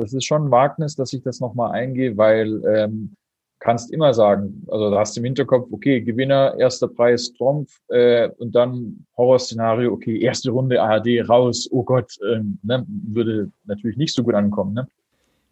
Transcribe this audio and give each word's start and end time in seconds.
das 0.00 0.12
ist 0.12 0.24
schon 0.24 0.46
ein 0.46 0.50
Wagnis, 0.50 0.96
dass 0.96 1.12
ich 1.12 1.22
das 1.22 1.40
nochmal 1.40 1.72
eingehe, 1.72 2.16
weil 2.16 2.62
ähm, 2.64 3.14
kannst 3.60 3.92
immer 3.92 4.14
sagen, 4.14 4.66
also 4.68 4.90
da 4.90 5.00
hast 5.00 5.16
du 5.16 5.20
im 5.20 5.26
Hinterkopf, 5.26 5.68
okay, 5.70 6.00
Gewinner, 6.00 6.54
erster 6.58 6.88
Preis, 6.88 7.32
Trumpf 7.34 7.78
äh, 7.88 8.30
und 8.38 8.54
dann 8.54 9.06
Horrorszenario, 9.16 9.92
okay, 9.92 10.18
erste 10.18 10.50
Runde 10.50 10.82
ARD 10.82 11.28
raus, 11.28 11.68
oh 11.70 11.84
Gott, 11.84 12.16
ähm, 12.26 12.58
ne, 12.62 12.84
würde 12.88 13.50
natürlich 13.66 13.98
nicht 13.98 14.14
so 14.14 14.22
gut 14.24 14.34
ankommen. 14.34 14.72
Ne? 14.72 14.88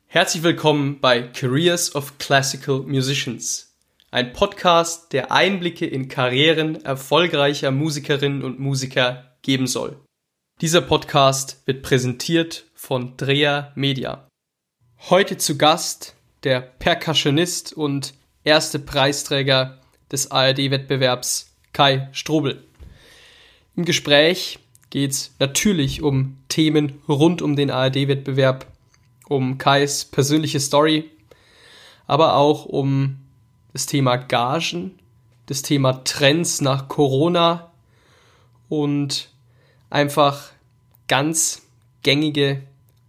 Herzlich 0.07 0.43
willkommen 0.43 1.01
bei 1.01 1.21
Careers 1.21 1.95
of 1.95 2.17
Classical 2.17 2.81
Musicians, 2.81 3.77
ein 4.11 4.33
Podcast, 4.33 5.13
der 5.13 5.31
Einblicke 5.31 5.87
in 5.87 6.09
Karrieren 6.09 6.83
erfolgreicher 6.83 7.71
Musikerinnen 7.71 8.43
und 8.43 8.59
Musiker 8.59 9.37
geben 9.43 9.67
soll. 9.67 9.97
Dieser 10.63 10.81
Podcast 10.81 11.65
wird 11.67 11.83
präsentiert 11.83 12.65
von 12.75 13.17
Drea 13.19 13.71
Media. 13.75 14.28
Heute 15.07 15.39
zu 15.39 15.57
Gast 15.57 16.17
der 16.43 16.61
Percussionist 16.61 17.73
und 17.73 18.13
erste 18.45 18.79
Preisträger 18.79 19.79
des 20.13 20.31
ARD-Wettbewerbs 20.31 21.55
Kai 21.73 22.09
Strobel. 22.13 22.63
Im 23.75 23.87
Gespräch 23.87 24.59
geht 24.91 25.13
es 25.13 25.35
natürlich 25.39 26.03
um 26.03 26.37
Themen 26.49 27.01
rund 27.09 27.41
um 27.41 27.57
den 27.57 27.71
ARD-Wettbewerb, 27.71 28.67
um 29.29 29.57
Kais 29.57 30.05
persönliche 30.05 30.61
Story, 30.61 31.11
aber 32.07 32.35
auch 32.35 32.67
um 32.67 33.17
das 33.73 33.87
Thema 33.87 34.17
Gagen, 34.17 34.99
das 35.47 35.63
Thema 35.63 36.05
Trends 36.05 36.61
nach 36.61 36.89
Corona 36.89 37.71
und 38.69 39.31
einfach 39.89 40.51
ganz 41.07 41.63
gängige 42.03 42.63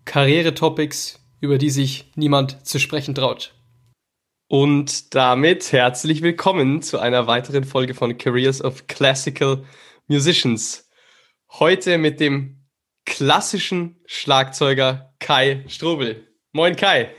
Karrieretopics, 0.05 1.19
über 1.41 1.57
die 1.57 1.70
sich 1.70 2.11
niemand 2.16 2.66
zu 2.66 2.79
sprechen 2.79 3.16
traut. 3.16 3.55
Und 4.47 5.13
damit 5.13 5.72
herzlich 5.72 6.22
willkommen 6.22 6.81
zu 6.81 7.00
einer 7.00 7.27
weiteren 7.27 7.63
Folge 7.63 7.94
von 7.94 8.17
Careers 8.17 8.63
of 8.63 8.88
Classical 8.88 9.63
Musicians. 10.08 10.89
Heute 11.52 11.97
mit 11.97 12.19
dem 12.19 12.66
klassischen 13.05 14.02
Schlagzeuger 14.05 15.13
Kai 15.19 15.63
Strobel. 15.67 16.28
Moin 16.52 16.75
Kai. 16.75 17.13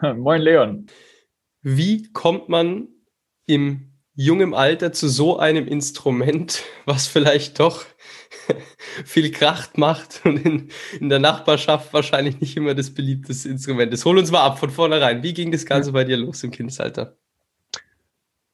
Moin 0.00 0.40
Leon. 0.40 0.86
Wie 1.62 2.10
kommt 2.12 2.48
man 2.48 2.88
im 3.46 3.97
jungen 4.18 4.52
Alter 4.52 4.92
zu 4.92 5.08
so 5.08 5.38
einem 5.38 5.68
Instrument, 5.68 6.64
was 6.84 7.06
vielleicht 7.06 7.60
doch 7.60 7.84
viel 9.04 9.30
Kracht 9.30 9.78
macht 9.78 10.20
und 10.24 10.44
in, 10.44 10.68
in, 11.00 11.08
der 11.08 11.20
Nachbarschaft 11.20 11.94
wahrscheinlich 11.94 12.40
nicht 12.40 12.56
immer 12.56 12.74
das 12.74 12.90
beliebteste 12.90 13.48
Instrument 13.48 13.92
ist. 13.94 14.04
Hol 14.04 14.18
uns 14.18 14.32
mal 14.32 14.44
ab 14.44 14.58
von 14.58 14.70
vornherein. 14.70 15.22
Wie 15.22 15.32
ging 15.32 15.52
das 15.52 15.64
Ganze 15.64 15.92
bei 15.92 16.02
dir 16.02 16.16
los 16.16 16.42
im 16.42 16.50
Kindesalter? 16.50 17.16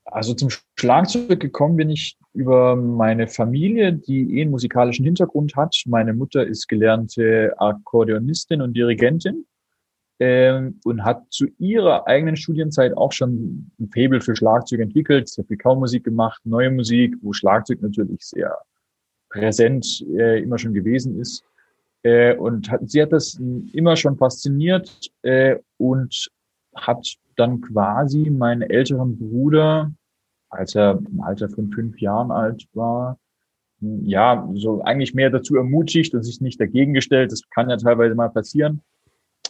Also 0.05 0.35
zum 0.35 0.51
Schlagzeug 0.79 1.41
gekommen 1.41 1.77
bin 1.77 1.91
ich 1.91 2.19
über 2.35 2.77
meine 2.77 3.27
Familie, 3.27 3.95
die 3.95 4.39
eh 4.39 4.42
einen 4.42 4.51
musikalischen 4.51 5.05
Hintergrund 5.05 5.57
hat. 5.57 5.75
Meine 5.87 6.12
Mutter 6.12 6.47
ist 6.47 6.69
gelernte 6.69 7.55
Akkordeonistin 7.57 8.61
und 8.61 8.75
Dirigentin 8.75 9.47
ähm, 10.27 10.80
und 10.84 11.05
hat 11.05 11.22
zu 11.30 11.47
ihrer 11.58 12.06
eigenen 12.06 12.36
Studienzeit 12.36 12.97
auch 12.97 13.12
schon 13.12 13.70
ein 13.78 13.91
Faible 13.92 14.22
für 14.22 14.34
Schlagzeug 14.34 14.80
entwickelt, 14.80 15.28
sehr 15.28 15.44
viel 15.44 15.58
Musik 15.62 16.05
gemacht, 16.05 16.41
neue 16.44 16.70
Musik, 16.70 17.14
wo 17.20 17.34
Schlagzeug 17.34 17.83
natürlich 17.83 18.22
sehr 18.22 18.56
präsent 19.28 20.02
äh, 20.17 20.41
immer 20.42 20.58
schon 20.58 20.72
gewesen 20.72 21.20
ist. 21.20 21.45
Äh, 22.05 22.36
und 22.36 22.70
hat, 22.70 22.89
sie 22.89 23.02
hat 23.02 23.12
das 23.12 23.39
immer 23.72 23.97
schon 23.97 24.17
fasziniert 24.17 25.11
äh, 25.22 25.56
und 25.77 26.28
hat 26.75 27.06
dann 27.36 27.61
quasi 27.61 28.30
meinen 28.30 28.62
älteren 28.62 29.19
Bruder, 29.19 29.92
als 30.48 30.74
er 30.74 31.02
im 31.07 31.20
Alter 31.20 31.51
von 31.51 31.70
fünf 31.70 32.01
Jahren 32.01 32.30
alt 32.30 32.67
war, 32.73 33.18
ja, 33.80 34.48
so 34.55 34.80
eigentlich 34.84 35.13
mehr 35.13 35.29
dazu 35.29 35.57
ermutigt 35.57 36.14
und 36.14 36.23
sich 36.23 36.40
nicht 36.40 36.58
dagegen 36.58 36.95
gestellt. 36.95 37.30
Das 37.30 37.42
kann 37.51 37.68
ja 37.68 37.77
teilweise 37.77 38.14
mal 38.14 38.30
passieren, 38.30 38.80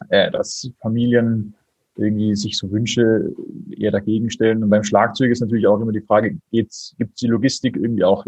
äh, 0.09 0.31
dass 0.31 0.71
Familien 0.81 1.55
irgendwie 1.97 2.35
sich 2.35 2.59
so 2.59 2.71
Wünsche 2.71 3.33
eher 3.71 3.93
dagegen 3.93 4.31
stellen. 4.31 4.63
Und 4.63 4.71
beim 4.71 4.83
Schlagzeug 4.83 5.31
ist 5.31 5.41
natürlich 5.41 5.67
auch 5.67 5.81
immer 5.81 5.93
die 5.93 6.01
Frage, 6.01 6.39
geht's, 6.51 6.95
gibt's 6.99 7.21
die 7.21 7.29
Logistik 7.29 7.77
irgendwie 7.77 8.05
auch 8.05 8.27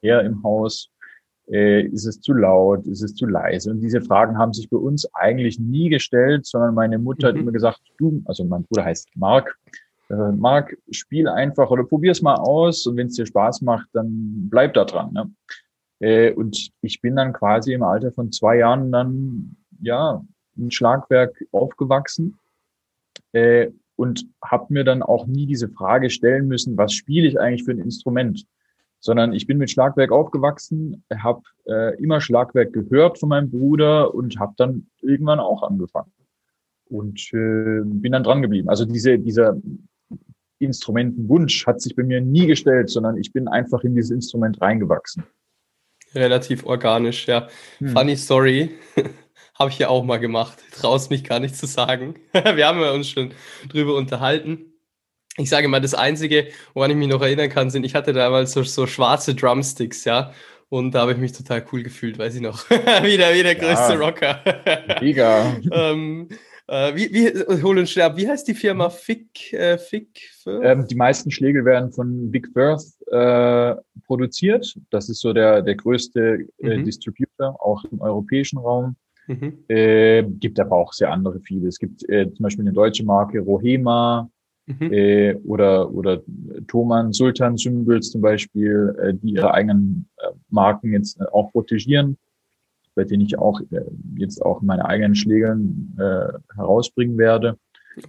her 0.00 0.22
im 0.22 0.42
Haus? 0.42 0.90
Äh, 1.50 1.86
ist 1.86 2.06
es 2.06 2.20
zu 2.20 2.32
laut? 2.34 2.86
Ist 2.86 3.02
es 3.02 3.14
zu 3.14 3.26
leise? 3.26 3.70
Und 3.70 3.80
diese 3.80 4.00
Fragen 4.00 4.38
haben 4.38 4.52
sich 4.52 4.68
bei 4.70 4.76
uns 4.76 5.12
eigentlich 5.14 5.58
nie 5.58 5.88
gestellt, 5.88 6.46
sondern 6.46 6.74
meine 6.74 6.98
Mutter 6.98 7.28
mhm. 7.28 7.34
hat 7.34 7.42
immer 7.42 7.52
gesagt, 7.52 7.80
du, 7.98 8.22
also 8.26 8.44
mein 8.44 8.64
Bruder 8.64 8.84
heißt 8.84 9.08
Mark, 9.16 9.58
äh, 10.10 10.32
Mark, 10.32 10.76
spiel 10.90 11.28
einfach 11.28 11.70
oder 11.70 11.84
probier's 11.84 12.22
mal 12.22 12.36
aus 12.36 12.86
und 12.86 12.96
wenn 12.96 13.08
es 13.08 13.14
dir 13.14 13.26
Spaß 13.26 13.62
macht, 13.62 13.88
dann 13.92 14.48
bleib 14.48 14.74
da 14.74 14.84
dran. 14.84 15.12
Ne? 15.12 15.30
Äh, 16.00 16.32
und 16.32 16.70
ich 16.82 17.00
bin 17.00 17.16
dann 17.16 17.32
quasi 17.32 17.72
im 17.72 17.82
Alter 17.82 18.12
von 18.12 18.30
zwei 18.30 18.58
Jahren 18.58 18.92
dann, 18.92 19.56
ja, 19.80 20.22
ein 20.58 20.70
Schlagwerk 20.70 21.44
aufgewachsen 21.52 22.38
äh, 23.32 23.68
und 23.96 24.26
habe 24.44 24.72
mir 24.72 24.84
dann 24.84 25.02
auch 25.02 25.26
nie 25.26 25.46
diese 25.46 25.68
Frage 25.68 26.10
stellen 26.10 26.48
müssen, 26.48 26.76
was 26.76 26.92
spiele 26.92 27.26
ich 27.26 27.40
eigentlich 27.40 27.64
für 27.64 27.72
ein 27.72 27.80
Instrument? 27.80 28.46
sondern 29.00 29.32
ich 29.32 29.46
bin 29.46 29.58
mit 29.58 29.70
Schlagwerk 29.70 30.10
aufgewachsen, 30.10 31.04
habe 31.22 31.42
äh, 31.66 31.96
immer 32.02 32.20
Schlagwerk 32.20 32.72
gehört 32.72 33.18
von 33.18 33.28
meinem 33.28 33.50
Bruder 33.50 34.14
und 34.14 34.38
habe 34.38 34.54
dann 34.56 34.88
irgendwann 35.00 35.40
auch 35.40 35.62
angefangen 35.62 36.12
und 36.88 37.20
äh, 37.32 37.82
bin 37.84 38.12
dann 38.12 38.24
dran 38.24 38.42
geblieben. 38.42 38.68
Also 38.68 38.84
diese, 38.84 39.18
dieser 39.18 39.56
Instrumentenwunsch 40.58 41.66
hat 41.66 41.80
sich 41.80 41.94
bei 41.94 42.02
mir 42.02 42.20
nie 42.20 42.46
gestellt, 42.46 42.90
sondern 42.90 43.16
ich 43.16 43.32
bin 43.32 43.46
einfach 43.46 43.84
in 43.84 43.94
dieses 43.94 44.10
Instrument 44.10 44.60
reingewachsen. 44.60 45.24
Relativ 46.14 46.64
organisch, 46.66 47.28
ja. 47.28 47.48
Hm. 47.78 47.88
Funny 47.88 48.16
Story. 48.16 48.70
Habe 49.58 49.70
ich 49.70 49.78
ja 49.78 49.88
auch 49.88 50.04
mal 50.04 50.18
gemacht. 50.18 50.58
Traust 50.72 51.10
mich 51.10 51.24
gar 51.24 51.40
nicht 51.40 51.56
zu 51.56 51.66
sagen. 51.66 52.14
Wir 52.32 52.66
haben 52.66 52.80
ja 52.80 52.92
uns 52.92 53.08
schon 53.08 53.32
drüber 53.68 53.94
unterhalten 53.94 54.68
ich 55.38 55.48
sage 55.48 55.68
mal, 55.68 55.80
das 55.80 55.94
Einzige, 55.94 56.48
woran 56.74 56.90
ich 56.90 56.96
mich 56.96 57.08
noch 57.08 57.22
erinnern 57.22 57.48
kann, 57.48 57.70
sind, 57.70 57.84
ich 57.84 57.94
hatte 57.94 58.12
damals 58.12 58.52
so, 58.52 58.62
so 58.62 58.86
schwarze 58.86 59.34
Drumsticks, 59.34 60.04
ja. 60.04 60.32
Und 60.68 60.94
da 60.94 61.00
habe 61.00 61.12
ich 61.12 61.18
mich 61.18 61.32
total 61.32 61.64
cool 61.72 61.82
gefühlt, 61.82 62.18
weiß 62.18 62.34
ich 62.34 62.42
noch. 62.42 62.68
wie, 62.70 63.16
der, 63.16 63.34
wie 63.34 63.42
der 63.42 63.54
größte 63.54 63.94
ja, 63.94 63.98
Rocker. 63.98 64.40
Mega. 65.00 65.56
ähm, 65.72 66.28
äh, 66.66 66.94
wie, 66.94 67.10
wie, 67.14 67.62
hol 67.62 67.78
uns 67.78 67.90
schnell 67.90 68.14
wie 68.16 68.28
heißt 68.28 68.46
die 68.46 68.54
Firma 68.54 68.90
Fick? 68.90 69.54
Äh, 69.54 69.78
Fick 69.78 70.28
ähm, 70.46 70.86
die 70.86 70.94
meisten 70.94 71.30
Schlägel 71.30 71.64
werden 71.64 71.90
von 71.90 72.30
Big 72.30 72.48
Firth 72.52 72.84
äh, 73.10 73.74
produziert. 74.06 74.74
Das 74.90 75.08
ist 75.08 75.20
so 75.20 75.32
der, 75.32 75.62
der 75.62 75.76
größte 75.76 76.46
äh, 76.58 76.76
mhm. 76.76 76.84
Distributor, 76.84 77.56
auch 77.64 77.82
im 77.90 78.02
europäischen 78.02 78.58
Raum. 78.58 78.96
Mhm. 79.28 79.58
Äh, 79.68 80.24
gibt 80.24 80.58
aber 80.58 80.76
auch 80.76 80.92
sehr 80.92 81.12
andere 81.12 81.38
viele. 81.40 81.68
Es 81.68 81.78
gibt 81.78 82.08
äh, 82.08 82.32
zum 82.32 82.42
Beispiel 82.42 82.64
eine 82.64 82.72
deutsche 82.72 83.04
Marke 83.04 83.38
Rohema, 83.40 84.28
Mhm. 84.68 84.92
Äh, 84.92 85.34
oder, 85.46 85.90
oder 85.90 86.20
Thoman 86.66 87.14
Sultan 87.14 87.56
Symbols 87.56 88.10
zum 88.10 88.20
Beispiel, 88.20 88.94
äh, 89.00 89.14
die 89.14 89.32
ihre 89.32 89.54
eigenen 89.54 90.06
äh, 90.18 90.26
Marken 90.50 90.92
jetzt 90.92 91.18
äh, 91.18 91.24
auch 91.32 91.50
protegieren, 91.52 92.18
bei 92.94 93.04
denen 93.04 93.22
ich 93.22 93.38
auch 93.38 93.60
äh, 93.70 93.80
jetzt 94.16 94.42
auch 94.42 94.60
meine 94.60 94.84
eigenen 94.84 95.14
Schlägern 95.14 95.96
äh, 95.98 96.54
herausbringen 96.54 97.16
werde. 97.16 97.56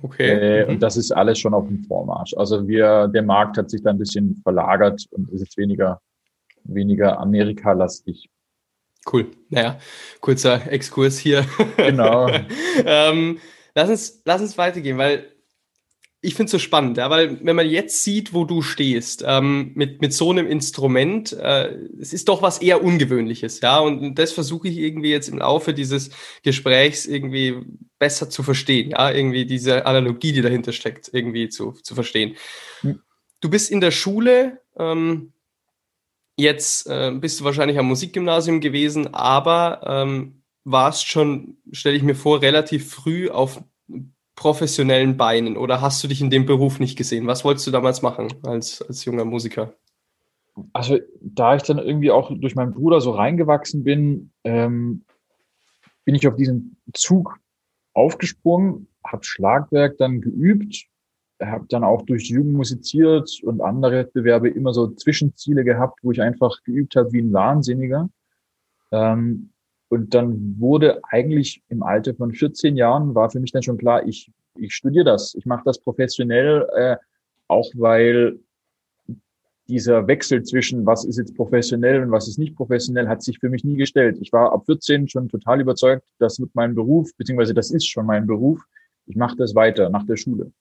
Okay. 0.02 0.30
Äh, 0.32 0.66
mhm. 0.66 0.72
Und 0.74 0.84
das 0.84 0.98
ist 0.98 1.12
alles 1.14 1.40
schon 1.40 1.54
auf 1.54 1.66
dem 1.66 1.86
Vormarsch. 1.86 2.34
Also 2.36 2.68
wir, 2.68 3.08
der 3.08 3.24
Markt 3.24 3.58
hat 3.58 3.70
sich 3.70 3.82
da 3.82 3.92
ein 3.92 3.98
bisschen 3.98 4.36
verlagert 4.44 5.06
und 5.12 5.30
ist 5.30 5.40
jetzt 5.40 5.58
weniger, 5.58 6.02
weniger 6.66 7.20
Amerika-lastig. 7.20 8.30
Cool. 9.12 9.32
Naja, 9.50 9.80
kurzer 10.20 10.72
Exkurs 10.72 11.18
hier. 11.18 11.46
Genau. 11.78 12.30
ähm, 12.86 13.40
lass 13.76 13.90
uns, 13.90 14.22
lass 14.26 14.42
uns 14.42 14.58
weitergehen, 14.58 14.98
weil 14.98 15.32
ich 16.22 16.36
finde 16.36 16.46
es 16.46 16.52
so 16.52 16.60
spannend, 16.60 16.98
ja, 16.98 17.10
weil 17.10 17.44
wenn 17.46 17.56
man 17.56 17.70
jetzt 17.70 18.04
sieht, 18.04 18.34
wo 18.34 18.44
du 18.44 18.62
stehst, 18.62 19.24
ähm, 19.26 19.72
mit, 19.76 20.02
mit 20.02 20.14
so 20.14 20.32
einem 20.32 20.48
Instrument, 20.48 21.32
äh, 21.32 21.78
es 22.00 22.12
ist 22.12 22.28
doch 22.28 22.42
was 22.42 22.62
eher 22.62 22.84
Ungewöhnliches, 22.84 23.62
ja, 23.62 23.80
und 23.80 24.16
das 24.16 24.34
versuche 24.34 24.68
ich 24.68 24.78
irgendwie 24.78 25.12
jetzt 25.12 25.30
im 25.30 25.38
Laufe 25.38 25.74
dieses 25.74 26.10
Gesprächs 26.44 27.06
irgendwie 27.06 27.62
besser 28.00 28.30
zu 28.30 28.44
verstehen, 28.44 28.92
ja, 28.92 29.12
irgendwie 29.12 29.46
diese 29.46 29.86
Analogie, 29.86 30.34
die 30.34 30.42
dahinter 30.42 30.74
steckt, 30.74 31.10
irgendwie 31.14 31.48
zu, 31.48 31.72
zu 31.84 31.96
verstehen. 31.96 32.36
Hm. 32.82 33.02
Du 33.40 33.50
bist 33.50 33.72
in 33.72 33.80
der 33.80 33.92
Schule, 33.92 34.60
ähm, 34.78 35.32
jetzt 36.40 36.88
äh, 36.88 37.12
bist 37.12 37.40
du 37.40 37.44
wahrscheinlich 37.44 37.78
am 37.78 37.88
Musikgymnasium 37.88 38.62
gewesen, 38.62 39.14
aber 39.14 39.82
ähm, 39.86 40.44
warst 40.64 41.08
schon, 41.08 41.58
stelle 41.72 41.96
ich 41.96 42.04
mir 42.04 42.16
vor, 42.16 42.42
relativ 42.42 42.90
früh 42.92 43.30
auf 43.30 43.62
professionellen 44.36 45.18
Beinen 45.18 45.58
oder 45.58 45.82
hast 45.82 46.02
du 46.04 46.08
dich 46.08 46.22
in 46.22 46.30
dem 46.30 46.46
Beruf 46.46 46.80
nicht 46.80 46.98
gesehen? 46.98 47.28
Was 47.28 47.44
wolltest 47.44 47.68
du 47.68 47.72
damals 47.72 48.02
machen 48.02 48.30
als, 48.44 48.82
als 48.82 49.04
junger 49.04 49.26
Musiker? 49.26 49.74
Also, 50.74 50.98
da 51.22 51.56
ich 51.56 51.64
dann 51.64 51.78
irgendwie 51.78 52.12
auch 52.12 52.32
durch 52.34 52.56
meinen 52.56 52.74
Bruder 52.74 53.02
so 53.02 53.12
reingewachsen 53.12 53.84
bin, 53.84 54.32
ähm, 54.44 55.04
bin 56.06 56.16
ich 56.16 56.28
auf 56.28 56.36
diesen 56.36 56.78
Zug 56.94 57.38
aufgesprungen, 57.94 58.88
habe 59.06 59.24
Schlagwerk 59.24 59.98
dann 59.98 60.22
geübt, 60.22 60.86
habe 61.42 61.66
dann 61.70 61.84
auch 61.84 62.02
durch 62.04 62.30
Jugend 62.30 62.54
musiziert 62.54 63.42
und 63.44 63.62
andere 63.62 63.98
Wettbewerbe 63.98 64.50
immer 64.50 64.74
so 64.74 64.88
Zwischenziele 64.88 65.64
gehabt, 65.64 66.00
wo 66.04 66.12
ich 66.12 66.22
einfach 66.22 66.64
geübt 66.64 66.96
habe 66.96 67.12
wie 67.14 67.22
ein 67.22 67.34
Wahnsinniger. 67.34 68.10
Ähm, 68.92 69.50
und 69.90 70.14
dann 70.14 70.56
wurde 70.60 71.02
eigentlich 71.04 71.64
im 71.70 71.82
Alter 71.82 72.14
von 72.14 72.34
14 72.34 72.76
Jahren, 72.76 73.16
war 73.16 73.30
für 73.30 73.40
mich 73.40 73.52
dann 73.52 73.64
schon 73.64 73.78
klar, 73.78 74.08
ich, 74.08 74.32
ich 74.56 74.74
studiere 74.74 75.06
das, 75.06 75.34
ich 75.36 75.46
mache 75.46 75.64
das 75.66 75.80
professionell, 75.80 76.68
äh, 76.76 76.98
auch 77.48 77.70
weil 77.76 78.40
dieser 79.68 80.08
Wechsel 80.08 80.44
zwischen 80.44 80.86
was 80.86 81.06
ist 81.06 81.18
jetzt 81.18 81.36
professionell 81.36 82.02
und 82.02 82.12
was 82.12 82.28
ist 82.28 82.40
nicht 82.40 82.56
professionell 82.56 83.08
hat 83.08 83.22
sich 83.22 83.40
für 83.40 83.50
mich 83.50 83.64
nie 83.64 83.78
gestellt. 83.78 84.18
Ich 84.20 84.34
war 84.34 84.52
ab 84.52 84.66
14 84.66 85.08
schon 85.08 85.30
total 85.30 85.62
überzeugt, 85.62 86.08
das 86.18 86.40
wird 86.40 86.50
mein 86.54 86.74
Beruf, 86.76 87.12
beziehungsweise 87.18 87.54
das 87.54 87.72
ist 87.72 87.88
schon 87.88 88.06
mein 88.06 88.26
Beruf. 88.26 88.60
Ich 89.06 89.16
mache 89.16 89.38
das 89.38 89.56
weiter 89.56 89.90
nach 89.90 90.06
der 90.06 90.18
Schule. 90.18 90.52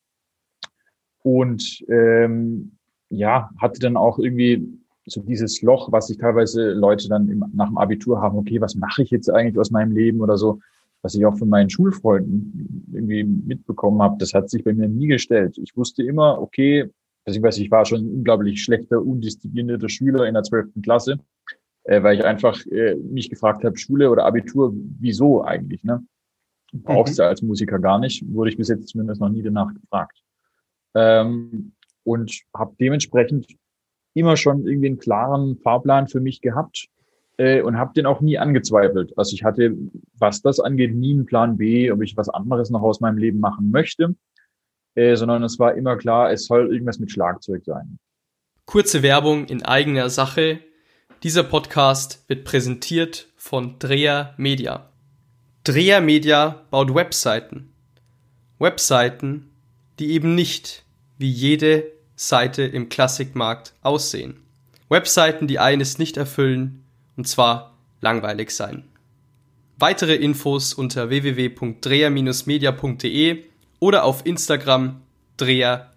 Und 1.29 1.85
ähm, 1.91 2.73
ja, 3.11 3.51
hatte 3.59 3.81
dann 3.81 3.99
auch 3.99 4.19
irgendwie 4.19 4.67
so 5.05 5.21
dieses 5.21 5.61
Loch, 5.61 5.93
was 5.93 6.07
sich 6.07 6.17
teilweise 6.17 6.73
Leute 6.73 7.11
dann 7.11 7.29
im, 7.29 7.45
nach 7.53 7.69
dem 7.69 7.77
Abitur 7.77 8.23
haben, 8.23 8.39
okay, 8.39 8.63
was 8.63 8.75
mache 8.77 9.03
ich 9.03 9.11
jetzt 9.11 9.29
eigentlich 9.29 9.59
aus 9.59 9.71
meinem 9.71 9.93
Leben 9.93 10.23
oder 10.23 10.39
so, 10.39 10.61
was 11.03 11.15
ich 11.15 11.27
auch 11.27 11.37
von 11.37 11.51
meinen 11.51 11.69
Schulfreunden 11.69 12.87
irgendwie 12.95 13.25
mitbekommen 13.25 14.01
habe, 14.01 14.17
das 14.19 14.33
hat 14.33 14.49
sich 14.49 14.65
bei 14.65 14.73
mir 14.73 14.89
nie 14.89 15.07
gestellt. 15.07 15.59
Ich 15.59 15.77
wusste 15.77 16.03
immer, 16.03 16.41
okay, 16.41 16.89
beziehungsweise 17.27 17.63
ich 17.63 17.71
war 17.71 17.85
schon 17.85 18.07
ein 18.07 18.15
unglaublich 18.15 18.63
schlechter, 18.63 19.03
undisziplinierter 19.03 19.91
Schüler 19.91 20.27
in 20.27 20.33
der 20.33 20.45
zwölften 20.45 20.81
Klasse, 20.81 21.19
äh, 21.85 22.03
weil 22.03 22.19
ich 22.19 22.25
einfach 22.25 22.65
äh, 22.69 22.95
mich 22.95 23.29
gefragt 23.29 23.65
habe, 23.65 23.77
Schule 23.77 24.11
oder 24.11 24.25
Abitur, 24.25 24.73
wieso 24.99 25.45
eigentlich? 25.45 25.85
Ne? 25.85 26.03
Brauchst 26.73 27.15
mhm. 27.15 27.17
du 27.17 27.27
als 27.27 27.43
Musiker 27.43 27.79
gar 27.79 27.99
nicht, 27.99 28.25
wurde 28.33 28.49
ich 28.49 28.57
bis 28.57 28.69
jetzt 28.69 28.89
zumindest 28.89 29.21
noch 29.21 29.29
nie 29.29 29.43
danach 29.43 29.75
gefragt. 29.75 30.23
Ähm, 30.95 31.73
und 32.05 32.41
habe 32.57 32.75
dementsprechend 32.81 33.57
immer 34.15 34.37
schon 34.37 34.67
irgendwie 34.67 34.89
einen 34.89 34.99
klaren 34.99 35.59
Fahrplan 35.59 36.09
für 36.09 36.21
mich 36.21 36.41
gehabt 36.41 36.89
äh, 37.37 37.61
und 37.61 37.77
habe 37.77 37.93
den 37.95 38.07
auch 38.07 38.21
nie 38.21 38.39
angezweifelt. 38.39 39.13
Also 39.17 39.35
ich 39.35 39.45
hatte, 39.45 39.77
was 40.19 40.41
das 40.41 40.59
angeht, 40.59 40.95
nie 40.95 41.13
einen 41.13 41.27
Plan 41.27 41.59
B, 41.59 41.91
ob 41.93 42.03
ich 42.03 42.17
was 42.17 42.29
anderes 42.29 42.71
noch 42.71 42.83
aus 42.83 43.01
meinem 43.01 43.19
Leben 43.19 43.41
machen 43.41 43.71
möchte 43.71 44.15
äh, 44.99 45.15
sondern 45.15 45.45
es 45.45 45.61
war 45.61 45.75
immer 45.75 45.97
klar, 45.97 46.33
es 46.33 46.47
soll 46.47 46.73
irgendwas 46.73 46.99
mit 46.99 47.13
Schlagzeug 47.13 47.65
sein. 47.65 47.99
Kurze 48.65 49.03
Werbung 49.03 49.47
in 49.47 49.65
eigener 49.65 50.11
Sache. 50.11 50.59
Dieser 51.23 51.45
Podcast 51.45 52.29
wird 52.29 52.45
präsentiert 52.45 53.29
von 53.37 53.79
Dreher 53.79 54.35
Media. 54.37 54.91
Dreher 55.63 56.01
Media 56.01 56.63
baut 56.71 56.95
Webseiten. 56.95 57.73
Webseiten, 58.59 59.51
die 59.99 60.13
eben 60.13 60.35
nicht 60.35 60.85
wie 61.19 61.31
jede 61.31 61.93
Seite 62.17 62.63
im 62.63 62.89
Klassikmarkt 62.89 63.75
aussehen. 63.83 64.43
Webseiten, 64.89 65.47
die 65.47 65.59
eines 65.59 65.99
nicht 65.99 66.17
erfüllen, 66.17 66.87
und 67.17 67.29
zwar 67.29 67.77
langweilig 68.01 68.53
sein. 68.53 68.89
Weitere 69.77 70.15
Infos 70.15 70.73
unter 70.75 71.11
www.dreher-media.de 71.11 73.45
oder 73.81 74.05
auf 74.05 74.25
Instagram 74.27 75.03
Dreher. 75.37 75.93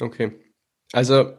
Okay. 0.00 0.32
Also 0.92 1.32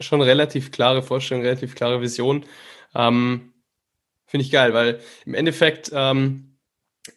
schon 0.00 0.20
relativ 0.20 0.70
klare 0.70 1.02
Vorstellung, 1.02 1.42
relativ 1.42 1.74
klare 1.74 2.00
Vision. 2.00 2.46
Ähm, 2.94 3.52
Finde 4.26 4.44
ich 4.44 4.52
geil, 4.52 4.74
weil 4.74 5.00
im 5.26 5.34
Endeffekt 5.34 5.90
ähm, 5.92 6.51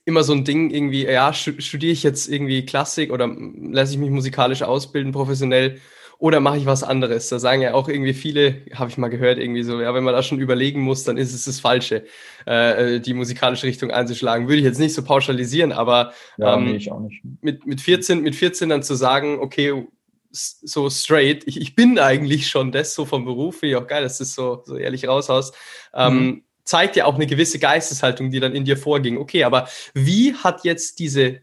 immer 0.05 0.23
so 0.23 0.33
ein 0.33 0.43
Ding 0.43 0.71
irgendwie, 0.71 1.05
ja, 1.05 1.33
studiere 1.33 1.91
ich 1.91 2.03
jetzt 2.03 2.27
irgendwie 2.27 2.65
Klassik 2.65 3.11
oder 3.11 3.27
lasse 3.27 3.93
ich 3.93 3.99
mich 3.99 4.09
musikalisch 4.09 4.63
ausbilden, 4.63 5.11
professionell 5.11 5.79
oder 6.17 6.39
mache 6.39 6.57
ich 6.57 6.65
was 6.65 6.83
anderes? 6.83 7.29
Da 7.29 7.39
sagen 7.39 7.61
ja 7.61 7.73
auch 7.73 7.89
irgendwie 7.89 8.13
viele, 8.13 8.61
habe 8.73 8.89
ich 8.89 8.97
mal 8.97 9.09
gehört, 9.09 9.37
irgendwie 9.37 9.63
so, 9.63 9.81
ja, 9.81 9.93
wenn 9.93 10.03
man 10.03 10.13
da 10.13 10.23
schon 10.23 10.39
überlegen 10.39 10.81
muss, 10.81 11.03
dann 11.03 11.17
ist 11.17 11.33
es 11.33 11.45
das 11.45 11.59
Falsche, 11.59 12.05
äh, 12.45 12.99
die 12.99 13.13
musikalische 13.13 13.67
Richtung 13.67 13.91
einzuschlagen. 13.91 14.47
Würde 14.47 14.59
ich 14.59 14.65
jetzt 14.65 14.79
nicht 14.79 14.93
so 14.93 15.03
pauschalisieren, 15.03 15.71
aber 15.71 16.13
ja, 16.37 16.55
ähm, 16.55 16.65
nee, 16.65 16.75
ich 16.77 16.91
auch 16.91 17.01
nicht. 17.01 17.21
Mit, 17.41 17.65
mit, 17.65 17.81
14, 17.81 18.21
mit 18.21 18.35
14 18.35 18.69
dann 18.69 18.83
zu 18.83 18.95
sagen, 18.95 19.39
okay, 19.39 19.85
so 20.31 20.89
straight, 20.89 21.43
ich, 21.47 21.59
ich 21.61 21.75
bin 21.75 21.97
eigentlich 21.99 22.47
schon 22.47 22.71
das, 22.71 22.93
so 22.93 23.05
vom 23.05 23.25
Beruf, 23.25 23.59
finde 23.59 23.75
ich 23.75 23.83
auch 23.83 23.87
geil, 23.87 24.03
dass 24.03 24.17
du 24.17 24.23
das 24.23 24.33
so, 24.33 24.63
so 24.65 24.77
ehrlich 24.77 25.07
raushaust. 25.07 25.55
Ähm, 25.93 26.15
mhm. 26.15 26.43
Zeigt 26.65 26.95
ja 26.95 27.06
auch 27.06 27.15
eine 27.15 27.27
gewisse 27.27 27.59
Geisteshaltung, 27.59 28.31
die 28.31 28.39
dann 28.39 28.56
in 28.56 28.65
dir 28.65 28.77
vorging. 28.77 29.17
Okay, 29.17 29.44
aber 29.44 29.69
wie 29.94 30.33
hat 30.33 30.65
jetzt 30.65 31.00
diese, 31.00 31.39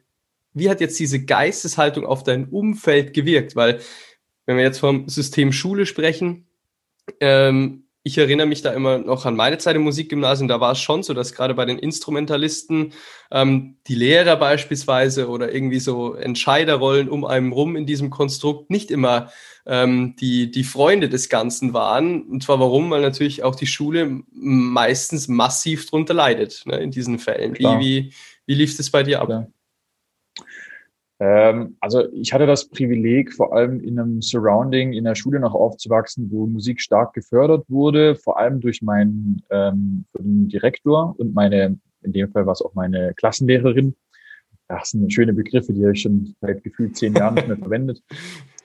wie 0.53 0.69
hat 0.69 0.81
jetzt 0.81 0.99
diese 0.99 1.25
Geisteshaltung 1.25 2.05
auf 2.05 2.25
dein 2.25 2.49
Umfeld 2.49 3.15
gewirkt? 3.15 3.57
Weil 3.57 3.81
wenn 4.45 4.57
wir 4.57 4.65
jetzt 4.65 4.81
vom 4.81 5.09
System 5.09 5.53
Schule 5.53 5.87
sprechen, 5.87 6.47
ähm, 7.21 7.85
ich 8.05 8.19
erinnere 8.19 8.49
mich 8.49 8.63
da 8.63 8.73
immer 8.73 8.99
noch 8.99 9.27
an 9.27 9.37
meine 9.37 9.59
Zeit 9.59 9.77
im 9.77 9.83
Musikgymnasium, 9.83 10.49
da 10.49 10.61
war 10.61 10.73
es 10.73 10.81
schon 10.81 11.05
so, 11.05 11.15
dass 11.15 11.35
gerade 11.35 11.55
bei 11.55 11.65
den 11.65 11.79
Instrumentalisten 11.79 12.93
ähm, 13.31 13.77
die 13.87 13.95
Lehrer 13.95 14.37
beispielsweise 14.37 15.29
oder 15.29 15.55
irgendwie 15.55 15.79
so 15.79 16.15
Entscheiderrollen 16.15 17.09
um 17.09 17.25
einen 17.25 17.53
rum 17.53 17.77
in 17.77 17.87
diesem 17.87 18.11
Konstrukt 18.11 18.71
nicht 18.71 18.91
immer 18.91 19.31
ähm, 19.67 20.17
die, 20.21 20.51
die 20.51 20.65
Freunde 20.65 21.09
des 21.09 21.29
Ganzen 21.29 21.73
waren. 21.73 22.23
Und 22.23 22.43
zwar 22.43 22.61
warum? 22.61 22.91
Weil 22.91 23.03
natürlich 23.03 23.43
auch 23.43 23.55
die 23.55 23.67
Schule 23.67 24.23
meistens 24.33 25.29
massiv 25.29 25.89
drunter 25.89 26.15
leidet 26.15 26.63
ne, 26.67 26.79
in 26.79 26.91
diesen 26.91 27.19
Fällen. 27.19 27.59
Wie, 27.59 27.65
wie, 27.65 28.13
wie 28.47 28.55
lief 28.55 28.79
es 28.79 28.91
bei 28.91 29.03
dir 29.03 29.21
ab? 29.21 29.29
Ja. 29.29 29.47
Ähm, 31.23 31.77
also 31.79 32.13
ich 32.13 32.33
hatte 32.33 32.47
das 32.47 32.69
Privileg, 32.69 33.33
vor 33.33 33.55
allem 33.55 33.79
in 33.79 33.97
einem 33.97 34.21
Surrounding 34.21 34.93
in 34.93 35.05
der 35.05 35.15
Schule 35.15 35.39
noch 35.39 35.55
aufzuwachsen, 35.55 36.29
wo 36.33 36.49
Musik 36.49 36.81
stark 36.81 37.13
gefördert 37.13 37.65
wurde, 37.69 38.17
vor 38.17 38.41
allem 38.41 38.61
durch 38.61 38.83
meinen 38.83 39.41
ähm, 39.51 40.05
Direktor 40.19 41.15
und 41.19 41.33
meine, 41.33 41.79
in 42.03 42.13
dem 42.13 42.33
Fall 42.33 42.45
war 42.47 42.55
es 42.55 42.63
auch 42.63 42.75
meine 42.75 43.15
Klassenlehrerin. 43.15 43.95
Das 44.67 44.91
sind 44.91 45.13
schöne 45.13 45.33
Begriffe, 45.33 45.73
die 45.73 45.83
habe 45.83 45.93
ich 45.93 46.03
schon 46.03 46.35
seit 46.41 46.65
gefühlt 46.65 46.97
zehn 46.97 47.15
Jahren 47.15 47.35
nicht 47.35 47.47
mehr 47.47 47.57
verwendet. 47.59 48.03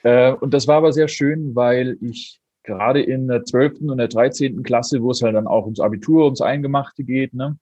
Äh, 0.02 0.32
und 0.32 0.54
das 0.54 0.66
war 0.68 0.76
aber 0.76 0.92
sehr 0.92 1.08
schön, 1.08 1.54
weil 1.54 1.98
ich 2.00 2.40
gerade 2.62 3.00
in 3.00 3.28
der 3.28 3.44
zwölften 3.44 3.90
und 3.90 3.98
der 3.98 4.08
dreizehnten 4.08 4.62
Klasse, 4.62 5.02
wo 5.02 5.10
es 5.10 5.22
halt 5.22 5.34
dann 5.34 5.46
auch 5.46 5.64
ums 5.64 5.80
Abitur, 5.80 6.24
ums 6.24 6.40
Eingemachte 6.40 7.04
geht, 7.04 7.34
ne, 7.34 7.58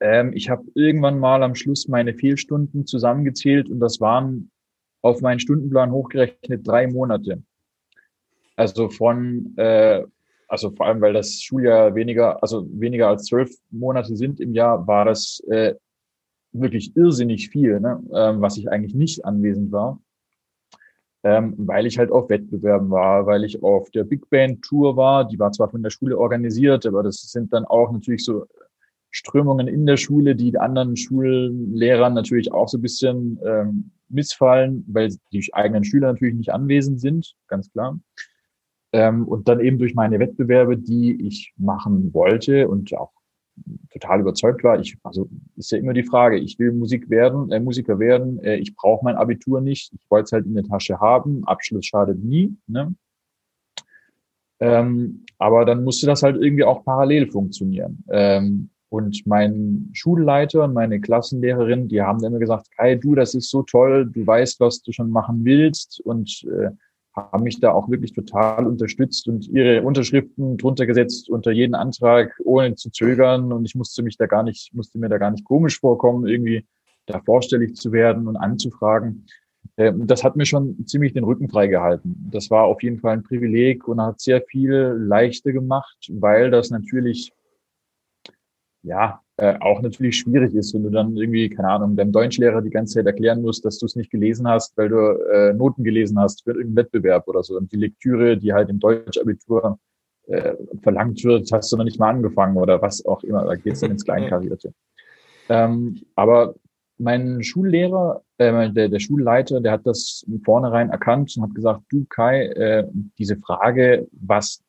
ähm, 0.00 0.32
ich 0.34 0.50
habe 0.50 0.64
irgendwann 0.74 1.18
mal 1.18 1.42
am 1.42 1.54
Schluss 1.54 1.88
meine 1.88 2.14
Fehlstunden 2.14 2.86
zusammengezählt 2.86 3.70
und 3.70 3.80
das 3.80 4.00
waren 4.00 4.50
auf 5.02 5.20
meinen 5.20 5.40
Stundenplan 5.40 5.92
hochgerechnet 5.92 6.66
drei 6.66 6.86
Monate. 6.86 7.42
Also 8.56 8.88
von, 8.88 9.54
äh, 9.56 10.04
also 10.48 10.70
vor 10.70 10.86
allem, 10.86 11.00
weil 11.00 11.12
das 11.12 11.40
Schuljahr 11.40 11.94
weniger, 11.94 12.42
also 12.42 12.66
weniger 12.70 13.08
als 13.08 13.24
zwölf 13.24 13.50
Monate 13.70 14.16
sind 14.16 14.40
im 14.40 14.54
Jahr, 14.54 14.86
war 14.86 15.04
das 15.04 15.40
äh, 15.48 15.74
wirklich 16.52 16.96
irrsinnig 16.96 17.50
viel, 17.50 17.80
ne? 17.80 18.02
ähm, 18.14 18.40
was 18.40 18.56
ich 18.56 18.70
eigentlich 18.70 18.94
nicht 18.94 19.24
anwesend 19.24 19.72
war. 19.72 20.00
Ähm, 21.26 21.54
weil 21.56 21.86
ich 21.86 21.98
halt 21.98 22.12
auf 22.12 22.30
Wettbewerben 22.30 22.88
war, 22.88 23.26
weil 23.26 23.42
ich 23.42 23.60
auf 23.60 23.90
der 23.90 24.04
Big 24.04 24.30
Band 24.30 24.62
Tour 24.62 24.96
war. 24.96 25.26
Die 25.26 25.40
war 25.40 25.50
zwar 25.50 25.68
von 25.68 25.82
der 25.82 25.90
Schule 25.90 26.16
organisiert, 26.16 26.86
aber 26.86 27.02
das 27.02 27.16
sind 27.32 27.52
dann 27.52 27.64
auch 27.64 27.90
natürlich 27.90 28.24
so 28.24 28.46
Strömungen 29.10 29.66
in 29.66 29.86
der 29.86 29.96
Schule, 29.96 30.36
die 30.36 30.56
anderen 30.56 30.96
Schullehrern 30.96 32.14
natürlich 32.14 32.52
auch 32.52 32.68
so 32.68 32.78
ein 32.78 32.82
bisschen 32.82 33.40
ähm, 33.44 33.90
missfallen, 34.08 34.84
weil 34.86 35.16
die 35.32 35.52
eigenen 35.52 35.82
Schüler 35.82 36.12
natürlich 36.12 36.36
nicht 36.36 36.52
anwesend 36.52 37.00
sind, 37.00 37.34
ganz 37.48 37.72
klar. 37.72 37.98
Ähm, 38.92 39.26
und 39.26 39.48
dann 39.48 39.58
eben 39.58 39.78
durch 39.78 39.96
meine 39.96 40.20
Wettbewerbe, 40.20 40.76
die 40.76 41.26
ich 41.26 41.54
machen 41.56 42.14
wollte 42.14 42.68
und 42.68 42.96
auch 42.96 43.10
total 43.90 44.20
überzeugt 44.20 44.62
war. 44.64 44.78
Ich, 44.78 44.96
also 45.02 45.28
ist 45.56 45.70
ja 45.72 45.78
immer 45.78 45.92
die 45.92 46.02
Frage, 46.02 46.38
ich 46.38 46.58
will 46.58 46.72
Musik 46.72 47.08
werden, 47.08 47.50
äh, 47.50 47.60
Musiker 47.60 47.98
werden, 47.98 48.38
äh, 48.42 48.56
ich 48.56 48.74
brauche 48.74 49.04
mein 49.04 49.16
Abitur 49.16 49.60
nicht, 49.60 49.92
ich 49.92 50.10
wollte 50.10 50.24
es 50.24 50.32
halt 50.32 50.46
in 50.46 50.54
der 50.54 50.64
Tasche 50.64 51.00
haben, 51.00 51.44
Abschluss 51.46 51.86
schadet 51.86 52.22
nie. 52.22 52.54
Ne? 52.66 52.94
Ähm, 54.60 55.24
aber 55.38 55.64
dann 55.64 55.84
musste 55.84 56.06
das 56.06 56.22
halt 56.22 56.36
irgendwie 56.36 56.64
auch 56.64 56.84
parallel 56.84 57.30
funktionieren. 57.30 58.04
Ähm, 58.08 58.70
und 58.88 59.26
mein 59.26 59.90
Schulleiter 59.92 60.64
und 60.64 60.72
meine 60.72 61.00
Klassenlehrerin, 61.00 61.88
die 61.88 62.02
haben 62.02 62.22
immer 62.22 62.38
gesagt, 62.38 62.68
hey 62.76 62.98
du, 62.98 63.14
das 63.14 63.34
ist 63.34 63.50
so 63.50 63.62
toll, 63.62 64.06
du 64.06 64.26
weißt, 64.26 64.60
was 64.60 64.82
du 64.82 64.92
schon 64.92 65.10
machen 65.10 65.44
willst 65.44 66.00
und 66.00 66.44
äh, 66.44 66.70
haben 67.16 67.44
mich 67.44 67.60
da 67.60 67.72
auch 67.72 67.88
wirklich 67.88 68.12
total 68.12 68.66
unterstützt 68.66 69.26
und 69.26 69.48
ihre 69.48 69.82
Unterschriften 69.82 70.58
drunter 70.58 70.86
gesetzt 70.86 71.30
unter 71.30 71.50
jeden 71.50 71.74
Antrag, 71.74 72.38
ohne 72.44 72.74
zu 72.74 72.90
zögern. 72.90 73.52
Und 73.52 73.64
ich 73.64 73.74
musste 73.74 74.02
mich 74.02 74.16
da 74.16 74.26
gar 74.26 74.42
nicht, 74.42 74.74
musste 74.74 74.98
mir 74.98 75.08
da 75.08 75.18
gar 75.18 75.30
nicht 75.30 75.44
komisch 75.44 75.80
vorkommen, 75.80 76.26
irgendwie 76.26 76.66
da 77.06 77.20
vorstellig 77.20 77.76
zu 77.76 77.92
werden 77.92 78.28
und 78.28 78.36
anzufragen. 78.36 79.26
Äh, 79.76 79.92
das 79.96 80.24
hat 80.24 80.36
mir 80.36 80.46
schon 80.46 80.86
ziemlich 80.86 81.14
den 81.14 81.24
Rücken 81.24 81.48
freigehalten. 81.48 82.28
Das 82.30 82.50
war 82.50 82.64
auf 82.64 82.82
jeden 82.82 82.98
Fall 82.98 83.14
ein 83.14 83.22
Privileg 83.22 83.88
und 83.88 84.00
hat 84.00 84.20
sehr 84.20 84.42
viel 84.42 84.72
leichter 84.72 85.52
gemacht, 85.52 86.10
weil 86.10 86.50
das 86.50 86.70
natürlich 86.70 87.32
ja, 88.86 89.20
äh, 89.38 89.54
auch 89.60 89.82
natürlich 89.82 90.18
schwierig 90.18 90.54
ist, 90.54 90.72
wenn 90.74 90.84
du 90.84 90.90
dann 90.90 91.16
irgendwie, 91.16 91.48
keine 91.50 91.68
Ahnung, 91.68 91.94
deinem 91.94 92.12
Deutschlehrer 92.12 92.62
die 92.62 92.70
ganze 92.70 92.94
Zeit 92.94 93.06
erklären 93.06 93.42
musst, 93.42 93.64
dass 93.64 93.78
du 93.78 93.86
es 93.86 93.94
nicht 93.94 94.10
gelesen 94.10 94.48
hast, 94.48 94.76
weil 94.78 94.88
du 94.88 94.96
äh, 94.96 95.52
Noten 95.52 95.84
gelesen 95.84 96.18
hast 96.18 96.42
für 96.44 96.50
irgendeinen 96.50 96.76
Wettbewerb 96.76 97.28
oder 97.28 97.42
so. 97.42 97.56
Und 97.56 97.70
die 97.70 97.76
Lektüre, 97.76 98.38
die 98.38 98.52
halt 98.54 98.70
im 98.70 98.80
Deutschabitur 98.80 99.78
äh, 100.28 100.54
verlangt 100.82 101.22
wird, 101.22 101.50
hast 101.52 101.70
du 101.70 101.76
noch 101.76 101.84
nicht 101.84 101.98
mal 101.98 102.10
angefangen 102.10 102.56
oder 102.56 102.80
was 102.80 103.04
auch 103.04 103.22
immer. 103.24 103.44
Da 103.44 103.56
geht's 103.56 103.80
dann 103.80 103.90
ins 103.90 104.04
Kleinkarierte. 104.04 104.72
Ähm, 105.48 106.02
aber 106.14 106.54
mein 106.98 107.42
Schullehrer, 107.42 108.22
äh, 108.38 108.70
der, 108.72 108.88
der 108.88 109.00
Schulleiter, 109.00 109.60
der 109.60 109.72
hat 109.72 109.86
das 109.86 110.24
vornherein 110.44 110.88
erkannt 110.88 111.34
und 111.36 111.42
hat 111.42 111.54
gesagt, 111.54 111.82
du 111.90 112.06
Kai, 112.08 112.46
äh, 112.46 112.88
diese 113.18 113.36
Frage, 113.36 114.08
was 114.12 114.62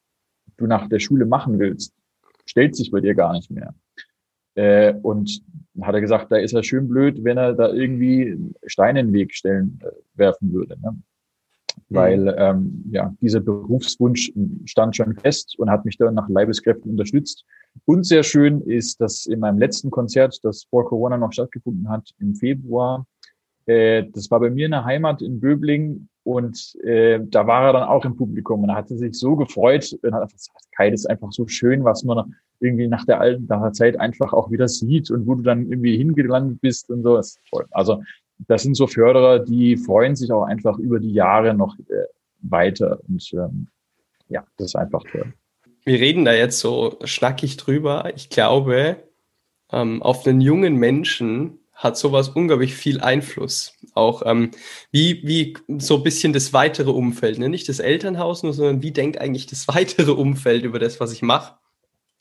du 0.58 0.68
nach 0.68 0.90
der 0.90 1.00
Schule 1.00 1.26
machen 1.26 1.58
willst, 1.58 1.94
stellt 2.46 2.76
sich 2.76 2.92
bei 2.92 3.00
dir 3.00 3.16
gar 3.16 3.32
nicht 3.34 3.50
mehr. 3.50 3.74
Äh, 4.58 4.96
und 5.04 5.42
hat 5.82 5.94
er 5.94 6.02
gesagt, 6.02 6.32
da 6.32 6.38
ist 6.38 6.54
er 6.54 6.64
schön 6.64 6.88
blöd, 6.88 7.24
wenn 7.24 7.38
er 7.38 7.54
da 7.54 7.72
irgendwie 7.72 8.38
Steine 8.66 9.02
in 9.02 9.08
den 9.08 9.14
Weg 9.14 9.36
stellen, 9.36 9.80
äh, 9.84 9.92
werfen 10.16 10.52
würde. 10.52 10.80
Ne? 10.82 10.92
Mhm. 10.92 11.02
Weil 11.90 12.36
ähm, 12.40 12.84
ja, 12.92 13.14
dieser 13.22 13.40
Berufswunsch 13.40 14.34
stand 14.66 14.96
schon 14.96 15.16
fest 15.16 15.54
und 15.60 15.70
hat 15.70 15.86
mich 15.86 15.98
dann 15.98 16.16
nach 16.16 16.28
Leibeskräften 16.28 16.90
unterstützt. 16.90 17.46
Und 17.86 18.06
sehr 18.06 18.24
schön 18.24 18.62
ist, 18.62 19.00
dass 19.00 19.28
in 19.28 19.40
meinem 19.40 19.60
letzten 19.60 19.92
Konzert, 19.92 20.40
das 20.42 20.64
vor 20.64 20.86
Corona 20.86 21.18
noch 21.18 21.32
stattgefunden 21.32 21.88
hat, 21.90 22.10
im 22.20 22.34
Februar, 22.34 23.06
äh, 23.68 24.06
das 24.12 24.32
war 24.32 24.40
bei 24.40 24.50
mir 24.50 24.66
in 24.66 24.72
der 24.72 24.86
Heimat 24.86 25.22
in 25.22 25.40
Böbling 25.40 26.10
und 26.28 26.76
äh, 26.84 27.22
da 27.24 27.48
war 27.48 27.68
er 27.68 27.74
dann 27.74 27.88
auch 27.88 28.04
im 28.04 28.18
Publikum 28.18 28.62
und 28.62 28.68
er 28.68 28.76
hatte 28.76 28.98
sich 28.98 29.14
so 29.14 29.38
gefreut 29.38 29.98
und 30.02 30.14
hat 30.14 30.24
einfach 30.24 30.36
gesagt, 30.36 30.60
Kai, 30.76 30.92
das 30.92 31.00
ist 31.02 31.06
einfach 31.06 31.32
so 31.32 31.48
schön, 31.48 31.86
was 31.86 32.04
man 32.04 32.36
irgendwie 32.60 32.90
nach 32.90 33.06
der 33.06 33.22
alten 33.22 33.46
nach 33.48 33.62
der 33.62 33.72
Zeit 33.72 33.98
einfach 33.98 34.34
auch 34.34 34.52
wieder 34.52 34.68
sieht 34.68 35.10
und 35.10 35.26
wo 35.26 35.36
du 35.36 35.44
dann 35.44 35.72
irgendwie 35.72 35.96
hingelandet 35.96 36.60
bist 36.60 36.90
und 36.90 37.04
so. 37.04 37.16
Das 37.16 37.28
ist 37.30 37.40
toll. 37.50 37.66
Also 37.72 38.04
das 38.40 38.64
sind 38.64 38.76
so 38.76 38.88
Förderer, 38.88 39.40
die 39.40 39.78
freuen 39.78 40.18
sich 40.18 40.30
auch 40.30 40.44
einfach 40.44 40.78
über 40.80 41.00
die 41.00 41.14
Jahre 41.14 41.54
noch 41.54 41.80
äh, 41.80 42.08
weiter. 42.42 43.00
Und 43.08 43.26
ähm, 43.32 43.68
ja, 44.28 44.44
das 44.58 44.72
ist 44.72 44.76
einfach 44.76 45.04
toll. 45.10 45.34
Wir 45.86 46.00
reden 46.02 46.26
da 46.26 46.34
jetzt 46.34 46.60
so 46.60 46.98
schnackig 47.06 47.56
drüber. 47.56 48.12
Ich 48.18 48.30
glaube, 48.30 48.98
ähm, 49.72 50.04
auf 50.04 50.24
den 50.24 50.42
jungen 50.42 50.76
Menschen 50.76 51.60
hat 51.78 51.96
sowas 51.96 52.30
unglaublich 52.30 52.74
viel 52.74 53.00
Einfluss. 53.00 53.74
Auch 53.94 54.24
ähm, 54.26 54.52
wie, 54.92 55.22
wie 55.24 55.56
so 55.78 55.98
ein 55.98 56.04
bisschen 56.04 56.34
das 56.34 56.52
weitere 56.52 56.90
Umfeld, 56.90 57.38
ne? 57.38 57.50
nicht 57.50 57.70
das 57.70 57.80
Elternhaus 57.80 58.44
nur, 58.44 58.54
sondern 58.54 58.82
wie 58.82 58.92
denkt 58.92 59.22
eigentlich 59.22 59.46
das 59.46 59.68
weitere 59.68 60.12
Umfeld 60.12 60.64
über 60.64 60.80
das, 60.80 61.00
was 61.00 61.14
ich 61.14 61.22
mache. 61.22 61.56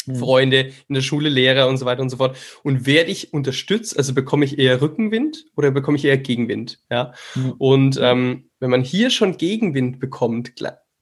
Mhm. 0.04 0.16
Freunde 0.16 0.72
in 0.88 0.94
der 0.94 1.00
Schule, 1.00 1.28
Lehrer 1.30 1.68
und 1.68 1.78
so 1.78 1.86
weiter 1.86 2.02
und 2.02 2.10
so 2.10 2.18
fort. 2.18 2.36
Und 2.62 2.86
werde 2.86 3.10
ich 3.10 3.32
unterstützt, 3.32 3.96
also 3.98 4.14
bekomme 4.14 4.44
ich 4.44 4.58
eher 4.58 4.80
Rückenwind 4.80 5.46
oder 5.56 5.70
bekomme 5.70 5.96
ich 5.96 6.04
eher 6.04 6.18
Gegenwind? 6.18 6.78
Ja. 6.90 7.12
Mhm. 7.34 7.54
Und 7.58 7.98
ähm, 8.00 8.50
wenn 8.60 8.70
man 8.70 8.82
hier 8.82 9.10
schon 9.10 9.38
Gegenwind 9.38 9.98
bekommt, 9.98 10.52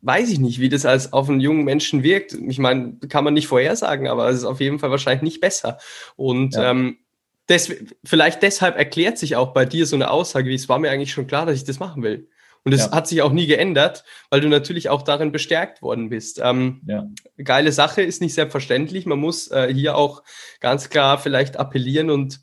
weiß 0.00 0.30
ich 0.30 0.38
nicht, 0.38 0.61
wie 0.61 0.68
das 0.68 0.87
als 0.87 1.12
auf 1.12 1.28
einen 1.28 1.40
jungen 1.40 1.64
Menschen 1.64 2.02
wirkt. 2.02 2.34
Ich 2.46 2.58
meine, 2.58 2.99
kann 3.08 3.25
man 3.25 3.34
nicht 3.34 3.49
vorhersagen, 3.49 4.06
aber 4.06 4.28
es 4.28 4.38
ist 4.38 4.44
auf 4.44 4.61
jeden 4.61 4.78
Fall 4.78 4.90
wahrscheinlich 4.90 5.23
nicht 5.23 5.40
besser. 5.40 5.78
Und 6.14 6.54
ja. 6.54 6.70
ähm, 6.70 6.99
des, 7.48 7.72
vielleicht 8.04 8.42
deshalb 8.42 8.76
erklärt 8.76 9.18
sich 9.18 9.36
auch 9.36 9.52
bei 9.52 9.64
dir 9.64 9.86
so 9.86 9.96
eine 9.96 10.10
Aussage, 10.10 10.48
wie 10.48 10.54
es 10.54 10.68
war 10.68 10.78
mir 10.78 10.90
eigentlich 10.90 11.12
schon 11.12 11.26
klar, 11.26 11.46
dass 11.46 11.56
ich 11.56 11.64
das 11.64 11.78
machen 11.78 12.02
will. 12.02 12.28
Und 12.64 12.72
es 12.72 12.86
ja. 12.86 12.92
hat 12.92 13.06
sich 13.06 13.20
auch 13.20 13.32
nie 13.32 13.46
geändert, 13.46 14.04
weil 14.30 14.40
du 14.40 14.48
natürlich 14.48 14.88
auch 14.88 15.02
darin 15.02 15.32
bestärkt 15.32 15.82
worden 15.82 16.08
bist. 16.08 16.40
Ähm, 16.42 16.80
ja. 16.86 17.06
Geile 17.42 17.72
Sache 17.72 18.00
ist 18.00 18.22
nicht 18.22 18.32
selbstverständlich. 18.32 19.04
Man 19.04 19.18
muss 19.18 19.50
äh, 19.50 19.72
hier 19.72 19.96
auch 19.96 20.22
ganz 20.60 20.88
klar 20.88 21.18
vielleicht 21.18 21.58
appellieren 21.58 22.08
und, 22.08 22.40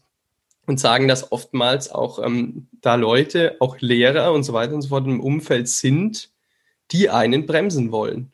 und 0.68 0.80
sagen, 0.80 1.08
dass 1.08 1.32
oftmals 1.32 1.92
auch 1.92 2.24
ähm, 2.24 2.68
da 2.82 2.96
Leute, 2.96 3.56
auch 3.60 3.80
Lehrer 3.80 4.32
und 4.32 4.44
so 4.44 4.54
weiter 4.54 4.76
und 4.76 4.84
so 4.84 4.90
fort 4.90 5.08
im 5.08 5.22
Umfeld 5.22 5.68
sind, 5.68 6.30
die 6.92 7.10
einen 7.10 7.48
bremsen 7.48 7.92
wollen. 7.92 8.32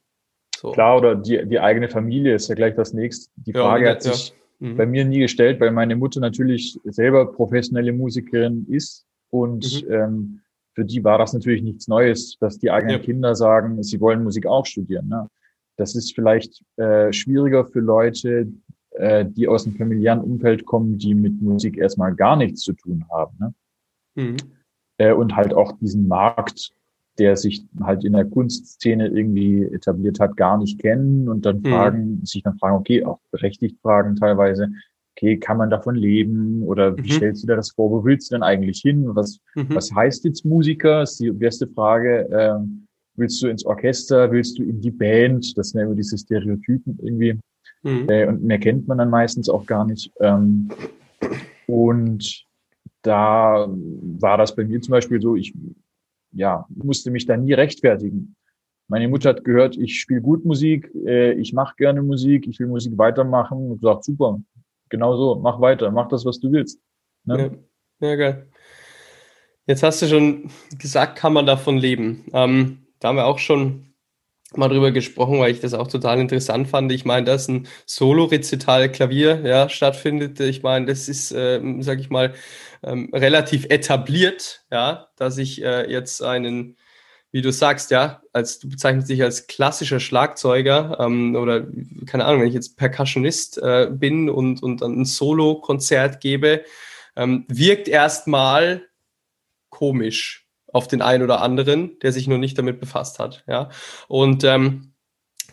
So. 0.57 0.71
Klar, 0.71 0.97
oder 0.97 1.15
die, 1.15 1.45
die 1.47 1.59
eigene 1.59 1.87
Familie 1.87 2.35
ist 2.35 2.49
ja 2.49 2.55
gleich 2.55 2.75
das 2.75 2.91
nächste. 2.91 3.29
Die 3.37 3.53
Frage 3.53 3.85
ja, 3.85 3.91
hat 3.91 4.03
sich. 4.03 4.33
Mhm. 4.59 4.75
bei 4.77 4.85
mir 4.85 5.05
nie 5.05 5.19
gestellt, 5.19 5.59
weil 5.59 5.71
meine 5.71 5.95
Mutter 5.95 6.19
natürlich 6.19 6.79
selber 6.83 7.31
professionelle 7.31 7.93
Musikerin 7.93 8.65
ist 8.69 9.05
und 9.29 9.83
mhm. 9.83 9.91
ähm, 9.91 10.39
für 10.73 10.85
die 10.85 11.03
war 11.03 11.17
das 11.17 11.33
natürlich 11.33 11.63
nichts 11.63 11.87
Neues, 11.87 12.37
dass 12.39 12.59
die 12.59 12.69
eigenen 12.69 12.97
ja. 12.97 13.03
Kinder 13.03 13.33
sagen, 13.33 13.81
sie 13.81 13.99
wollen 13.99 14.23
Musik 14.23 14.45
auch 14.45 14.65
studieren. 14.65 15.07
Ne? 15.07 15.27
Das 15.75 15.95
ist 15.95 16.13
vielleicht 16.13 16.63
äh, 16.75 17.11
schwieriger 17.11 17.65
für 17.65 17.79
Leute, 17.79 18.47
äh, 18.91 19.25
die 19.25 19.47
aus 19.47 19.65
einem 19.65 19.75
familiären 19.75 20.21
Umfeld 20.21 20.65
kommen, 20.65 20.99
die 20.99 21.15
mit 21.15 21.41
Musik 21.41 21.77
erstmal 21.77 22.13
gar 22.13 22.35
nichts 22.35 22.61
zu 22.61 22.73
tun 22.73 23.05
haben. 23.09 23.37
Ne? 23.39 23.53
Mhm. 24.15 24.37
Äh, 24.99 25.13
und 25.13 25.35
halt 25.35 25.53
auch 25.53 25.71
diesen 25.79 26.07
Markt, 26.07 26.71
der 27.19 27.35
sich 27.37 27.65
halt 27.81 28.03
in 28.03 28.13
der 28.13 28.25
Kunstszene 28.25 29.07
irgendwie 29.07 29.63
etabliert 29.63 30.19
hat, 30.19 30.37
gar 30.37 30.57
nicht 30.57 30.79
kennen 30.79 31.27
und 31.29 31.45
dann 31.45 31.59
mhm. 31.59 31.65
fragen, 31.65 32.25
sich 32.25 32.43
dann 32.43 32.57
fragen, 32.57 32.77
okay, 32.77 33.03
auch 33.03 33.19
berechtigt 33.31 33.77
fragen 33.81 34.15
teilweise, 34.15 34.69
okay, 35.17 35.37
kann 35.37 35.57
man 35.57 35.69
davon 35.69 35.95
leben? 35.95 36.63
Oder 36.63 36.95
wie 36.97 37.01
mhm. 37.01 37.15
stellst 37.15 37.43
du 37.43 37.47
dir 37.47 37.55
das 37.55 37.71
vor? 37.71 37.89
Wo 37.89 38.05
willst 38.05 38.29
du 38.29 38.35
denn 38.35 38.43
eigentlich 38.43 38.81
hin? 38.81 39.15
Was, 39.15 39.39
mhm. 39.55 39.67
was 39.69 39.93
heißt 39.93 40.25
jetzt 40.25 40.45
Musiker? 40.45 41.01
Das 41.01 41.13
ist 41.13 41.21
die 41.21 41.33
erste 41.39 41.67
Frage. 41.67 42.27
Ähm, 42.31 42.85
willst 43.15 43.41
du 43.41 43.47
ins 43.47 43.65
Orchester? 43.65 44.31
Willst 44.31 44.59
du 44.59 44.63
in 44.63 44.79
die 44.79 44.91
Band? 44.91 45.57
Das 45.57 45.69
sind 45.69 45.79
ja 45.79 45.87
immer 45.87 45.95
diese 45.95 46.17
Stereotypen 46.17 46.99
irgendwie. 47.01 47.39
Mhm. 47.83 48.09
Äh, 48.09 48.27
und 48.27 48.43
mehr 48.43 48.59
kennt 48.59 48.87
man 48.87 48.99
dann 48.99 49.09
meistens 49.09 49.49
auch 49.49 49.65
gar 49.65 49.85
nicht. 49.85 50.11
Ähm, 50.19 50.69
und 51.65 52.45
da 53.01 53.67
war 53.67 54.37
das 54.37 54.55
bei 54.55 54.65
mir 54.65 54.81
zum 54.81 54.91
Beispiel 54.91 55.21
so, 55.21 55.35
ich 55.35 55.53
ja, 56.31 56.65
musste 56.69 57.11
mich 57.11 57.25
da 57.25 57.37
nie 57.37 57.53
rechtfertigen. 57.53 58.35
Meine 58.87 59.07
Mutter 59.07 59.29
hat 59.29 59.43
gehört, 59.43 59.77
ich 59.77 59.99
spiele 59.99 60.21
gut 60.21 60.45
Musik, 60.45 60.89
äh, 61.05 61.33
ich 61.33 61.53
mache 61.53 61.75
gerne 61.75 62.01
Musik, 62.01 62.47
ich 62.47 62.59
will 62.59 62.67
Musik 62.67 62.97
weitermachen 62.97 63.71
und 63.71 63.81
gesagt, 63.81 64.05
super, 64.05 64.39
genau 64.89 65.17
so, 65.17 65.35
mach 65.35 65.59
weiter, 65.59 65.91
mach 65.91 66.07
das, 66.07 66.25
was 66.25 66.39
du 66.39 66.51
willst. 66.51 66.79
Ne? 67.25 67.57
Ja. 67.99 68.07
ja, 68.09 68.15
geil. 68.15 68.47
Jetzt 69.65 69.83
hast 69.83 70.01
du 70.01 70.07
schon 70.07 70.49
gesagt, 70.79 71.17
kann 71.17 71.33
man 71.33 71.45
davon 71.45 71.77
leben. 71.77 72.23
Ähm, 72.31 72.77
da 72.99 73.09
haben 73.09 73.17
wir 73.17 73.25
auch 73.25 73.39
schon 73.39 73.86
mal 74.55 74.69
drüber 74.69 74.91
gesprochen, 74.91 75.39
weil 75.39 75.51
ich 75.51 75.59
das 75.59 75.73
auch 75.73 75.87
total 75.87 76.19
interessant 76.19 76.69
fand. 76.69 76.91
Ich 76.91 77.05
meine, 77.05 77.25
dass 77.25 77.47
ein 77.47 77.67
Solo-Rezital 77.85 78.91
Klavier 78.91 79.41
ja, 79.45 79.69
stattfindet. 79.69 80.39
Ich 80.39 80.63
meine, 80.63 80.85
das 80.85 81.09
ist, 81.09 81.31
äh, 81.31 81.61
sag 81.79 81.99
ich 81.99 82.09
mal, 82.09 82.33
ähm, 82.83 83.09
relativ 83.13 83.65
etabliert, 83.69 84.63
ja, 84.71 85.09
dass 85.17 85.37
ich 85.37 85.61
äh, 85.63 85.91
jetzt 85.91 86.21
einen 86.23 86.77
wie 87.31 87.41
du 87.41 87.51
sagst, 87.51 87.91
ja, 87.91 88.21
als 88.33 88.59
du 88.59 88.69
bezeichnest 88.69 89.09
dich 89.09 89.21
als 89.21 89.47
klassischer 89.47 89.99
Schlagzeuger 89.99 90.97
ähm, 90.99 91.35
oder 91.35 91.67
keine 92.05 92.25
Ahnung, 92.25 92.41
wenn 92.41 92.47
ich 92.47 92.53
jetzt 92.53 92.77
Percussionist 92.77 93.57
äh, 93.57 93.89
bin 93.91 94.29
und, 94.29 94.63
und 94.63 94.81
dann 94.81 95.01
ein 95.01 95.05
Solo-Konzert 95.05 96.21
gebe, 96.21 96.63
ähm, 97.15 97.45
wirkt 97.49 97.89
erstmal 97.89 98.87
komisch 99.69 100.46
auf 100.73 100.87
den 100.87 101.01
einen 101.01 101.23
oder 101.23 101.41
anderen, 101.41 101.97
der 101.99 102.11
sich 102.11 102.27
noch 102.27 102.37
nicht 102.37 102.57
damit 102.57 102.79
befasst 102.79 103.19
hat. 103.19 103.43
Ja, 103.47 103.69
und 104.07 104.43
ähm, 104.43 104.93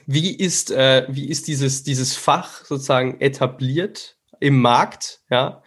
wie 0.06 0.35
ist, 0.35 0.71
äh, 0.71 1.06
wie 1.09 1.28
ist 1.28 1.49
dieses, 1.49 1.83
dieses 1.83 2.16
Fach 2.16 2.64
sozusagen 2.64 3.21
etabliert 3.21 4.18
im 4.40 4.61
Markt? 4.61 5.23
Ja, 5.30 5.62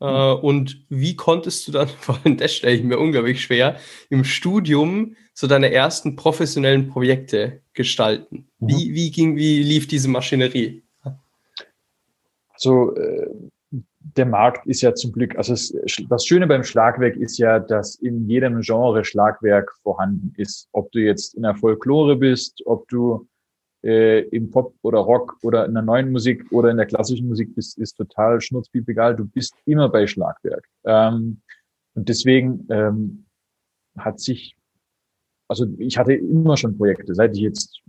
äh, 0.00 0.06
hm. 0.06 0.40
und 0.40 0.84
wie 0.88 1.16
konntest 1.16 1.66
du 1.66 1.72
dann, 1.72 1.88
vor 2.00 2.18
allem 2.22 2.36
das 2.36 2.54
stelle 2.54 2.76
ich 2.76 2.82
mir 2.82 2.98
unglaublich 2.98 3.42
schwer, 3.42 3.78
im 4.10 4.24
Studium 4.24 5.16
so 5.32 5.46
deine 5.46 5.72
ersten 5.72 6.16
professionellen 6.16 6.88
Projekte 6.88 7.62
gestalten? 7.74 8.48
Mhm. 8.58 8.68
Wie, 8.68 8.94
wie 8.94 9.10
ging, 9.10 9.36
wie 9.36 9.62
lief 9.62 9.86
diese 9.86 10.08
Maschinerie? 10.08 10.82
Also 12.52 12.96
äh, 12.96 13.28
der 14.14 14.26
Markt 14.26 14.66
ist 14.66 14.82
ja 14.82 14.94
zum 14.94 15.12
Glück, 15.12 15.36
also 15.36 15.52
das 16.08 16.26
Schöne 16.26 16.46
beim 16.46 16.62
Schlagwerk 16.62 17.16
ist 17.16 17.38
ja, 17.38 17.58
dass 17.58 17.96
in 17.96 18.28
jedem 18.28 18.60
Genre 18.60 19.04
Schlagwerk 19.04 19.72
vorhanden 19.82 20.32
ist. 20.36 20.68
Ob 20.72 20.92
du 20.92 21.00
jetzt 21.00 21.34
in 21.34 21.42
der 21.42 21.56
Folklore 21.56 22.16
bist, 22.16 22.62
ob 22.66 22.86
du 22.88 23.26
äh, 23.82 24.20
im 24.28 24.50
Pop 24.50 24.74
oder 24.82 24.98
Rock 25.00 25.36
oder 25.42 25.66
in 25.66 25.74
der 25.74 25.82
neuen 25.82 26.12
Musik 26.12 26.44
oder 26.52 26.70
in 26.70 26.76
der 26.76 26.86
klassischen 26.86 27.26
Musik 27.26 27.54
bist, 27.54 27.78
ist 27.78 27.94
total 27.94 28.40
schnurzpiep 28.40 28.88
egal. 28.88 29.16
Du 29.16 29.26
bist 29.26 29.54
immer 29.64 29.88
bei 29.88 30.06
Schlagwerk. 30.06 30.66
Ähm, 30.84 31.40
und 31.94 32.08
deswegen 32.08 32.66
ähm, 32.70 33.26
hat 33.96 34.20
sich 34.20 34.56
also 35.48 35.66
ich 35.78 35.98
hatte 35.98 36.12
immer 36.12 36.56
schon 36.56 36.76
Projekte, 36.76 37.14
seit 37.14 37.34
ich 37.34 37.40
jetzt 37.40 37.80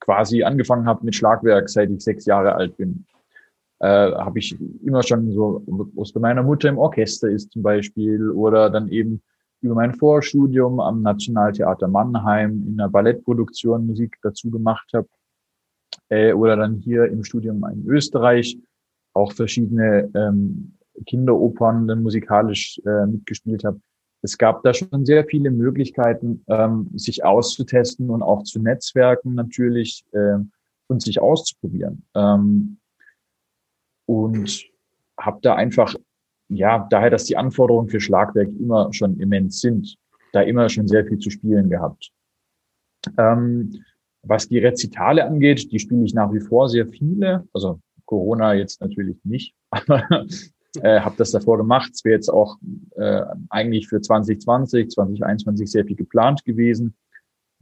quasi 0.00 0.42
angefangen 0.42 0.86
habe 0.86 1.04
mit 1.04 1.14
Schlagwerk, 1.14 1.68
seit 1.68 1.90
ich 1.90 2.00
sechs 2.02 2.26
Jahre 2.26 2.54
alt 2.54 2.76
bin, 2.76 3.06
äh, 3.84 4.14
habe 4.14 4.38
ich 4.38 4.58
immer 4.82 5.02
schon 5.02 5.30
so, 5.32 5.62
was 5.66 6.12
bei 6.12 6.20
meiner 6.20 6.42
Mutter 6.42 6.70
im 6.70 6.78
Orchester 6.78 7.28
ist 7.28 7.52
zum 7.52 7.62
Beispiel, 7.62 8.30
oder 8.30 8.70
dann 8.70 8.88
eben 8.88 9.20
über 9.60 9.74
mein 9.74 9.94
Vorstudium 9.94 10.80
am 10.80 11.02
Nationaltheater 11.02 11.88
Mannheim 11.88 12.64
in 12.66 12.78
der 12.78 12.88
Ballettproduktion 12.88 13.86
Musik 13.86 14.16
dazu 14.22 14.50
gemacht 14.50 14.90
habe, 14.94 15.08
äh, 16.08 16.32
oder 16.32 16.56
dann 16.56 16.76
hier 16.76 17.04
im 17.06 17.24
Studium 17.24 17.62
in 17.70 17.86
Österreich 17.86 18.58
auch 19.12 19.32
verschiedene 19.32 20.10
ähm, 20.14 20.72
Kinderopern 21.04 21.86
dann 21.86 22.02
musikalisch 22.02 22.80
äh, 22.86 23.06
mitgespielt 23.06 23.64
habe. 23.64 23.80
Es 24.22 24.38
gab 24.38 24.62
da 24.62 24.72
schon 24.72 25.04
sehr 25.04 25.26
viele 25.26 25.50
Möglichkeiten, 25.50 26.42
ähm, 26.48 26.88
sich 26.94 27.22
auszutesten 27.22 28.08
und 28.08 28.22
auch 28.22 28.44
zu 28.44 28.60
netzwerken 28.60 29.34
natürlich 29.34 30.06
äh, 30.12 30.38
und 30.86 31.02
sich 31.02 31.20
auszuprobieren. 31.20 32.02
Ähm, 32.14 32.78
und 34.06 34.64
habe 35.18 35.38
da 35.42 35.54
einfach, 35.54 35.94
ja, 36.48 36.86
daher, 36.90 37.10
dass 37.10 37.24
die 37.24 37.36
Anforderungen 37.36 37.88
für 37.88 38.00
Schlagwerk 38.00 38.48
immer 38.58 38.92
schon 38.92 39.18
immens 39.18 39.60
sind, 39.60 39.96
da 40.32 40.42
immer 40.42 40.68
schon 40.68 40.88
sehr 40.88 41.06
viel 41.06 41.18
zu 41.18 41.30
spielen 41.30 41.70
gehabt. 41.70 42.10
Ähm, 43.18 43.84
was 44.22 44.48
die 44.48 44.58
Rezitale 44.58 45.24
angeht, 45.24 45.70
die 45.70 45.78
spiele 45.78 46.04
ich 46.04 46.14
nach 46.14 46.32
wie 46.32 46.40
vor 46.40 46.68
sehr 46.68 46.86
viele. 46.86 47.46
Also 47.52 47.80
Corona 48.06 48.54
jetzt 48.54 48.80
natürlich 48.80 49.16
nicht, 49.24 49.54
aber 49.70 50.26
äh, 50.82 51.00
habe 51.00 51.14
das 51.16 51.30
davor 51.30 51.58
gemacht. 51.58 51.90
Es 51.94 52.04
wäre 52.04 52.16
jetzt 52.16 52.28
auch 52.28 52.56
äh, 52.96 53.22
eigentlich 53.50 53.88
für 53.88 54.00
2020, 54.00 54.90
2021 54.90 55.70
sehr 55.70 55.84
viel 55.84 55.96
geplant 55.96 56.44
gewesen. 56.44 56.94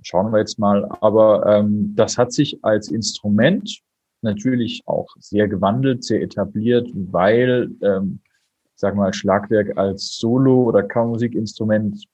Schauen 0.02 0.32
wir 0.32 0.38
jetzt 0.38 0.58
mal. 0.58 0.88
Aber 1.00 1.46
ähm, 1.46 1.94
das 1.94 2.18
hat 2.18 2.32
sich 2.32 2.64
als 2.64 2.88
Instrument 2.88 3.82
natürlich 4.22 4.82
auch 4.86 5.08
sehr 5.18 5.48
gewandelt, 5.48 6.04
sehr 6.04 6.22
etabliert, 6.22 6.88
weil, 6.94 7.70
ähm, 7.82 8.20
sag 8.74 8.96
mal, 8.96 9.12
Schlagwerk 9.12 9.76
als 9.76 10.16
Solo- 10.18 10.64
oder 10.64 10.82
Kammermusikinstrument 10.82 12.04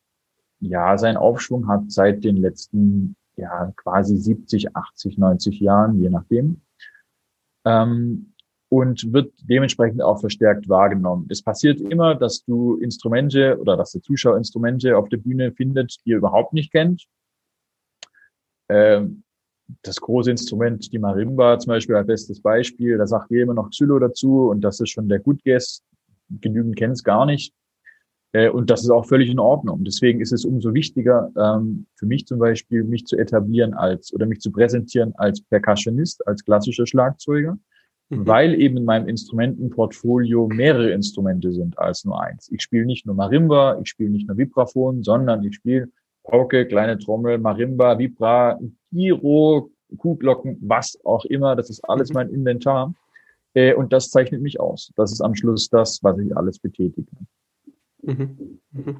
ja 0.60 0.98
seinen 0.98 1.16
Aufschwung 1.16 1.68
hat 1.68 1.90
seit 1.90 2.24
den 2.24 2.36
letzten 2.36 3.16
ja 3.36 3.72
quasi 3.76 4.16
70, 4.16 4.74
80, 4.76 5.18
90 5.18 5.60
Jahren, 5.60 6.00
je 6.02 6.10
nachdem. 6.10 6.60
Ähm, 7.64 8.34
und 8.70 9.12
wird 9.14 9.32
dementsprechend 9.42 10.02
auch 10.02 10.20
verstärkt 10.20 10.68
wahrgenommen. 10.68 11.26
Es 11.30 11.42
passiert 11.42 11.80
immer, 11.80 12.14
dass 12.14 12.44
du 12.44 12.76
Instrumente 12.76 13.58
oder 13.58 13.76
dass 13.76 13.92
der 13.92 14.02
Zuschauer 14.02 14.36
Instrumente 14.36 14.96
auf 14.96 15.08
der 15.08 15.16
Bühne 15.16 15.52
findet, 15.52 16.04
die 16.04 16.12
er 16.12 16.18
überhaupt 16.18 16.52
nicht 16.52 16.70
kennt. 16.70 17.06
Ähm, 18.68 19.22
das 19.82 20.00
große 20.00 20.30
Instrument, 20.30 20.92
die 20.92 20.98
Marimba 20.98 21.58
zum 21.58 21.70
Beispiel, 21.70 21.96
als 21.96 22.06
bestes 22.06 22.40
Beispiel, 22.40 22.98
da 22.98 23.06
sagt 23.06 23.30
jeder 23.30 23.44
immer 23.44 23.54
noch 23.54 23.70
Xylo 23.70 23.98
dazu 23.98 24.48
und 24.48 24.62
das 24.62 24.80
ist 24.80 24.90
schon 24.90 25.08
der 25.08 25.20
Good 25.20 25.44
Guess. 25.44 25.82
Genügend 26.40 26.76
kennt 26.76 26.94
es 26.94 27.04
gar 27.04 27.26
nicht. 27.26 27.54
Äh, 28.32 28.50
und 28.50 28.70
das 28.70 28.82
ist 28.82 28.90
auch 28.90 29.06
völlig 29.06 29.30
in 29.30 29.38
Ordnung. 29.38 29.84
Deswegen 29.84 30.20
ist 30.20 30.32
es 30.32 30.44
umso 30.44 30.74
wichtiger, 30.74 31.30
ähm, 31.36 31.86
für 31.94 32.06
mich 32.06 32.26
zum 32.26 32.38
Beispiel, 32.38 32.84
mich 32.84 33.06
zu 33.06 33.16
etablieren 33.16 33.74
als 33.74 34.12
oder 34.12 34.26
mich 34.26 34.40
zu 34.40 34.50
präsentieren 34.50 35.14
als 35.16 35.40
Percussionist, 35.42 36.26
als 36.26 36.44
klassischer 36.44 36.86
Schlagzeuger, 36.86 37.58
mhm. 38.10 38.26
weil 38.26 38.60
eben 38.60 38.76
in 38.76 38.84
meinem 38.84 39.08
Instrumentenportfolio 39.08 40.48
mehrere 40.48 40.90
Instrumente 40.90 41.52
sind 41.52 41.78
als 41.78 42.04
nur 42.04 42.20
eins. 42.22 42.50
Ich 42.52 42.62
spiele 42.62 42.84
nicht 42.84 43.06
nur 43.06 43.14
Marimba, 43.14 43.78
ich 43.80 43.88
spiele 43.88 44.10
nicht 44.10 44.28
nur 44.28 44.36
Vibraphon, 44.36 45.02
sondern 45.02 45.42
ich 45.44 45.54
spiele 45.54 45.88
Pauke, 46.28 46.66
kleine 46.66 46.98
Trommel, 46.98 47.38
Marimba, 47.38 47.98
Vibra, 47.98 48.58
Giro, 48.92 49.70
Kuhglocken, 49.96 50.58
was 50.60 50.98
auch 51.04 51.24
immer. 51.24 51.56
Das 51.56 51.70
ist 51.70 51.80
alles 51.88 52.10
mhm. 52.10 52.14
mein 52.14 52.28
Inventar. 52.30 52.94
Äh, 53.54 53.74
und 53.74 53.92
das 53.92 54.10
zeichnet 54.10 54.42
mich 54.42 54.60
aus. 54.60 54.92
Das 54.96 55.10
ist 55.10 55.20
am 55.20 55.34
Schluss 55.34 55.68
das, 55.70 56.02
was 56.02 56.18
ich 56.18 56.36
alles 56.36 56.58
betätige. 56.58 57.10
Mhm. 58.02 58.60
Mhm. 58.72 58.96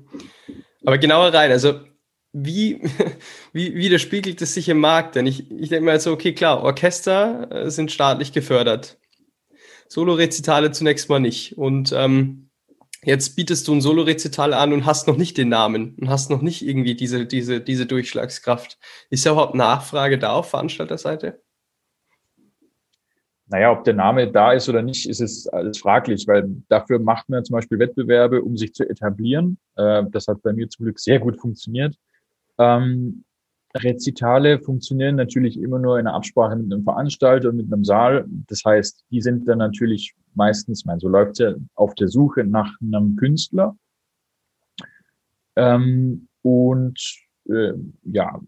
Aber 0.85 0.99
genauer 0.99 1.33
rein, 1.35 1.51
also 1.51 1.81
wie, 2.33 2.81
wie 3.53 3.75
widerspiegelt 3.75 4.41
es 4.43 4.55
sich 4.55 4.69
im 4.69 4.81
Markt? 4.81 5.15
Denn 5.15 5.27
ich, 5.27 5.51
ich 5.51 5.69
denke 5.69 5.85
mal 5.85 6.01
so, 6.01 6.13
okay, 6.13 6.33
klar, 6.35 6.63
Orchester 6.63 7.51
äh, 7.51 7.71
sind 7.71 7.91
staatlich 7.91 8.33
gefördert. 8.33 8.99
Solo-Rezitale 9.89 10.71
zunächst 10.73 11.09
mal 11.09 11.21
nicht. 11.21 11.57
Und 11.57 11.93
ähm, 11.97 12.48
jetzt 13.05 13.37
bietest 13.37 13.69
du 13.69 13.75
ein 13.75 13.81
Solo-Rezital 13.81 14.53
an 14.55 14.73
und 14.73 14.87
hast 14.87 15.09
noch 15.09 15.17
nicht 15.17 15.37
den 15.39 15.49
Namen 15.49 15.95
und 16.01 16.09
hast 16.09 16.31
noch 16.31 16.43
nicht 16.43 16.67
irgendwie 16.67 16.95
diese, 16.95 17.27
diese, 17.27 17.61
diese 17.61 17.87
Durchschlagskraft. 17.87 18.79
Ist 19.11 19.27
da 19.27 19.33
überhaupt 19.33 19.55
Nachfrage 19.55 20.19
da 20.19 20.33
auf 20.33 20.51
Veranstalterseite? 20.51 21.41
naja, 23.49 23.73
ob 23.73 23.85
der 23.85 23.95
Name 23.95 24.31
da 24.31 24.53
ist 24.53 24.69
oder 24.69 24.83
nicht, 24.83 25.09
ist 25.09 25.21
es 25.21 25.49
alles 25.49 25.79
fraglich, 25.79 26.27
weil 26.27 26.49
dafür 26.69 26.99
macht 26.99 27.29
man 27.29 27.45
zum 27.45 27.55
Beispiel 27.55 27.79
Wettbewerbe, 27.79 28.43
um 28.43 28.57
sich 28.57 28.75
zu 28.75 28.89
etablieren. 28.89 29.59
Äh, 29.77 30.05
das 30.11 30.29
hat 30.29 30.43
bei 30.43 30.53
mir 30.53 30.69
zum 30.69 30.85
Glück 30.85 30.99
sehr 30.99 31.19
gut 31.19 31.41
funktioniert. 31.41 31.97
Ähm, 32.59 33.25
Rezitale 33.77 34.61
funktionieren 34.61 35.17
natürlich 35.17 35.61
immer 35.61 35.79
nur 35.79 35.99
in 35.99 36.07
einer 36.07 36.17
Absprache 36.17 36.57
mit 36.57 36.73
einem 36.73 36.85
Veranstalter 36.85 37.51
und 37.51 37.57
mit 37.57 37.73
einem 37.73 37.85
Saal. 37.85 38.25
Das 38.47 38.65
heißt, 38.65 39.05
die 39.11 39.21
sind 39.21 39.47
dann 39.47 39.59
natürlich 39.59 40.15
meistens, 40.35 40.85
mein, 40.85 40.99
so 40.99 41.09
läuft 41.09 41.39
ja, 41.39 41.55
auf 41.75 41.95
der 41.95 42.09
Suche 42.09 42.45
nach 42.45 42.73
einem 42.81 43.17
Künstler. 43.17 43.77
Ähm, 45.57 46.29
und 46.43 46.99
äh, 47.49 47.73
ja, 48.05 48.41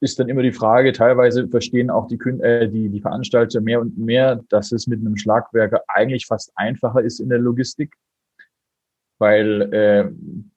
ist 0.00 0.18
dann 0.18 0.28
immer 0.28 0.42
die 0.42 0.52
Frage, 0.52 0.92
teilweise 0.92 1.48
verstehen 1.48 1.90
auch 1.90 2.06
die, 2.06 2.18
äh, 2.42 2.68
die, 2.68 2.90
die 2.90 3.00
Veranstalter 3.00 3.60
mehr 3.60 3.80
und 3.80 3.96
mehr, 3.96 4.40
dass 4.50 4.70
es 4.70 4.86
mit 4.86 5.00
einem 5.00 5.16
Schlagwerker 5.16 5.82
eigentlich 5.88 6.26
fast 6.26 6.52
einfacher 6.56 7.02
ist 7.02 7.20
in 7.20 7.30
der 7.30 7.38
Logistik, 7.38 7.96
weil 9.24 9.72
äh, 9.72 10.04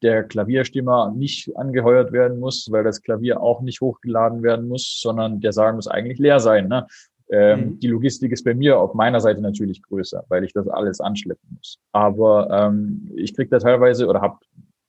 der 0.02 0.24
Klavierstimmer 0.24 1.10
nicht 1.16 1.56
angeheuert 1.56 2.12
werden 2.12 2.38
muss, 2.38 2.68
weil 2.70 2.84
das 2.84 3.00
Klavier 3.00 3.40
auch 3.40 3.62
nicht 3.62 3.80
hochgeladen 3.80 4.42
werden 4.42 4.68
muss, 4.68 5.00
sondern 5.00 5.40
der 5.40 5.54
Saal 5.54 5.72
muss 5.72 5.88
eigentlich 5.88 6.18
leer 6.18 6.38
sein. 6.38 6.68
Ne? 6.68 6.86
Ähm, 7.30 7.60
mhm. 7.60 7.80
Die 7.80 7.86
Logistik 7.86 8.30
ist 8.30 8.44
bei 8.44 8.52
mir 8.52 8.78
auf 8.78 8.92
meiner 8.92 9.20
Seite 9.20 9.40
natürlich 9.40 9.80
größer, 9.82 10.22
weil 10.28 10.44
ich 10.44 10.52
das 10.52 10.68
alles 10.68 11.00
anschleppen 11.00 11.48
muss. 11.56 11.78
Aber 11.92 12.50
ähm, 12.50 13.10
ich 13.16 13.34
kriege 13.34 13.48
da 13.48 13.58
teilweise 13.58 14.06
oder 14.06 14.20
habe 14.20 14.36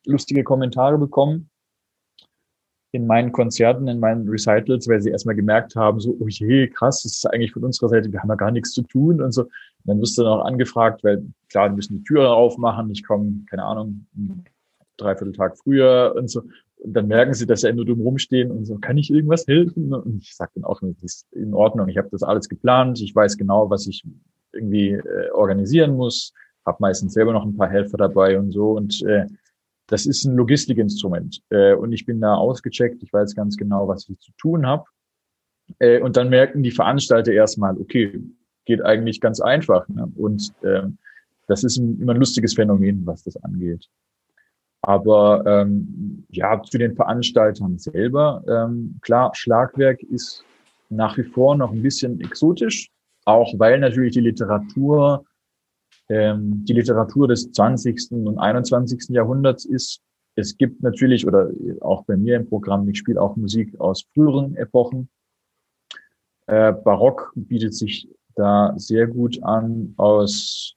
lustige 0.06 0.44
Kommentare 0.44 0.98
bekommen, 0.98 1.50
in 2.92 3.08
meinen 3.08 3.32
Konzerten, 3.32 3.88
in 3.88 4.02
meinen 4.02 4.28
Recitals, 4.28 4.90
weil 4.90 5.02
sie 5.02 5.12
erstmal 5.12 5.36
gemerkt 5.36 5.78
haben, 5.78 6.02
so, 6.02 6.18
oh 6.20 6.28
je, 6.28 6.68
krass, 6.68 7.04
das 7.04 7.14
ist 7.14 7.26
eigentlich 7.28 7.54
von 7.54 7.64
unserer 7.64 7.88
Seite, 7.88 8.12
wir 8.12 8.20
haben 8.20 8.30
ja 8.30 8.36
gar 8.36 8.52
nichts 8.52 8.72
zu 8.72 8.82
tun 8.82 9.22
und 9.22 9.32
so. 9.32 9.46
Und 9.80 9.88
dann 9.88 10.02
wirst 10.02 10.18
du 10.18 10.24
dann 10.24 10.40
auch 10.40 10.46
angefragt, 10.46 11.04
weil 11.04 11.26
klar, 11.50 11.70
die 11.70 11.76
müssen 11.76 11.98
die 11.98 12.04
Tür 12.04 12.32
aufmachen, 12.32 12.92
ich 12.92 13.06
komme, 13.06 13.46
keine 13.50 13.64
Ahnung, 13.64 14.06
dreiviertel 14.98 15.34
Tag 15.34 15.58
früher 15.58 16.14
und 16.18 16.30
so. 16.30 16.44
Und 16.78 16.94
dann 16.94 17.08
merken 17.08 17.34
sie, 17.34 17.46
dass 17.46 17.62
sie 17.62 17.74
nur 17.74 17.86
dumm 17.86 18.02
rumstehen 18.02 18.52
und 18.52 18.66
so, 18.66 18.78
kann 18.78 18.98
ich 18.98 19.12
irgendwas 19.12 19.48
helfen? 19.48 19.94
Und 19.94 20.24
ich 20.24 20.36
sage 20.36 20.52
dann 20.56 20.64
auch, 20.64 20.82
das 20.82 21.04
ist 21.04 21.34
in 21.34 21.54
Ordnung, 21.54 21.90
ich 21.90 21.98
habe 21.98 22.10
das 22.12 22.24
alles 22.24 22.48
geplant, 22.48 23.02
ich 23.02 23.14
weiß 23.14 23.38
genau, 23.38 23.70
was 23.70 23.88
ich 23.88 24.04
irgendwie 24.54 24.92
äh, 24.92 25.30
organisieren 25.32 25.96
muss, 25.96 26.34
habe 26.66 26.78
meistens 26.80 27.14
selber 27.14 27.34
noch 27.34 27.46
ein 27.46 27.58
paar 27.58 27.70
Helfer 27.70 27.98
dabei 27.98 28.40
und 28.40 28.52
so. 28.52 28.72
Und 28.72 29.04
äh, 29.04 29.28
das 29.88 30.06
ist 30.06 30.24
ein 30.24 30.36
Logistikinstrument. 30.36 31.42
Äh, 31.50 31.74
und 31.74 31.92
ich 31.92 32.06
bin 32.06 32.22
da 32.22 32.36
ausgecheckt, 32.36 33.04
ich 33.04 33.12
weiß 33.12 33.36
ganz 33.36 33.58
genau, 33.58 33.88
was 33.88 34.08
ich 34.08 34.20
zu 34.20 34.32
tun 34.38 34.66
habe. 34.66 34.86
Äh, 35.80 36.00
und 36.00 36.16
dann 36.16 36.30
merken 36.30 36.64
die 36.64 36.72
Veranstalter 36.72 37.32
erstmal, 37.32 37.78
okay, 37.78 38.22
geht 38.70 38.86
eigentlich 38.86 39.20
ganz 39.20 39.42
einfach. 39.42 39.88
Ne? 39.90 40.12
Und 40.16 40.54
äh, 40.62 40.84
das 41.48 41.64
ist 41.64 41.78
immer 41.78 42.14
ein 42.14 42.20
lustiges 42.20 42.54
Phänomen, 42.54 43.04
was 43.08 43.24
das 43.24 43.36
angeht. 43.38 43.90
Aber 44.82 45.44
ähm, 45.48 46.24
ja, 46.30 46.62
zu 46.62 46.78
den 46.78 46.96
Veranstaltern 46.96 47.80
selber, 47.80 48.44
ähm, 48.48 49.00
klar, 49.02 49.32
Schlagwerk 49.34 50.04
ist 50.04 50.44
nach 50.90 51.18
wie 51.18 51.24
vor 51.24 51.56
noch 51.56 51.72
ein 51.72 51.82
bisschen 51.82 52.22
exotisch, 52.22 52.92
auch 53.26 53.54
weil 53.58 53.80
natürlich 53.80 54.14
die 54.14 54.22
Literatur 54.22 55.26
ähm, 56.10 56.64
die 56.66 56.74
Literatur 56.74 57.28
des 57.28 57.52
20. 57.52 58.12
und 58.12 58.38
21. 58.38 59.10
Jahrhunderts 59.10 59.66
ist. 59.66 60.02
Es 60.36 60.58
gibt 60.58 60.82
natürlich, 60.84 61.26
oder 61.26 61.50
auch 61.82 62.06
bei 62.06 62.18
mir 62.18 62.36
im 62.36 62.48
Programm, 62.48 62.88
ich 62.88 63.00
spiele 63.00 63.22
auch 63.22 63.36
Musik 63.36 63.80
aus 63.80 64.06
früheren 64.14 64.56
Epochen. 64.56 65.10
Äh, 66.48 66.74
Barock 66.74 67.32
bietet 67.36 67.76
sich 67.76 68.08
da 68.40 68.74
sehr 68.78 69.08
gut 69.08 69.42
an 69.44 69.94
aus 69.98 70.76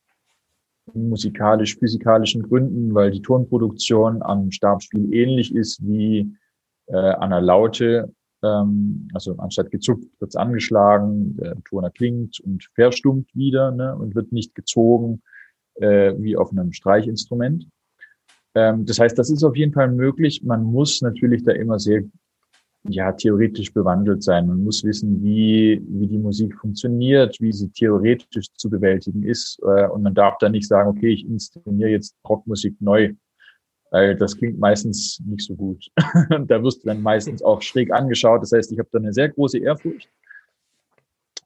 musikalisch-physikalischen 0.93 2.43
Gründen, 2.43 2.95
weil 2.95 3.11
die 3.13 3.23
Tonproduktion 3.23 4.23
am 4.23 4.51
Stabspiel 4.51 5.13
ähnlich 5.15 5.55
ist 5.55 5.81
wie 5.87 6.35
äh, 6.87 6.97
an 6.97 7.31
der 7.31 7.41
Laute 7.41 8.13
ähm, 8.43 9.09
also 9.15 9.37
anstatt 9.39 9.71
gezuckt 9.71 10.05
wird's 10.19 10.37
angeschlagen, 10.37 11.37
der 11.37 11.57
Ton 11.65 11.85
erklingt 11.85 12.41
und 12.41 12.65
verstummt 12.75 13.35
wieder 13.35 13.71
ne, 13.71 13.97
und 13.97 14.15
wird 14.15 14.33
nicht 14.33 14.55
gezogen 14.55 15.23
äh, 15.75 16.15
wie 16.19 16.37
auf 16.37 16.51
einem 16.51 16.73
Streichinstrument. 16.73 17.69
Ähm, 18.55 18.85
das 18.85 18.99
heißt, 18.99 19.19
das 19.19 19.31
ist 19.31 19.45
auf 19.45 19.57
jeden 19.57 19.73
Fall 19.73 19.91
möglich. 19.91 20.43
Man 20.43 20.65
muss 20.65 21.03
natürlich 21.03 21.45
da 21.45 21.53
immer 21.53 21.79
sehr 21.79 22.03
ja, 22.85 23.13
theoretisch 23.13 23.73
bewandelt 23.73 24.23
sein. 24.23 24.47
Man 24.47 24.65
muss 24.65 24.83
wissen, 24.83 25.23
wie, 25.23 25.81
wie 25.89 26.07
die 26.07 26.19
Musik 26.19 26.59
funktioniert, 26.59 27.41
wie 27.41 27.53
sie 27.53 27.69
theoretisch 27.69 28.47
zu 28.55 28.69
bewältigen 28.69 29.23
ist. 29.23 29.61
Äh, 29.63 29.87
und 29.89 30.03
man 30.03 30.15
darf 30.15 30.39
da 30.39 30.49
nicht 30.49 30.67
sagen, 30.67 30.91
okay, 30.91 31.13
ich 31.13 31.27
inszeniere 31.27 31.91
jetzt 31.91 32.17
Rockmusik 32.29 32.75
neu 32.81 33.15
weil 33.93 34.17
das 34.17 34.37
klingt 34.39 34.59
meistens 34.59 35.21
nicht 35.25 35.47
so 35.47 35.55
gut. 35.55 35.91
da 36.47 36.63
wirst 36.63 36.83
du 36.83 36.87
dann 36.89 37.03
meistens 37.03 37.43
auch 37.43 37.61
schräg 37.61 37.93
angeschaut. 37.93 38.41
Das 38.41 38.51
heißt, 38.51 38.73
ich 38.73 38.79
habe 38.79 38.89
da 38.91 38.99
eine 38.99 39.13
sehr 39.13 39.29
große 39.29 39.59
Ehrfurcht. 39.59 40.09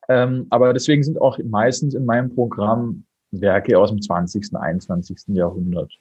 Ähm, 0.09 0.47
aber 0.51 0.73
deswegen 0.73 1.03
sind 1.03 1.21
auch 1.21 1.39
meistens 1.45 1.95
in 1.95 2.07
meinem 2.07 2.33
Programm 2.33 3.05
Werke 3.33 3.77
aus 3.77 3.91
dem 3.91 4.01
20., 4.01 4.55
21. 4.55 5.35
Jahrhundert. 5.35 5.93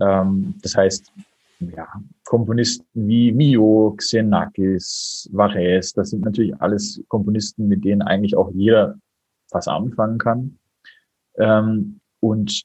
Ähm, 0.00 0.56
das 0.62 0.76
heißt, 0.76 1.12
ja, 1.60 1.88
Komponisten 2.24 2.86
wie 2.94 3.32
Mio, 3.32 3.94
Xenakis, 3.96 5.28
Varese, 5.32 5.94
das 5.96 6.10
sind 6.10 6.24
natürlich 6.24 6.54
alles 6.60 7.02
Komponisten, 7.08 7.68
mit 7.68 7.84
denen 7.84 8.02
eigentlich 8.02 8.36
auch 8.36 8.50
jeder 8.52 8.96
was 9.50 9.66
anfangen 9.66 10.18
kann. 10.18 10.58
Ähm, 11.36 12.00
und 12.20 12.62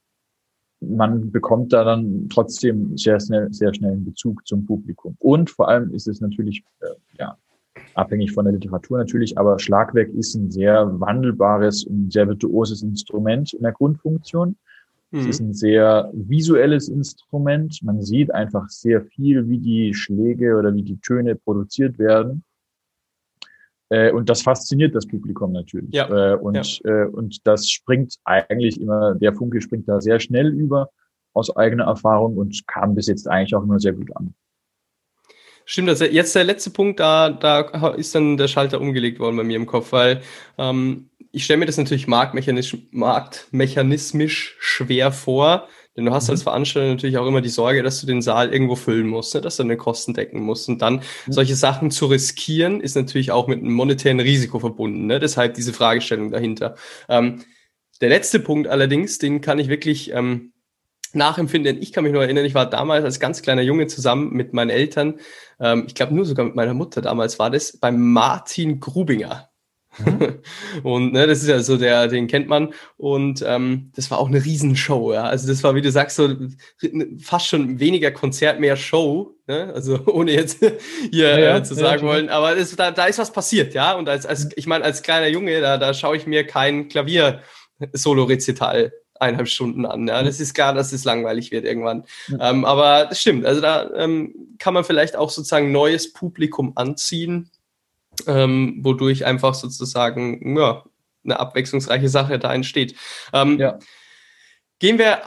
man 0.79 1.31
bekommt 1.31 1.71
da 1.73 1.83
dann 1.83 2.27
trotzdem 2.29 2.97
sehr 2.97 3.19
schnell, 3.19 3.51
sehr 3.53 3.73
schnell 3.73 3.93
einen 3.93 4.05
Bezug 4.05 4.45
zum 4.45 4.65
Publikum. 4.65 5.15
Und 5.19 5.49
vor 5.49 5.69
allem 5.69 5.93
ist 5.93 6.07
es 6.07 6.19
natürlich, 6.19 6.63
äh, 6.81 6.87
ja, 7.17 7.37
abhängig 7.95 8.31
von 8.31 8.45
der 8.45 8.53
Literatur 8.53 8.97
natürlich, 8.97 9.37
aber 9.37 9.59
Schlagwerk 9.59 10.09
ist 10.09 10.35
ein 10.35 10.51
sehr 10.51 10.99
wandelbares 10.99 11.85
und 11.85 12.11
sehr 12.11 12.27
virtuoses 12.27 12.83
Instrument 12.83 13.53
in 13.53 13.63
der 13.63 13.71
Grundfunktion. 13.71 14.57
Es 15.15 15.25
ist 15.27 15.41
mhm. 15.41 15.49
ein 15.49 15.53
sehr 15.53 16.09
visuelles 16.13 16.89
Instrument. 16.89 17.79
Man 17.83 18.01
sieht 18.01 18.33
einfach 18.33 18.67
sehr 18.69 19.03
viel, 19.03 19.47
wie 19.47 19.59
die 19.59 19.93
Schläge 19.93 20.57
oder 20.57 20.73
wie 20.73 20.81
die 20.81 20.99
Töne 20.99 21.35
produziert 21.35 21.99
werden. 21.99 22.43
Äh, 23.89 24.11
und 24.11 24.27
das 24.27 24.41
fasziniert 24.41 24.95
das 24.95 25.05
Publikum 25.05 25.51
natürlich. 25.51 25.93
Ja. 25.93 26.33
Äh, 26.33 26.35
und, 26.35 26.55
ja. 26.55 27.03
Äh, 27.03 27.07
und 27.07 27.45
das 27.45 27.69
springt 27.69 28.15
eigentlich 28.23 28.81
immer, 28.81 29.13
der 29.13 29.35
Funke 29.35 29.61
springt 29.61 29.87
da 29.87 30.01
sehr 30.01 30.19
schnell 30.19 30.51
über 30.51 30.89
aus 31.33 31.55
eigener 31.55 31.85
Erfahrung 31.85 32.37
und 32.37 32.65
kam 32.67 32.95
bis 32.95 33.07
jetzt 33.07 33.27
eigentlich 33.27 33.55
auch 33.55 33.63
immer 33.63 33.79
sehr 33.79 33.93
gut 33.93 34.15
an. 34.15 34.33
Stimmt, 35.65 35.89
also 35.89 36.05
jetzt 36.05 36.35
der 36.35 36.43
letzte 36.43 36.71
Punkt, 36.71 36.99
da, 36.99 37.29
da 37.29 37.61
ist 37.91 38.13
dann 38.13 38.35
der 38.35 38.47
Schalter 38.47 38.81
umgelegt 38.81 39.19
worden 39.19 39.37
bei 39.37 39.43
mir 39.43 39.55
im 39.55 39.65
Kopf, 39.65 39.93
weil 39.93 40.21
ähm, 40.57 41.09
ich 41.33 41.45
stelle 41.45 41.57
mir 41.57 41.65
das 41.65 41.77
natürlich 41.77 42.07
marktmechanisch, 42.07 42.77
marktmechanismisch 42.91 44.55
schwer 44.59 45.11
vor, 45.11 45.67
denn 45.97 46.05
du 46.05 46.11
hast 46.11 46.29
als 46.29 46.41
mhm. 46.41 46.43
Veranstalter 46.43 46.89
natürlich 46.89 47.17
auch 47.17 47.25
immer 47.25 47.41
die 47.41 47.49
Sorge, 47.49 47.81
dass 47.81 47.99
du 47.99 48.07
den 48.07 48.21
Saal 48.21 48.53
irgendwo 48.53 48.75
füllen 48.75 49.07
musst, 49.07 49.33
ne? 49.33 49.41
dass 49.41 49.57
du 49.57 49.63
deine 49.63 49.75
Kosten 49.75 50.13
decken 50.13 50.41
musst. 50.41 50.69
Und 50.69 50.83
dann 50.83 50.97
mhm. 50.97 51.31
solche 51.31 51.55
Sachen 51.55 51.89
zu 51.89 52.05
riskieren, 52.05 52.81
ist 52.81 52.95
natürlich 52.95 53.31
auch 53.31 53.47
mit 53.47 53.59
einem 53.59 53.73
monetären 53.73 54.19
Risiko 54.19 54.59
verbunden. 54.59 55.07
Ne? 55.07 55.19
Deshalb 55.19 55.55
diese 55.55 55.73
Fragestellung 55.73 56.31
dahinter. 56.31 56.75
Ähm, 57.09 57.43
der 57.99 58.09
letzte 58.09 58.39
Punkt 58.39 58.67
allerdings, 58.67 59.17
den 59.17 59.41
kann 59.41 59.57
ich 59.57 59.69
wirklich 59.69 60.13
ähm, 60.13 60.53
nachempfinden. 61.13 61.81
Ich 61.81 61.93
kann 61.93 62.03
mich 62.03 62.13
nur 62.13 62.23
erinnern, 62.23 62.45
ich 62.45 62.53
war 62.53 62.69
damals 62.69 63.05
als 63.05 63.19
ganz 63.19 63.41
kleiner 63.41 63.63
Junge 63.63 63.87
zusammen 63.87 64.33
mit 64.33 64.53
meinen 64.53 64.69
Eltern, 64.69 65.19
ähm, 65.59 65.85
ich 65.87 65.95
glaube 65.95 66.13
nur 66.13 66.25
sogar 66.25 66.45
mit 66.45 66.55
meiner 66.55 66.75
Mutter 66.75 67.01
damals 67.01 67.39
war 67.39 67.49
das, 67.49 67.77
beim 67.77 68.11
Martin 68.11 68.79
Grubinger. 68.79 69.49
Mhm. 69.99 70.39
und 70.83 71.13
ne, 71.13 71.27
das 71.27 71.41
ist 71.41 71.47
ja 71.47 71.59
so 71.59 71.77
der, 71.77 72.07
den 72.07 72.27
kennt 72.27 72.47
man. 72.47 72.73
Und 72.97 73.43
ähm, 73.45 73.91
das 73.95 74.11
war 74.11 74.19
auch 74.19 74.27
eine 74.27 74.43
Riesenshow, 74.43 75.13
ja. 75.13 75.23
Also 75.23 75.47
das 75.47 75.63
war, 75.63 75.75
wie 75.75 75.81
du 75.81 75.91
sagst, 75.91 76.15
so 76.15 76.35
fast 77.19 77.47
schon 77.47 77.79
weniger 77.79 78.11
Konzert, 78.11 78.59
mehr 78.59 78.75
Show. 78.75 79.35
Ne? 79.47 79.71
Also 79.73 79.99
ohne 80.07 80.31
jetzt 80.31 80.63
hier 81.11 81.39
ja, 81.39 81.57
äh, 81.57 81.63
zu 81.63 81.75
sagen 81.75 82.05
ja, 82.05 82.11
wollen. 82.11 82.29
Aber 82.29 82.55
das, 82.55 82.75
da, 82.75 82.91
da 82.91 83.05
ist 83.05 83.19
was 83.19 83.31
passiert, 83.31 83.73
ja. 83.73 83.93
Und 83.93 84.09
als, 84.09 84.25
als 84.25 84.49
ich 84.55 84.67
meine, 84.67 84.83
als 84.83 85.03
kleiner 85.03 85.27
Junge, 85.27 85.61
da, 85.61 85.77
da 85.77 85.93
schaue 85.93 86.17
ich 86.17 86.27
mir 86.27 86.45
kein 86.45 86.87
Klavier-Solo-Rezital 86.87 88.91
eineinhalb 89.19 89.47
Stunden 89.47 89.85
an. 89.85 90.07
Ja, 90.07 90.23
das 90.23 90.39
ist 90.39 90.53
klar, 90.53 90.73
dass 90.73 90.91
es 90.91 91.05
langweilig 91.05 91.51
wird 91.51 91.65
irgendwann. 91.65 92.03
Ja. 92.27 92.49
Ähm, 92.49 92.65
aber 92.65 93.05
das 93.05 93.21
stimmt. 93.21 93.45
Also 93.45 93.61
da 93.61 93.89
ähm, 93.95 94.33
kann 94.59 94.73
man 94.73 94.83
vielleicht 94.83 95.15
auch 95.15 95.29
sozusagen 95.29 95.71
neues 95.71 96.13
Publikum 96.13 96.73
anziehen, 96.75 97.49
ähm, 98.27 98.79
wodurch 98.81 99.25
einfach 99.25 99.53
sozusagen 99.53 100.57
ja, 100.57 100.83
eine 101.23 101.39
abwechslungsreiche 101.39 102.09
Sache 102.09 102.39
da 102.39 102.53
entsteht. 102.53 102.95
Ähm, 103.33 103.59
ja. 103.59 103.79
Gehen 104.79 104.97
wir 104.97 105.21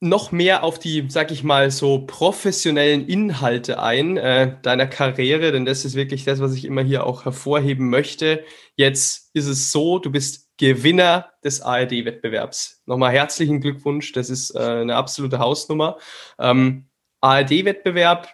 noch 0.00 0.30
mehr 0.30 0.62
auf 0.62 0.78
die, 0.78 1.06
sag 1.08 1.32
ich 1.32 1.42
mal, 1.42 1.70
so 1.70 2.06
professionellen 2.06 3.06
Inhalte 3.08 3.80
ein 3.82 4.16
äh, 4.16 4.56
deiner 4.62 4.86
Karriere, 4.86 5.50
denn 5.50 5.64
das 5.64 5.84
ist 5.84 5.96
wirklich 5.96 6.24
das, 6.24 6.40
was 6.40 6.54
ich 6.54 6.64
immer 6.64 6.82
hier 6.82 7.04
auch 7.04 7.24
hervorheben 7.24 7.90
möchte. 7.90 8.44
Jetzt 8.76 9.30
ist 9.34 9.46
es 9.46 9.72
so, 9.72 9.98
du 9.98 10.10
bist 10.10 10.48
Gewinner 10.56 11.30
des 11.42 11.62
ARD-Wettbewerbs. 11.62 12.82
Nochmal 12.86 13.12
herzlichen 13.12 13.60
Glückwunsch, 13.60 14.12
das 14.12 14.30
ist 14.30 14.54
äh, 14.54 14.58
eine 14.58 14.94
absolute 14.94 15.40
Hausnummer. 15.40 15.98
Ähm, 16.38 16.86
ARD-Wettbewerb, 17.20 18.28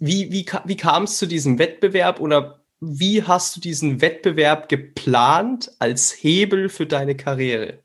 wie, 0.00 0.32
wie, 0.32 0.46
wie 0.64 0.76
kam 0.76 1.04
es 1.04 1.18
zu 1.18 1.26
diesem 1.26 1.58
Wettbewerb 1.58 2.20
oder 2.20 2.60
wie 2.80 3.22
hast 3.22 3.54
du 3.54 3.60
diesen 3.60 4.00
Wettbewerb 4.00 4.68
geplant 4.70 5.70
als 5.78 6.12
Hebel 6.12 6.70
für 6.70 6.86
deine 6.86 7.14
Karriere? 7.14 7.80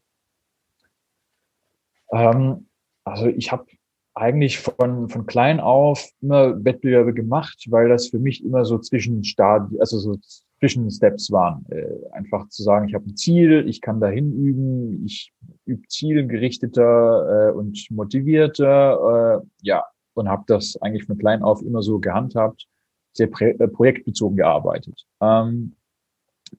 Ähm, 2.12 2.67
also 3.04 3.28
ich 3.28 3.51
habe 3.51 3.65
eigentlich 4.13 4.60
von, 4.60 5.10
von 5.10 5.25
klein 5.25 5.60
auf 5.60 6.10
immer 6.21 6.63
Wettbewerbe 6.63 7.13
gemacht, 7.13 7.65
weil 7.69 7.89
das 7.89 8.08
für 8.08 8.19
mich 8.19 8.43
immer 8.43 8.63
so 8.63 8.78
Zwischenstadien, 8.78 9.82
also 9.82 9.99
so 9.99 10.15
Zwischensteps 10.60 11.30
waren. 11.34 11.65
Äh, 11.69 11.86
einfach 12.13 12.47
zu 12.47 12.63
sagen, 12.63 12.88
ich 12.88 12.93
habe 12.95 13.10
ein 13.10 13.17
Ziel, 13.17 13.67
ich 13.67 13.82
kann 13.82 13.99
dahin 13.99 14.32
üben, 14.32 15.06
ich 15.06 15.34
übe 15.65 15.86
zielgerichteter 15.89 17.49
äh, 17.49 17.51
und 17.51 17.86
motivierter, 17.91 19.41
äh, 19.41 19.45
ja, 19.62 19.84
und 20.15 20.30
habe 20.30 20.43
das 20.47 20.82
eigentlich 20.82 21.06
von 21.06 21.17
klein 21.17 21.43
auf 21.43 21.62
immer 21.62 21.82
so 21.82 21.99
gehandhabt, 21.99 22.67
sehr 23.13 23.30
äh, 23.41 23.67
projektbezogen 23.67 24.38
gearbeitet. 24.38 25.06
Ähm, 25.21 25.75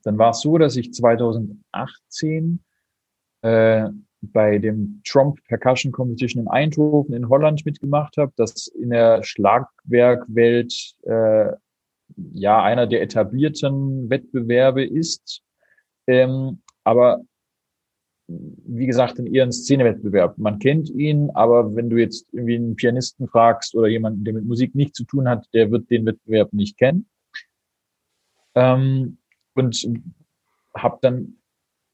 dann 0.02 0.18
war 0.18 0.30
es 0.30 0.40
so, 0.40 0.58
dass 0.58 0.76
ich 0.76 0.92
2018 0.92 2.62
äh, 3.42 3.88
bei 4.20 4.58
dem 4.58 5.02
Trump 5.04 5.38
Percussion 5.44 5.92
Competition 5.92 6.42
in 6.42 6.48
Eindhoven 6.48 7.14
in 7.14 7.28
Holland 7.28 7.64
mitgemacht 7.64 8.16
habe, 8.16 8.32
das 8.36 8.66
in 8.66 8.90
der 8.90 9.22
Schlagwerkwelt 9.22 10.94
äh, 11.02 11.52
ja 12.32 12.62
einer 12.62 12.86
der 12.86 13.02
etablierten 13.02 14.08
Wettbewerbe 14.10 14.84
ist, 14.84 15.42
ähm, 16.06 16.62
aber 16.84 17.22
wie 18.28 18.86
gesagt, 18.86 19.18
in 19.18 19.26
ihren 19.26 19.52
Szenewettbewerb. 19.52 20.36
Man 20.38 20.58
kennt 20.58 20.90
ihn, 20.90 21.30
aber 21.30 21.74
wenn 21.76 21.90
du 21.90 21.96
jetzt 21.96 22.26
irgendwie 22.32 22.56
einen 22.56 22.76
Pianisten 22.76 23.28
fragst 23.28 23.74
oder 23.74 23.86
jemanden, 23.86 24.24
der 24.24 24.34
mit 24.34 24.44
Musik 24.44 24.74
nichts 24.74 24.98
zu 24.98 25.04
tun 25.04 25.28
hat, 25.28 25.46
der 25.52 25.70
wird 25.70 25.90
den 25.90 26.06
Wettbewerb 26.06 26.52
nicht 26.52 26.76
kennen. 26.76 27.08
Ähm, 28.54 29.18
und 29.54 29.88
habe 30.74 30.98
dann 31.02 31.36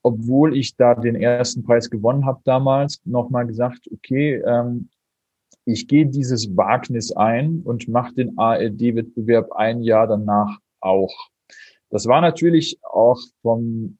obwohl 0.03 0.57
ich 0.57 0.77
da 0.77 0.95
den 0.95 1.15
ersten 1.15 1.63
Preis 1.63 1.89
gewonnen 1.89 2.27
habe 2.27 2.41
damals, 2.45 3.01
nochmal 3.05 3.47
gesagt, 3.47 3.89
okay, 3.93 4.43
ähm, 4.45 4.89
ich 5.65 5.87
gehe 5.87 6.07
dieses 6.07 6.57
Wagnis 6.57 7.13
ein 7.13 7.63
und 7.63 7.87
mache 7.87 8.15
den 8.15 8.37
ARD-Wettbewerb 8.37 9.53
ein 9.53 9.83
Jahr 9.83 10.09
danach 10.09 10.59
auch. 10.81 11.29
Das 11.89 12.07
war 12.07 12.21
natürlich 12.21 12.79
auch 12.83 13.21
vom, 13.43 13.99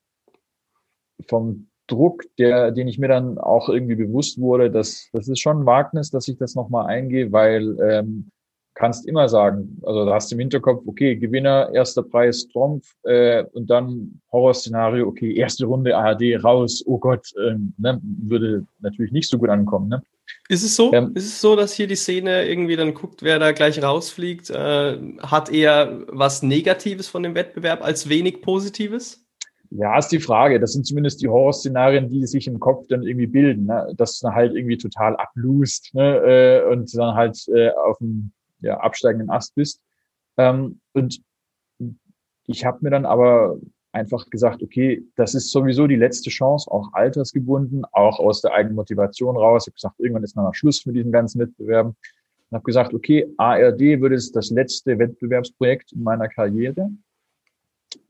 vom 1.29 1.69
Druck, 1.87 2.25
der, 2.39 2.71
den 2.71 2.89
ich 2.89 2.99
mir 2.99 3.09
dann 3.09 3.39
auch 3.39 3.69
irgendwie 3.69 3.97
bewusst 3.97 4.41
wurde, 4.41 4.71
dass 4.71 5.09
das 5.13 5.29
ist 5.29 5.41
schon 5.41 5.61
ein 5.61 5.67
Wagnis, 5.67 6.11
dass 6.11 6.29
ich 6.29 6.39
das 6.39 6.55
nochmal 6.55 6.87
eingehe, 6.87 7.33
weil 7.33 7.77
ähm, 7.81 8.31
kannst 8.75 9.07
immer 9.07 9.29
sagen, 9.29 9.79
also 9.83 10.07
da 10.07 10.15
hast 10.15 10.31
du 10.31 10.37
im 10.37 10.41
Hinterkopf, 10.41 10.83
okay, 10.87 11.17
Gewinner, 11.17 11.71
erster 11.73 12.03
Preis, 12.03 12.47
Trumpf 12.49 12.95
äh, 13.05 13.45
und 13.53 13.69
dann 13.69 14.21
Horrorszenario, 14.31 15.07
okay, 15.07 15.35
erste 15.35 15.67
Runde 15.67 15.97
ARD 15.97 16.43
raus, 16.43 16.83
oh 16.87 16.99
Gott, 16.99 17.27
äh, 17.37 17.57
ne, 17.79 18.01
würde 18.03 18.67
natürlich 18.81 19.13
nicht 19.13 19.29
so 19.29 19.39
gut 19.39 19.51
ankommen. 19.51 19.89
Ne? 19.89 20.03
Ist 20.49 20.63
es 20.63 20.77
so? 20.77 20.93
Ähm, 20.93 21.13
ist 21.15 21.27
es 21.27 21.41
so, 21.41 21.57
dass 21.57 21.75
hier 21.75 21.87
die 21.87 21.97
Szene 21.97 22.49
irgendwie 22.49 22.77
dann 22.77 22.95
guckt, 22.95 23.23
wer 23.23 23.39
da 23.39 23.53
gleich 23.53 23.83
rausfliegt? 23.83 24.51
Äh, 24.51 24.99
hat 25.21 25.51
eher 25.51 26.05
was 26.09 26.43
Negatives 26.43 27.09
von 27.09 27.23
dem 27.23 27.35
Wettbewerb 27.35 27.83
als 27.83 28.09
wenig 28.09 28.41
Positives? 28.41 29.22
Ja, 29.75 29.97
ist 29.97 30.09
die 30.09 30.21
Frage. 30.21 30.61
Das 30.61 30.73
sind 30.73 30.87
zumindest 30.87 31.23
die 31.23 31.29
Horrorszenarien, 31.29 32.11
die 32.11 32.27
sich 32.27 32.47
im 32.47 32.61
Kopf 32.61 32.87
dann 32.89 33.03
irgendwie 33.05 33.27
bilden, 33.27 33.65
ne? 33.65 33.91
dass 33.97 34.21
dann 34.21 34.35
halt 34.35 34.55
irgendwie 34.55 34.77
total 34.77 35.17
ablust 35.17 35.95
ne? 35.95 36.17
äh, 36.19 36.71
und 36.71 36.95
dann 36.95 37.15
halt 37.15 37.43
äh, 37.49 37.71
auf 37.71 37.97
dem 37.99 38.33
ja, 38.61 38.79
absteigenden 38.79 39.31
Ast 39.31 39.55
bist. 39.55 39.81
Ähm, 40.37 40.81
und 40.93 41.23
ich 42.47 42.67
habe 42.67 42.79
mir 42.83 42.91
dann 42.91 43.07
aber 43.07 43.59
einfach 43.93 44.29
gesagt, 44.29 44.63
okay, 44.63 45.03
das 45.17 45.35
ist 45.35 45.51
sowieso 45.51 45.87
die 45.87 45.97
letzte 45.97 46.29
Chance, 46.29 46.71
auch 46.71 46.93
altersgebunden, 46.93 47.87
auch 47.93 48.19
aus 48.19 48.43
der 48.43 48.53
eigenen 48.53 48.77
Motivation 48.77 49.37
raus. 49.37 49.65
Ich 49.65 49.71
habe 49.71 49.77
gesagt, 49.77 50.01
irgendwann 50.01 50.25
ist 50.25 50.37
mal 50.37 50.53
Schluss 50.53 50.85
mit 50.85 50.97
diesen 50.97 51.13
ganzen 51.13 51.41
Wettbewerben. 51.41 51.93
Und 52.51 52.57
habe 52.57 52.65
gesagt, 52.65 52.93
okay, 52.93 53.27
ARD 53.39 53.81
wird 53.81 54.13
es 54.13 54.33
das 54.33 54.51
letzte 54.51 54.99
Wettbewerbsprojekt 54.99 55.93
in 55.93 56.03
meiner 56.03 56.29
Karriere. 56.29 56.91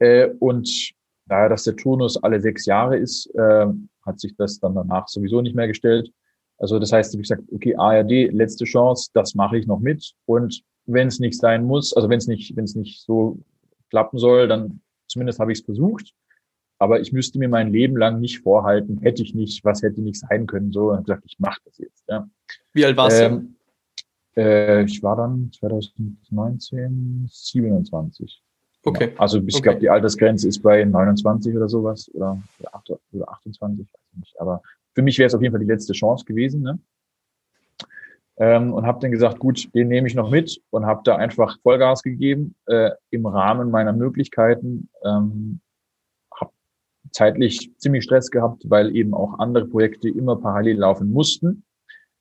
Äh, 0.00 0.30
und 0.40 0.94
daher, 1.32 1.48
dass 1.48 1.64
der 1.64 1.76
Turnus 1.76 2.22
alle 2.22 2.40
sechs 2.40 2.66
Jahre 2.66 2.96
ist, 2.96 3.26
äh, 3.34 3.66
hat 4.04 4.20
sich 4.20 4.36
das 4.36 4.60
dann 4.60 4.74
danach 4.74 5.08
sowieso 5.08 5.40
nicht 5.40 5.56
mehr 5.56 5.66
gestellt. 5.66 6.12
Also 6.58 6.78
das 6.78 6.92
heißt, 6.92 7.14
ich 7.14 7.18
habe 7.18 7.22
gesagt, 7.22 7.52
okay, 7.52 7.74
ARD, 7.76 8.32
letzte 8.32 8.64
Chance, 8.64 9.10
das 9.14 9.34
mache 9.34 9.58
ich 9.58 9.66
noch 9.66 9.80
mit. 9.80 10.12
Und 10.26 10.62
wenn 10.86 11.08
es 11.08 11.18
nicht 11.18 11.38
sein 11.38 11.64
muss, 11.64 11.92
also 11.94 12.08
wenn 12.08 12.18
es 12.18 12.26
nicht, 12.28 12.54
wenn 12.56 12.64
es 12.64 12.74
nicht 12.74 13.00
so 13.00 13.38
klappen 13.90 14.18
soll, 14.18 14.46
dann 14.46 14.80
zumindest 15.08 15.40
habe 15.40 15.52
ich 15.52 15.60
es 15.60 15.64
versucht. 15.64 16.12
aber 16.78 17.00
ich 17.00 17.12
müsste 17.12 17.38
mir 17.38 17.48
mein 17.48 17.72
Leben 17.72 17.96
lang 17.96 18.20
nicht 18.20 18.40
vorhalten, 18.40 18.98
hätte 18.98 19.22
ich 19.22 19.34
nicht, 19.34 19.64
was 19.64 19.82
hätte 19.82 20.00
nicht 20.02 20.18
sein 20.18 20.46
können. 20.46 20.72
So, 20.72 20.90
und 20.90 20.96
habe 20.96 21.04
gesagt, 21.04 21.24
ich 21.26 21.38
mache 21.38 21.60
das 21.64 21.78
jetzt. 21.78 22.04
Ja. 22.08 22.28
Wie 22.72 22.84
alt 22.84 22.96
warst 22.96 23.20
ähm, 23.20 23.56
du? 24.34 24.40
Äh, 24.40 24.84
ich 24.84 25.02
war 25.02 25.16
dann 25.16 25.50
2019 25.52 27.28
27. 27.30 28.42
Okay. 28.84 29.08
Genau. 29.08 29.20
Also 29.20 29.38
ich 29.46 29.54
okay. 29.54 29.62
glaube, 29.62 29.80
die 29.80 29.90
Altersgrenze 29.90 30.48
ist 30.48 30.60
bei 30.62 30.84
29 30.84 31.54
oder 31.56 31.68
sowas 31.68 32.10
oder, 32.14 32.42
oder 33.12 33.28
28, 33.28 33.86
weiß 33.86 34.00
ich 34.12 34.18
nicht. 34.18 34.40
Aber 34.40 34.62
für 34.94 35.02
mich 35.02 35.18
wäre 35.18 35.28
es 35.28 35.34
auf 35.34 35.42
jeden 35.42 35.52
Fall 35.52 35.60
die 35.60 35.70
letzte 35.70 35.92
Chance 35.92 36.24
gewesen. 36.24 36.62
Ne? 36.62 36.78
Ähm, 38.38 38.72
und 38.72 38.86
habe 38.86 38.98
dann 39.00 39.10
gesagt, 39.10 39.38
gut, 39.38 39.72
den 39.74 39.88
nehme 39.88 40.08
ich 40.08 40.14
noch 40.14 40.30
mit 40.30 40.60
und 40.70 40.86
habe 40.86 41.02
da 41.04 41.16
einfach 41.16 41.58
Vollgas 41.60 42.02
gegeben 42.02 42.54
äh, 42.66 42.90
im 43.10 43.26
Rahmen 43.26 43.70
meiner 43.70 43.92
Möglichkeiten. 43.92 44.88
Ähm, 45.04 45.60
habe 46.34 46.50
zeitlich 47.12 47.70
ziemlich 47.76 48.04
Stress 48.04 48.30
gehabt, 48.30 48.68
weil 48.68 48.96
eben 48.96 49.14
auch 49.14 49.38
andere 49.38 49.66
Projekte 49.66 50.08
immer 50.08 50.36
parallel 50.36 50.78
laufen 50.78 51.12
mussten, 51.12 51.62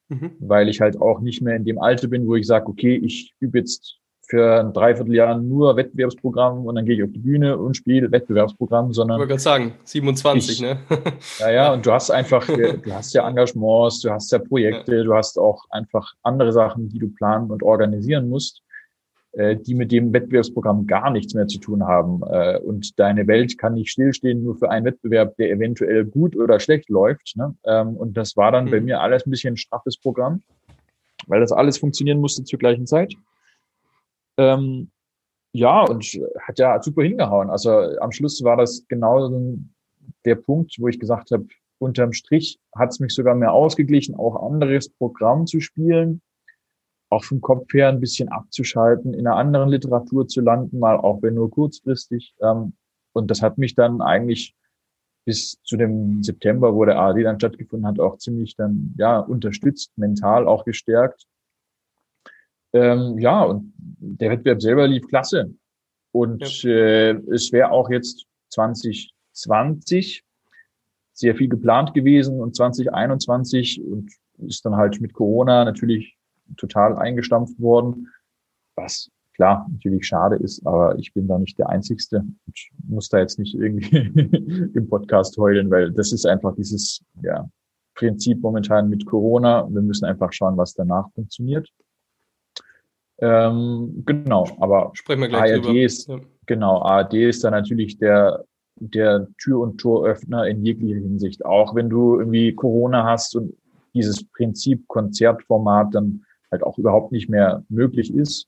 mhm. 0.09 0.31
weil 0.39 0.69
ich 0.69 0.81
halt 0.81 0.99
auch 1.01 1.21
nicht 1.21 1.41
mehr 1.41 1.55
in 1.55 1.65
dem 1.65 1.79
Alter 1.79 2.07
bin, 2.07 2.27
wo 2.27 2.35
ich 2.35 2.45
sage, 2.45 2.67
okay, 2.67 2.97
ich 2.97 3.33
übe 3.39 3.59
jetzt 3.59 4.00
für 4.31 4.61
ein 4.61 4.71
Dreivierteljahr 4.71 5.37
nur 5.37 5.75
Wettbewerbsprogramm 5.75 6.65
und 6.65 6.75
dann 6.75 6.85
gehe 6.85 6.95
ich 6.95 7.03
auf 7.03 7.11
die 7.11 7.19
Bühne 7.19 7.57
und 7.57 7.75
spiele 7.75 8.09
Wettbewerbsprogramm, 8.13 8.93
sondern. 8.93 9.17
Ich 9.17 9.19
wollte 9.19 9.31
gerade 9.31 9.41
sagen, 9.41 9.73
27, 9.83 10.51
ich, 10.51 10.61
ne? 10.61 10.77
ja, 11.39 11.51
ja, 11.51 11.73
und 11.73 11.85
du 11.85 11.91
hast 11.91 12.11
einfach, 12.11 12.47
du 12.47 12.93
hast 12.93 13.13
ja 13.13 13.27
Engagements, 13.27 13.99
du 13.99 14.09
hast 14.09 14.31
ja 14.31 14.39
Projekte, 14.39 14.95
ja. 14.95 15.03
du 15.03 15.13
hast 15.13 15.37
auch 15.37 15.65
einfach 15.69 16.13
andere 16.23 16.53
Sachen, 16.53 16.87
die 16.87 16.97
du 16.97 17.09
planen 17.09 17.51
und 17.51 17.61
organisieren 17.61 18.29
musst, 18.29 18.61
äh, 19.33 19.57
die 19.57 19.75
mit 19.75 19.91
dem 19.91 20.13
Wettbewerbsprogramm 20.13 20.87
gar 20.87 21.11
nichts 21.11 21.33
mehr 21.33 21.47
zu 21.47 21.59
tun 21.59 21.83
haben. 21.83 22.21
Äh, 22.31 22.59
und 22.59 22.97
deine 22.99 23.27
Welt 23.27 23.57
kann 23.57 23.73
nicht 23.73 23.91
stillstehen 23.91 24.43
nur 24.43 24.55
für 24.55 24.71
einen 24.71 24.85
Wettbewerb, 24.85 25.35
der 25.35 25.51
eventuell 25.51 26.05
gut 26.05 26.37
oder 26.37 26.61
schlecht 26.61 26.89
läuft. 26.89 27.35
Ne? 27.35 27.53
Ähm, 27.65 27.97
und 27.97 28.15
das 28.15 28.37
war 28.37 28.53
dann 28.53 28.65
mhm. 28.65 28.71
bei 28.71 28.79
mir 28.79 29.01
alles 29.01 29.27
ein 29.27 29.29
bisschen 29.29 29.55
ein 29.55 29.57
straffes 29.57 29.97
Programm, 29.97 30.41
weil 31.27 31.41
das 31.41 31.51
alles 31.51 31.77
funktionieren 31.77 32.21
musste 32.21 32.45
zur 32.45 32.59
gleichen 32.59 32.87
Zeit. 32.87 33.13
Ähm, 34.37 34.91
ja, 35.53 35.83
und 35.83 36.05
hat 36.41 36.59
ja 36.59 36.81
super 36.81 37.03
hingehauen. 37.03 37.49
Also 37.49 37.71
am 37.71 38.11
Schluss 38.11 38.43
war 38.43 38.57
das 38.57 38.85
genau 38.87 39.29
der 40.25 40.35
Punkt, 40.35 40.75
wo 40.79 40.87
ich 40.87 40.99
gesagt 40.99 41.31
habe, 41.31 41.47
unterm 41.79 42.13
Strich 42.13 42.59
hat 42.75 42.91
es 42.91 42.99
mich 42.99 43.13
sogar 43.13 43.35
mehr 43.35 43.53
ausgeglichen, 43.53 44.15
auch 44.15 44.41
anderes 44.41 44.89
Programm 44.89 45.47
zu 45.47 45.59
spielen, 45.59 46.21
auch 47.09 47.23
vom 47.23 47.41
Kopf 47.41 47.73
her 47.73 47.89
ein 47.89 47.99
bisschen 47.99 48.29
abzuschalten, 48.29 49.13
in 49.13 49.27
einer 49.27 49.35
anderen 49.35 49.69
Literatur 49.69 50.27
zu 50.27 50.41
landen, 50.41 50.79
mal 50.79 50.95
auch 50.97 51.21
wenn 51.21 51.33
nur 51.33 51.49
kurzfristig. 51.49 52.33
Ähm, 52.41 52.73
und 53.13 53.29
das 53.29 53.41
hat 53.41 53.57
mich 53.57 53.75
dann 53.75 54.01
eigentlich 54.01 54.55
bis 55.25 55.61
zu 55.63 55.75
dem 55.75 56.23
September, 56.23 56.73
wo 56.73 56.85
der 56.85 56.97
ARD 56.97 57.25
dann 57.25 57.39
stattgefunden 57.39 57.87
hat, 57.87 57.99
auch 57.99 58.17
ziemlich 58.17 58.55
dann 58.55 58.95
ja 58.97 59.19
unterstützt, 59.19 59.91
mental 59.97 60.47
auch 60.47 60.65
gestärkt. 60.65 61.27
Ähm, 62.73 63.17
ja, 63.19 63.43
und 63.43 63.73
der 63.77 64.31
Wettbewerb 64.31 64.61
selber 64.61 64.87
lief 64.87 65.07
klasse. 65.07 65.53
Und 66.11 66.63
ja. 66.63 66.71
äh, 66.71 67.11
es 67.31 67.51
wäre 67.51 67.71
auch 67.71 67.89
jetzt 67.89 68.25
2020 68.49 70.23
sehr 71.13 71.35
viel 71.35 71.49
geplant 71.49 71.93
gewesen 71.93 72.39
und 72.39 72.55
2021 72.55 73.83
und 73.83 74.11
ist 74.39 74.65
dann 74.65 74.75
halt 74.75 74.99
mit 75.01 75.13
Corona 75.13 75.65
natürlich 75.65 76.17
total 76.57 76.97
eingestampft 76.97 77.59
worden, 77.59 78.07
was 78.75 79.09
klar 79.33 79.67
natürlich 79.71 80.05
schade 80.05 80.35
ist, 80.35 80.65
aber 80.65 80.97
ich 80.97 81.13
bin 81.13 81.27
da 81.27 81.37
nicht 81.37 81.57
der 81.57 81.69
Einzigste 81.69 82.17
und 82.17 82.69
muss 82.87 83.09
da 83.09 83.19
jetzt 83.19 83.39
nicht 83.39 83.55
irgendwie 83.55 83.97
im 84.73 84.87
Podcast 84.89 85.37
heulen, 85.37 85.69
weil 85.69 85.91
das 85.91 86.11
ist 86.11 86.25
einfach 86.25 86.55
dieses 86.55 87.03
ja, 87.23 87.49
Prinzip 87.95 88.41
momentan 88.41 88.89
mit 88.89 89.05
Corona. 89.05 89.67
Wir 89.69 89.81
müssen 89.81 90.05
einfach 90.05 90.33
schauen, 90.33 90.57
was 90.57 90.73
danach 90.73 91.09
funktioniert. 91.13 91.69
Ähm, 93.21 94.03
genau, 94.05 94.47
aber 94.59 94.91
Sprechen 94.93 95.21
wir 95.21 95.29
gleich 95.29 95.53
ARD 95.53 95.65
drüber. 95.65 95.81
ist, 95.81 96.09
ja. 96.09 96.19
genau, 96.47 96.81
ARD 96.81 97.13
ist 97.13 97.43
da 97.43 97.51
natürlich 97.51 97.97
der, 97.99 98.45
der 98.75 99.27
Tür- 99.37 99.59
und 99.59 99.77
Toröffner 99.77 100.47
in 100.47 100.65
jeglicher 100.65 100.99
Hinsicht. 100.99 101.45
Auch 101.45 101.75
wenn 101.75 101.89
du 101.89 102.19
irgendwie 102.19 102.53
Corona 102.53 103.03
hast 103.03 103.35
und 103.35 103.53
dieses 103.93 104.27
Prinzip 104.31 104.87
Konzertformat 104.87 105.93
dann 105.93 106.23
halt 106.51 106.63
auch 106.63 106.77
überhaupt 106.77 107.11
nicht 107.11 107.29
mehr 107.29 107.63
möglich 107.69 108.13
ist, 108.13 108.47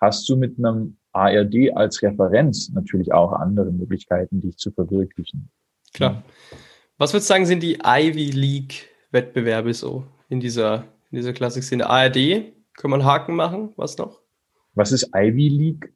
hast 0.00 0.28
du 0.28 0.36
mit 0.36 0.58
einem 0.58 0.96
ARD 1.12 1.76
als 1.76 2.02
Referenz 2.02 2.70
natürlich 2.70 3.12
auch 3.12 3.32
andere 3.32 3.70
Möglichkeiten, 3.70 4.40
dich 4.40 4.56
zu 4.56 4.70
verwirklichen. 4.72 5.50
Klar. 5.92 6.24
Was 6.98 7.12
würdest 7.12 7.28
du 7.28 7.34
sagen, 7.34 7.46
sind 7.46 7.62
die 7.62 7.78
Ivy 7.84 8.30
League 8.30 8.88
Wettbewerbe 9.10 9.74
so 9.74 10.04
in 10.28 10.40
dieser, 10.40 10.84
in 11.10 11.18
dieser 11.18 11.32
Klassik-Szene? 11.32 11.88
ARD, 11.88 12.52
können 12.76 12.92
wir 12.92 12.96
einen 12.96 13.04
Haken 13.04 13.36
machen? 13.36 13.72
Was 13.76 13.96
noch? 13.98 14.20
Was 14.74 14.92
ist 14.92 15.10
Ivy 15.14 15.48
League? 15.48 15.92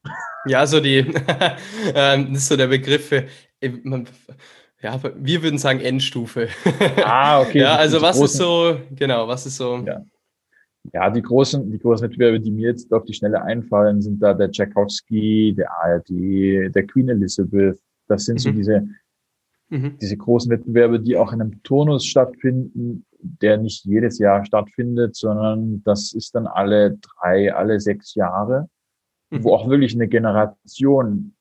Ja, 0.46 0.66
so 0.66 0.80
die, 0.80 0.98
ähm, 1.94 2.32
das 2.32 2.42
ist 2.42 2.48
so 2.48 2.56
der 2.56 2.68
Begriff 2.68 3.08
für, 3.08 3.26
ja, 4.80 5.00
wir 5.16 5.42
würden 5.42 5.58
sagen 5.58 5.80
Endstufe. 5.80 6.48
Ah, 7.04 7.40
okay. 7.40 7.58
ja, 7.62 7.74
also 7.74 8.00
was 8.00 8.16
großen, 8.18 8.24
ist 8.24 8.36
so, 8.36 8.80
genau, 8.94 9.26
was 9.26 9.46
ist 9.46 9.56
so? 9.56 9.78
Ja. 9.84 10.04
ja, 10.92 11.10
die 11.10 11.22
großen, 11.22 11.70
die 11.70 11.78
großen 11.78 12.08
Wettbewerbe, 12.08 12.38
die 12.38 12.52
mir 12.52 12.68
jetzt 12.68 12.92
auf 12.92 13.04
die 13.04 13.14
Schnelle 13.14 13.42
einfallen, 13.42 14.00
sind 14.00 14.22
da 14.22 14.34
der 14.34 14.52
Tchaikovsky, 14.52 15.54
der 15.56 15.72
ARD, 15.72 16.08
der 16.72 16.86
Queen 16.86 17.08
Elizabeth. 17.08 17.80
Das 18.06 18.24
sind 18.24 18.36
mhm. 18.36 18.38
so 18.38 18.50
diese, 18.52 18.88
mhm. 19.70 19.98
diese 20.00 20.16
großen 20.16 20.50
Wettbewerbe, 20.52 21.00
die 21.00 21.16
auch 21.16 21.32
in 21.32 21.40
einem 21.40 21.60
Turnus 21.64 22.06
stattfinden, 22.06 23.04
der 23.20 23.58
nicht 23.58 23.84
jedes 23.84 24.18
Jahr 24.18 24.44
stattfindet, 24.44 25.16
sondern 25.16 25.82
das 25.84 26.12
ist 26.12 26.34
dann 26.34 26.46
alle 26.46 26.98
drei, 26.98 27.52
alle 27.54 27.80
sechs 27.80 28.14
Jahre, 28.14 28.68
mhm. 29.30 29.44
wo 29.44 29.54
auch 29.54 29.68
wirklich 29.68 29.94
eine 29.94 30.08
Generation 30.08 31.34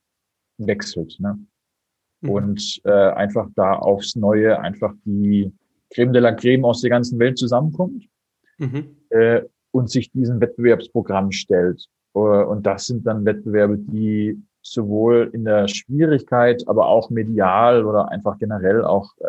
wechselt. 0.58 1.18
Ne? 1.20 1.40
Mhm. 2.22 2.30
Und 2.30 2.82
äh, 2.84 2.92
einfach 2.92 3.48
da 3.56 3.74
aufs 3.74 4.16
Neue 4.16 4.60
einfach 4.60 4.94
die 5.06 5.54
Creme 5.94 6.14
de 6.14 6.22
la 6.22 6.34
Creme 6.34 6.66
aus 6.66 6.82
der 6.82 6.90
ganzen 6.90 7.20
Welt 7.20 7.38
zusammenkommt 7.38 8.08
mhm. 8.58 8.98
äh, 9.10 9.42
und 9.72 9.90
sich 9.90 10.12
diesem 10.12 10.42
Wettbewerbsprogramm 10.42 11.32
stellt. 11.32 11.88
Äh, 12.14 12.20
und 12.20 12.66
das 12.66 12.86
sind 12.86 13.06
dann 13.06 13.26
Wettbewerbe, 13.26 13.78
die 13.78 14.42
sowohl 14.62 15.30
in 15.34 15.46
der 15.46 15.68
Schwierigkeit, 15.68 16.64
aber 16.68 16.88
auch 16.88 17.10
medial 17.10 17.86
oder 17.86 18.10
einfach 18.10 18.38
generell 18.38 18.84
auch 18.84 19.14
äh, 19.20 19.28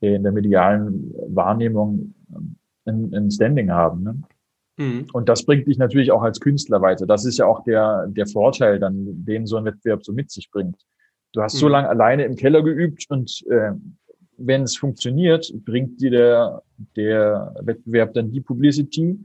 in 0.00 0.22
der 0.22 0.32
medialen 0.32 1.12
Wahrnehmung 1.28 2.14
ähm, 2.34 2.56
ein, 2.84 3.14
ein 3.14 3.30
Standing 3.30 3.70
haben. 3.70 4.02
Ne? 4.02 4.22
Mhm. 4.78 5.06
Und 5.12 5.28
das 5.28 5.44
bringt 5.44 5.66
dich 5.66 5.78
natürlich 5.78 6.12
auch 6.12 6.22
als 6.22 6.40
Künstler 6.40 6.80
weiter. 6.80 7.06
Das 7.06 7.24
ist 7.24 7.38
ja 7.38 7.46
auch 7.46 7.64
der, 7.64 8.06
der 8.08 8.26
Vorteil, 8.26 8.78
dann, 8.78 9.24
den 9.24 9.46
so 9.46 9.56
ein 9.56 9.64
Wettbewerb 9.64 10.04
so 10.04 10.12
mit 10.12 10.30
sich 10.30 10.50
bringt. 10.50 10.76
Du 11.32 11.42
hast 11.42 11.54
mhm. 11.54 11.58
so 11.58 11.68
lange 11.68 11.88
alleine 11.88 12.24
im 12.24 12.36
Keller 12.36 12.62
geübt 12.62 13.04
und 13.10 13.44
äh, 13.50 13.72
wenn 14.38 14.62
es 14.62 14.76
funktioniert, 14.76 15.52
bringt 15.64 16.00
dir 16.00 16.10
der, 16.10 16.62
der 16.96 17.54
Wettbewerb 17.60 18.14
dann 18.14 18.30
die 18.30 18.40
Publicity, 18.40 19.18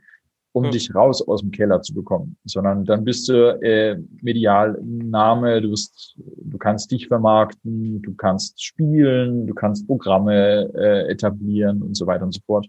um 0.54 0.66
ja. 0.66 0.72
dich 0.72 0.94
raus 0.94 1.26
aus 1.28 1.42
dem 1.42 1.52
Keller 1.52 1.82
zu 1.82 1.94
bekommen, 1.94 2.36
sondern 2.46 2.84
dann 2.86 3.04
bist 3.04 3.30
du 3.30 3.60
äh, 3.62 3.98
medial 4.22 4.80
Name, 4.84 5.62
du 5.62 5.70
bist, 5.70 6.18
kannst 6.64 6.92
dich 6.92 7.10
vermarkten, 7.10 8.02
du 8.02 8.14
kannst 8.16 8.64
spielen, 8.64 9.46
du 9.48 9.54
kannst 9.54 9.86
Programme 9.86 10.72
äh, 10.74 11.12
etablieren 11.12 11.82
und 11.82 11.98
so 11.98 12.08
weiter 12.08 12.24
und 12.24 12.34
so 12.34 12.40
fort 12.46 12.68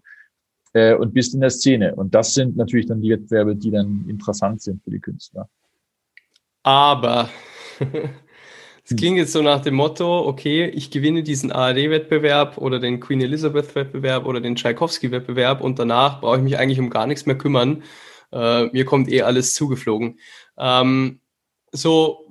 äh, 0.73 0.95
und 0.95 1.15
bist 1.15 1.33
in 1.33 1.41
der 1.41 1.51
Szene. 1.51 1.95
Und 1.95 2.13
das 2.13 2.35
sind 2.35 2.57
natürlich 2.57 2.87
dann 2.87 3.01
die 3.01 3.11
Wettbewerbe, 3.11 3.55
die 3.55 3.71
dann 3.71 4.05
interessant 4.09 4.63
sind 4.63 4.83
für 4.83 4.91
die 4.91 4.99
Künstler. 4.99 5.49
Aber 6.65 7.29
Es 8.87 8.95
klingt 8.97 9.17
jetzt 9.17 9.33
so 9.33 9.41
nach 9.41 9.63
dem 9.63 9.77
Motto, 9.77 10.27
okay, 10.27 10.67
ich 10.67 10.91
gewinne 10.91 11.23
diesen 11.23 11.51
ARD-Wettbewerb 11.51 12.59
oder 12.59 12.79
den 12.79 13.01
Queen 13.01 13.23
Elizabeth-Wettbewerb 13.23 14.27
oder 14.27 14.43
den 14.43 14.57
Tchaikovsky-Wettbewerb 14.57 15.63
und 15.63 15.79
danach 15.79 16.21
brauche 16.21 16.37
ich 16.37 16.43
mich 16.43 16.59
eigentlich 16.59 16.81
um 16.81 16.91
gar 16.91 17.07
nichts 17.07 17.25
mehr 17.25 17.39
kümmern. 17.39 17.83
Äh, 18.31 18.67
mir 18.67 18.85
kommt 18.85 19.11
eh 19.11 19.23
alles 19.23 19.55
zugeflogen. 19.55 20.19
Ähm, 20.59 21.21
so, 21.73 22.27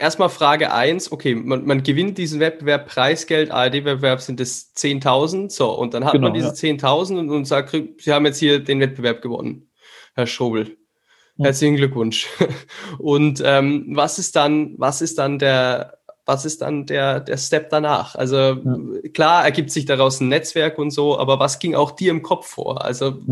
erstmal 0.00 0.28
Frage 0.28 0.72
eins: 0.72 1.12
okay, 1.12 1.34
man, 1.34 1.64
man, 1.64 1.82
gewinnt 1.82 2.18
diesen 2.18 2.40
Wettbewerb, 2.40 2.88
Preisgeld, 2.88 3.50
ARD-Wettbewerb 3.50 4.20
sind 4.20 4.40
es 4.40 4.74
10.000, 4.74 5.50
so, 5.50 5.70
und 5.70 5.94
dann 5.94 6.04
hat 6.04 6.12
genau, 6.12 6.28
man 6.28 6.34
diese 6.34 6.48
ja. 6.48 6.74
10.000 6.74 7.18
und, 7.18 7.30
und 7.30 7.44
sagt, 7.44 7.76
Sie 7.98 8.12
haben 8.12 8.26
jetzt 8.26 8.38
hier 8.38 8.62
den 8.62 8.80
Wettbewerb 8.80 9.22
gewonnen, 9.22 9.70
Herr 10.14 10.26
Strobel. 10.26 10.76
Herzlichen 11.38 11.76
Glückwunsch. 11.76 12.28
Und 12.98 13.42
ähm, 13.44 13.86
was 13.94 14.18
ist 14.18 14.36
dann, 14.36 14.74
was 14.76 15.00
ist 15.00 15.18
dann 15.18 15.38
der, 15.38 15.98
was 16.26 16.44
ist 16.44 16.60
dann 16.60 16.84
der, 16.84 17.20
der 17.20 17.38
Step 17.38 17.70
danach? 17.70 18.14
Also 18.14 18.36
ja. 18.36 18.78
klar 19.14 19.44
ergibt 19.44 19.70
sich 19.70 19.86
daraus 19.86 20.20
ein 20.20 20.28
Netzwerk 20.28 20.78
und 20.78 20.90
so, 20.90 21.18
aber 21.18 21.38
was 21.38 21.58
ging 21.58 21.74
auch 21.74 21.92
dir 21.92 22.10
im 22.10 22.20
Kopf 22.22 22.46
vor? 22.46 22.84
Also 22.84 23.22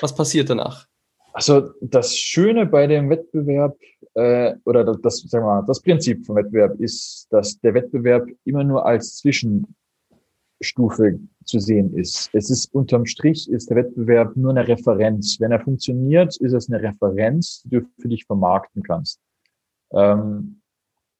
was 0.00 0.14
passiert 0.14 0.48
danach? 0.48 0.86
Also 1.34 1.70
das 1.82 2.16
Schöne 2.16 2.64
bei 2.64 2.86
dem 2.86 3.10
Wettbewerb 3.10 3.76
äh, 4.16 4.56
oder 4.64 4.96
das, 4.96 5.18
sagen 5.18 5.44
wir 5.44 5.60
mal, 5.60 5.66
das 5.66 5.80
Prinzip 5.80 6.24
vom 6.24 6.36
Wettbewerb 6.36 6.80
ist, 6.80 7.26
dass 7.30 7.60
der 7.60 7.74
Wettbewerb 7.74 8.26
immer 8.44 8.64
nur 8.64 8.86
als 8.86 9.18
Zwischenstufe 9.18 11.20
zu 11.44 11.60
sehen 11.60 11.94
ist. 11.94 12.30
Es 12.32 12.48
ist 12.48 12.74
unterm 12.74 13.04
Strich 13.04 13.50
ist 13.50 13.68
der 13.68 13.76
Wettbewerb 13.76 14.34
nur 14.34 14.50
eine 14.50 14.66
Referenz. 14.66 15.38
Wenn 15.38 15.52
er 15.52 15.60
funktioniert, 15.60 16.34
ist 16.38 16.54
es 16.54 16.70
eine 16.70 16.82
Referenz, 16.82 17.62
die 17.64 17.80
du 17.80 17.86
für 18.00 18.08
dich 18.08 18.24
vermarkten 18.24 18.82
kannst. 18.82 19.20
Ähm, 19.92 20.62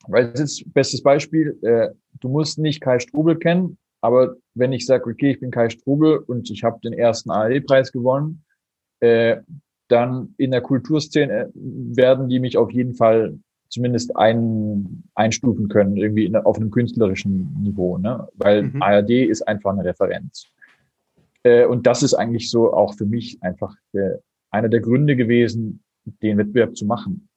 weil 0.09 0.33
das 0.33 0.41
ist 0.41 0.73
bestes 0.73 1.03
Beispiel, 1.03 1.59
äh, 1.63 1.91
du 2.21 2.31
musst 2.31 2.59
nicht 2.59 2.81
Kai 2.81 2.99
Strubel 2.99 3.37
kennen, 3.37 3.77
aber 4.01 4.37
wenn 4.55 4.73
ich 4.73 4.87
sage, 4.87 5.11
okay, 5.11 5.33
ich 5.33 5.41
bin 5.41 5.51
Kai 5.51 5.69
Strubel 5.69 6.19
und 6.19 6.51
ich 6.51 6.65
habe 6.65 6.81
den 6.83 6.95
ersten 6.95 7.31
ARD-Preis 7.31 7.93
gewonnen, 7.93 8.43
äh, 9.01 9.37
dann 9.88 10.35
in 10.37 10.51
der 10.51 10.61
Kulturszene 10.61 11.51
werden 11.55 12.29
die 12.29 12.40
mich 12.40 12.57
auf 12.57 12.70
jeden 12.70 12.94
Fall 12.94 13.38
zumindest 13.68 14.16
ein, 14.16 15.05
einstufen 15.14 15.68
können, 15.68 15.96
irgendwie 15.96 16.25
in, 16.25 16.37
auf 16.37 16.57
einem 16.57 16.70
künstlerischen 16.70 17.57
Niveau, 17.62 17.99
ne? 17.99 18.29
weil 18.35 18.64
mhm. 18.64 18.83
ARD 18.83 19.11
ist 19.11 19.46
einfach 19.46 19.72
eine 19.72 19.85
Referenz. 19.85 20.46
Äh, 21.42 21.66
und 21.66 21.87
das 21.87 22.03
ist 22.03 22.14
eigentlich 22.14 22.51
so 22.51 22.72
auch 22.72 22.94
für 22.94 23.07
mich 23.07 23.38
einfach 23.42 23.75
äh, 23.92 24.16
einer 24.51 24.68
der 24.68 24.81
Gründe 24.81 25.16
gewesen, 25.16 25.83
den 26.22 26.38
Wettbewerb 26.38 26.77
zu 26.77 26.87
machen. 26.87 27.29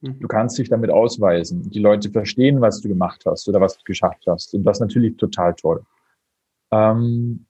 Mhm. 0.00 0.18
Du 0.20 0.28
kannst 0.28 0.58
dich 0.58 0.68
damit 0.68 0.90
ausweisen. 0.90 1.70
Die 1.70 1.78
Leute 1.78 2.10
verstehen, 2.10 2.60
was 2.60 2.80
du 2.80 2.88
gemacht 2.88 3.22
hast 3.26 3.48
oder 3.48 3.60
was 3.60 3.76
du 3.76 3.84
geschafft 3.84 4.24
hast. 4.26 4.54
Und 4.54 4.64
das 4.64 4.78
ist 4.78 4.80
natürlich 4.80 5.16
total 5.16 5.54
toll. 5.54 5.84
Ähm, 6.72 7.46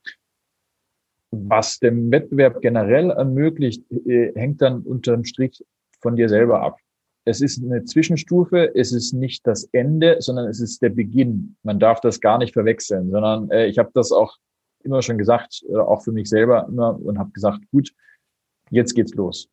was 1.31 1.79
dem 1.79 2.11
Wettbewerb 2.11 2.61
generell 2.61 3.11
ermöglicht, 3.11 3.85
äh, 4.07 4.33
hängt 4.35 4.61
dann 4.62 4.83
unterm 4.83 5.25
Strich 5.25 5.64
von 6.01 6.16
dir 6.16 6.29
selber 6.29 6.62
ab. 6.62 6.79
Es 7.25 7.40
ist 7.40 7.62
eine 7.62 7.85
Zwischenstufe, 7.85 8.75
es 8.75 8.93
ist 8.93 9.12
nicht 9.12 9.47
das 9.47 9.64
Ende, 9.73 10.16
sondern 10.21 10.49
es 10.49 10.61
ist 10.61 10.83
der 10.83 10.88
Beginn. 10.88 11.57
Man 11.62 11.79
darf 11.79 12.01
das 12.01 12.21
gar 12.21 12.38
nicht 12.38 12.55
verwechseln, 12.55 13.11
sondern 13.11 13.51
äh, 13.51 13.66
ich 13.66 13.79
habe 13.79 13.90
das 13.95 14.11
auch 14.11 14.37
immer 14.83 15.03
schon 15.03 15.19
gesagt, 15.19 15.62
äh, 15.69 15.77
auch 15.77 16.03
für 16.03 16.12
mich 16.12 16.29
selber 16.29 16.66
immer 16.69 16.99
und 17.01 17.19
habe 17.19 17.31
gesagt, 17.31 17.61
gut, 17.71 17.93
jetzt 18.71 18.95
geht's 18.95 19.14
los. 19.14 19.49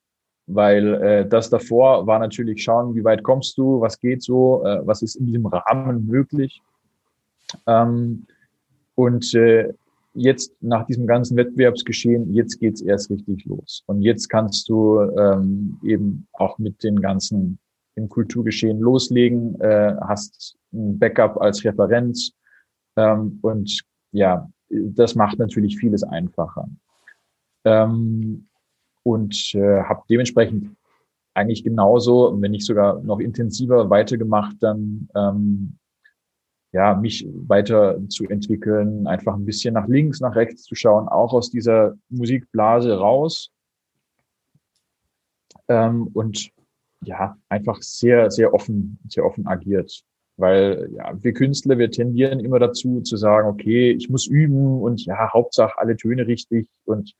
Weil 0.47 0.93
äh, 1.03 1.27
das 1.27 1.49
davor 1.49 2.07
war 2.07 2.19
natürlich 2.19 2.63
schauen, 2.63 2.95
wie 2.95 3.03
weit 3.03 3.21
kommst 3.21 3.57
du, 3.57 3.81
was 3.81 3.99
geht 3.99 4.23
so, 4.23 4.63
äh, 4.65 4.79
was 4.87 5.01
ist 5.01 5.15
in 5.15 5.25
diesem 5.25 5.45
Rahmen 5.45 6.07
möglich. 6.07 6.61
Ähm, 7.65 8.25
und 8.95 9.33
äh, 9.35 9.73
jetzt 10.17 10.51
nach 10.61 10.85
diesem 10.85 11.07
ganzen 11.07 11.37
Wettbewerbsgeschehen, 11.37 12.33
jetzt 12.33 12.59
geht's 12.59 12.81
erst 12.81 13.09
richtig 13.09 13.45
los. 13.45 13.83
Und 13.85 14.01
jetzt 14.01 14.27
kannst 14.29 14.67
du 14.69 15.01
ähm, 15.01 15.79
eben 15.83 16.27
auch 16.33 16.57
mit 16.57 16.83
den 16.83 16.99
ganzen 16.99 17.59
im 17.95 18.09
Kulturgeschehen 18.09 18.79
loslegen, 18.79 19.59
äh, 19.59 19.95
hast 20.01 20.55
ein 20.71 20.99
Backup 20.99 21.41
als 21.41 21.63
Referenz 21.65 22.31
ähm, 22.95 23.39
und 23.41 23.81
ja, 24.11 24.49
das 24.69 25.15
macht 25.15 25.39
natürlich 25.39 25.77
vieles 25.77 26.03
einfacher. 26.03 26.69
Ähm, 27.65 28.47
und 29.03 29.55
äh, 29.55 29.81
habe 29.83 30.03
dementsprechend 30.09 30.75
eigentlich 31.33 31.63
genauso, 31.63 32.35
wenn 32.41 32.51
nicht 32.51 32.65
sogar 32.65 33.01
noch 33.03 33.19
intensiver 33.19 33.89
weitergemacht, 33.89 34.57
dann 34.59 35.07
ähm, 35.15 35.77
ja, 36.77 36.93
mich 36.93 37.27
weiter 37.47 37.97
zu 38.07 38.25
entwickeln, 38.25 39.07
einfach 39.07 39.33
ein 39.33 39.45
bisschen 39.45 39.73
nach 39.73 39.87
links, 39.87 40.19
nach 40.19 40.35
rechts 40.35 40.61
zu 40.61 40.75
schauen, 40.75 41.07
auch 41.07 41.33
aus 41.33 41.49
dieser 41.49 41.95
Musikblase 42.09 42.95
raus. 42.95 43.49
Ähm, 45.67 46.07
und 46.13 46.51
ja, 47.03 47.35
einfach 47.49 47.81
sehr, 47.81 48.29
sehr 48.29 48.53
offen, 48.53 48.99
sehr 49.09 49.25
offen 49.25 49.47
agiert. 49.47 50.03
Weil 50.35 50.91
ja, 50.95 51.11
wir 51.23 51.33
Künstler, 51.33 51.79
wir 51.79 51.89
tendieren 51.89 52.39
immer 52.41 52.59
dazu 52.59 53.01
zu 53.01 53.17
sagen, 53.17 53.49
okay, 53.49 53.89
ich 53.89 54.07
muss 54.09 54.27
üben 54.27 54.79
und 54.79 55.03
ja, 55.03 55.33
Hauptsache 55.33 55.79
alle 55.79 55.97
Töne 55.97 56.27
richtig 56.27 56.69
und 56.85 57.15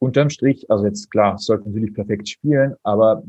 unterm 0.00 0.28
Strich, 0.28 0.70
also 0.70 0.84
jetzt 0.84 1.10
klar, 1.10 1.36
es 1.36 1.46
sollte 1.46 1.66
natürlich 1.70 1.94
perfekt 1.94 2.28
spielen, 2.28 2.74
aber 2.82 3.22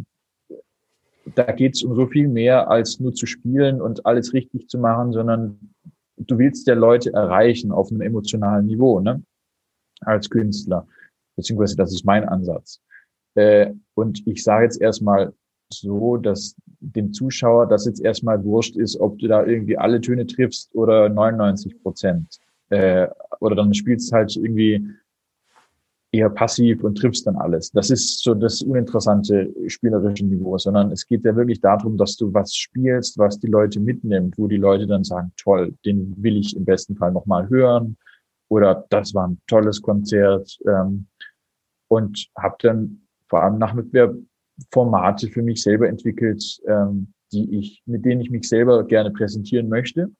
da 1.35 1.51
geht 1.51 1.75
es 1.75 1.83
um 1.83 1.95
so 1.95 2.07
viel 2.07 2.27
mehr 2.27 2.69
als 2.69 2.99
nur 2.99 3.13
zu 3.13 3.25
spielen 3.25 3.81
und 3.81 4.05
alles 4.05 4.33
richtig 4.33 4.67
zu 4.67 4.77
machen, 4.77 5.13
sondern 5.13 5.73
du 6.17 6.37
willst 6.37 6.67
ja 6.67 6.73
Leute 6.73 7.13
erreichen 7.13 7.71
auf 7.71 7.91
einem 7.91 8.01
emotionalen 8.01 8.65
Niveau, 8.65 8.99
ne? 8.99 9.23
Als 10.01 10.29
Künstler. 10.29 10.87
Beziehungsweise 11.35 11.75
das 11.75 11.93
ist 11.93 12.05
mein 12.05 12.27
Ansatz. 12.27 12.81
Äh, 13.35 13.73
und 13.95 14.25
ich 14.27 14.43
sage 14.43 14.65
jetzt 14.65 14.81
erstmal 14.81 15.33
so, 15.71 16.17
dass 16.17 16.55
dem 16.79 17.13
Zuschauer 17.13 17.67
das 17.67 17.85
jetzt 17.85 18.01
erstmal 18.01 18.43
wurscht 18.43 18.75
ist, 18.75 18.99
ob 18.99 19.17
du 19.19 19.27
da 19.27 19.45
irgendwie 19.45 19.77
alle 19.77 20.01
Töne 20.01 20.27
triffst 20.27 20.75
oder 20.75 21.09
99 21.09 21.81
Prozent. 21.81 22.37
Äh, 22.69 23.07
oder 23.39 23.55
dann 23.55 23.73
spielst 23.73 24.11
halt 24.11 24.35
irgendwie 24.35 24.87
eher 26.13 26.29
passiv 26.29 26.83
und 26.83 26.95
triffst 26.95 27.25
dann 27.25 27.35
alles. 27.35 27.71
Das 27.71 27.89
ist 27.89 28.21
so 28.21 28.35
das 28.35 28.61
uninteressante 28.61 29.51
spielerische 29.67 30.25
Niveau, 30.25 30.57
sondern 30.59 30.91
es 30.91 31.07
geht 31.07 31.25
ja 31.25 31.35
wirklich 31.35 31.59
darum, 31.59 31.97
dass 31.97 32.15
du 32.15 32.31
was 32.33 32.53
spielst, 32.55 33.17
was 33.17 33.39
die 33.39 33.47
Leute 33.47 33.79
mitnimmt, 33.79 34.37
wo 34.37 34.47
die 34.47 34.57
Leute 34.57 34.85
dann 34.85 35.03
sagen, 35.03 35.33
toll, 35.37 35.73
den 35.85 36.13
will 36.17 36.37
ich 36.37 36.55
im 36.55 36.65
besten 36.65 36.95
Fall 36.95 37.11
nochmal 37.11 37.49
hören 37.49 37.97
oder 38.47 38.85
das 38.89 39.15
war 39.15 39.27
ein 39.27 39.41
tolles 39.47 39.81
Konzert 39.81 40.59
ähm, 40.67 41.07
und 41.87 42.27
habe 42.37 42.55
dann 42.59 43.01
vor 43.27 43.41
allem 43.41 43.57
nach 43.57 43.75
Formate 44.71 45.27
für 45.29 45.41
mich 45.41 45.63
selber 45.63 45.89
entwickelt, 45.89 46.61
ähm, 46.67 47.11
die 47.31 47.57
ich, 47.57 47.81
mit 47.87 48.05
denen 48.05 48.21
ich 48.21 48.29
mich 48.29 48.47
selber 48.47 48.85
gerne 48.85 49.09
präsentieren 49.09 49.67
möchte 49.67 50.11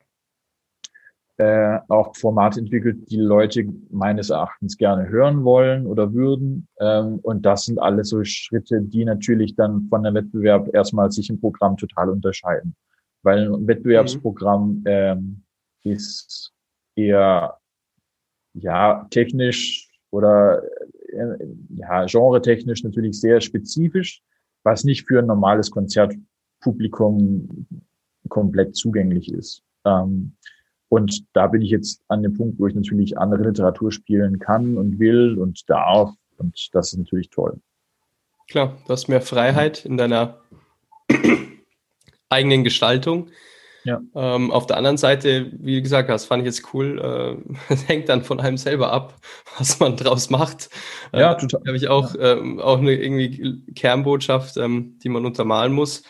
äh, 1.38 1.80
auch 1.88 2.16
Formate 2.16 2.60
entwickelt, 2.60 3.10
die 3.10 3.18
Leute 3.18 3.66
meines 3.90 4.30
Erachtens 4.30 4.78
gerne 4.78 5.10
hören 5.10 5.44
wollen 5.44 5.88
oder 5.88 6.14
würden. 6.14 6.68
Ähm, 6.80 7.20
und 7.24 7.44
das 7.44 7.66
sind 7.66 7.80
alles 7.80 8.10
so 8.10 8.24
Schritte, 8.24 8.82
die 8.82 9.04
natürlich 9.04 9.56
dann 9.56 9.88
von 9.90 10.04
der 10.04 10.14
Wettbewerb 10.14 10.74
erstmal 10.74 11.12
sich 11.12 11.30
im 11.30 11.40
Programm 11.40 11.76
total 11.78 12.10
unterscheiden. 12.10 12.76
Weil 13.24 13.52
ein 13.52 13.68
Wettbewerbsprogramm 13.68 14.80
mhm. 14.80 14.84
ähm, 14.86 15.44
ist 15.84 16.54
eher 16.96 17.58
ja 18.54 19.08
technisch 19.10 19.90
oder 20.12 20.62
äh, 21.08 21.48
ja 21.76 22.06
genre-technisch 22.06 22.84
natürlich 22.84 23.20
sehr 23.20 23.42
spezifisch, 23.42 24.22
was 24.64 24.84
nicht 24.84 25.08
für 25.08 25.20
ein 25.20 25.26
normales 25.26 25.72
Konzertpublikum 25.72 27.66
komplett 28.30 28.76
zugänglich 28.76 29.32
ist. 29.34 29.64
Ähm, 29.86 30.36
und 30.94 31.26
da 31.34 31.48
bin 31.48 31.64
ich 31.64 31.72
jetzt 31.72 32.04
an 32.08 32.22
dem 32.22 32.36
Punkt, 32.36 32.60
wo 32.60 32.68
ich 32.68 32.76
natürlich 32.76 33.18
andere 33.18 33.46
Literatur 33.46 33.92
spielen 33.92 34.38
kann 34.38 34.78
und 34.78 35.00
will 35.00 35.40
und 35.40 35.68
darf. 35.68 36.12
Und 36.38 36.70
das 36.72 36.94
ist 36.94 37.00
natürlich 37.00 37.32
toll. 37.32 37.60
Klar, 38.48 38.78
du 38.86 38.94
hast 38.94 39.08
mehr 39.08 39.22
Freiheit 39.22 39.86
in 39.86 39.98
deiner 39.98 40.38
eigenen 42.30 42.64
Gestaltung. 42.64 43.30
Ja. 43.86 44.02
Ähm, 44.14 44.52
auf 44.52 44.68
der 44.68 44.78
anderen 44.78 44.98
Seite, 44.98 45.52
wie 45.58 45.78
du 45.78 45.82
gesagt 45.82 46.10
hast, 46.10 46.26
fand 46.26 46.44
ich 46.44 46.46
jetzt 46.46 46.76
cool, 46.76 47.02
äh, 47.02 47.54
es 47.74 47.88
hängt 47.88 48.08
dann 48.08 48.24
von 48.24 48.40
einem 48.40 48.58
selber 48.58 48.92
ab, 48.92 49.16
was 49.58 49.80
man 49.80 49.98
draus 49.98 50.30
macht. 50.30 50.70
Ja, 51.12 51.34
äh, 51.34 51.38
total. 51.38 51.62
Habe 51.66 51.78
ich 51.78 51.88
auch, 51.88 52.14
ja. 52.14 52.34
ähm, 52.34 52.60
auch 52.60 52.78
eine 52.78 52.94
irgendwie 52.94 53.64
Kernbotschaft, 53.74 54.58
ähm, 54.58 55.00
die 55.04 55.10
man 55.10 55.26
untermalen 55.26 55.74
muss. 55.74 56.04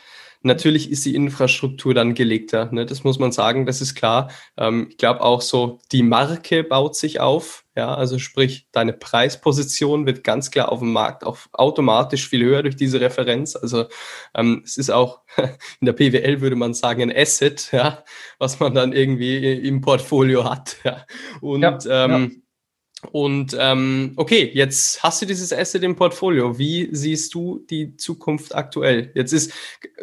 Natürlich 0.46 0.92
ist 0.92 1.06
die 1.06 1.16
Infrastruktur 1.16 1.94
dann 1.94 2.14
gelegter, 2.14 2.70
ne? 2.72 2.86
das 2.86 3.04
muss 3.06 3.18
man 3.18 3.32
sagen, 3.32 3.66
das 3.66 3.80
ist 3.80 3.96
klar. 3.96 4.30
Ähm, 4.58 4.88
ich 4.90 4.98
glaube 4.98 5.22
auch 5.22 5.42
so, 5.42 5.80
die 5.94 6.04
Marke 6.04 6.66
baut 6.66 6.98
sich 6.98 7.22
auf, 7.22 7.64
ja, 7.76 7.96
also 7.96 8.20
sprich, 8.20 8.68
deine 8.72 8.94
Preisposition 8.94 10.06
wird 10.06 10.24
ganz 10.24 10.52
klar 10.52 10.72
auf 10.72 10.80
dem 10.80 10.92
Markt 10.92 11.26
auch 11.26 11.38
automatisch 11.54 12.28
viel 12.28 12.44
höher 12.44 12.62
durch 12.62 12.76
diese 12.76 13.00
Referenz. 13.02 13.56
Also 13.56 13.86
ähm, 14.36 14.62
es 14.66 14.78
ist 14.78 14.92
auch 14.92 15.22
in 15.80 15.86
der 15.86 15.94
PWL 15.94 16.42
würde 16.42 16.56
man 16.56 16.74
sagen 16.74 17.02
ein 17.02 17.16
Asset, 17.16 17.72
ja, 17.72 18.04
was 18.38 18.60
man 18.60 18.76
dann 18.76 18.94
irgendwie 18.94 19.54
im 19.54 19.82
Portfolio 19.82 20.44
hat. 20.44 20.76
Ja. 20.84 21.06
Und 21.42 21.62
ja, 21.62 22.06
ähm, 22.06 22.12
ja 22.12 22.43
und 23.12 23.56
ähm, 23.60 24.14
okay, 24.16 24.50
jetzt 24.54 25.04
hast 25.04 25.22
du 25.22 25.26
dieses 25.26 25.52
Asset 25.54 25.84
im 25.84 25.96
Portfolio. 25.96 26.58
Wie 26.58 26.90
siehst 26.92 27.34
du 27.34 27.66
die 27.70 27.96
Zukunft 27.98 28.56
aktuell? 28.56 29.12
Jetzt 29.14 29.34
ist 29.34 29.54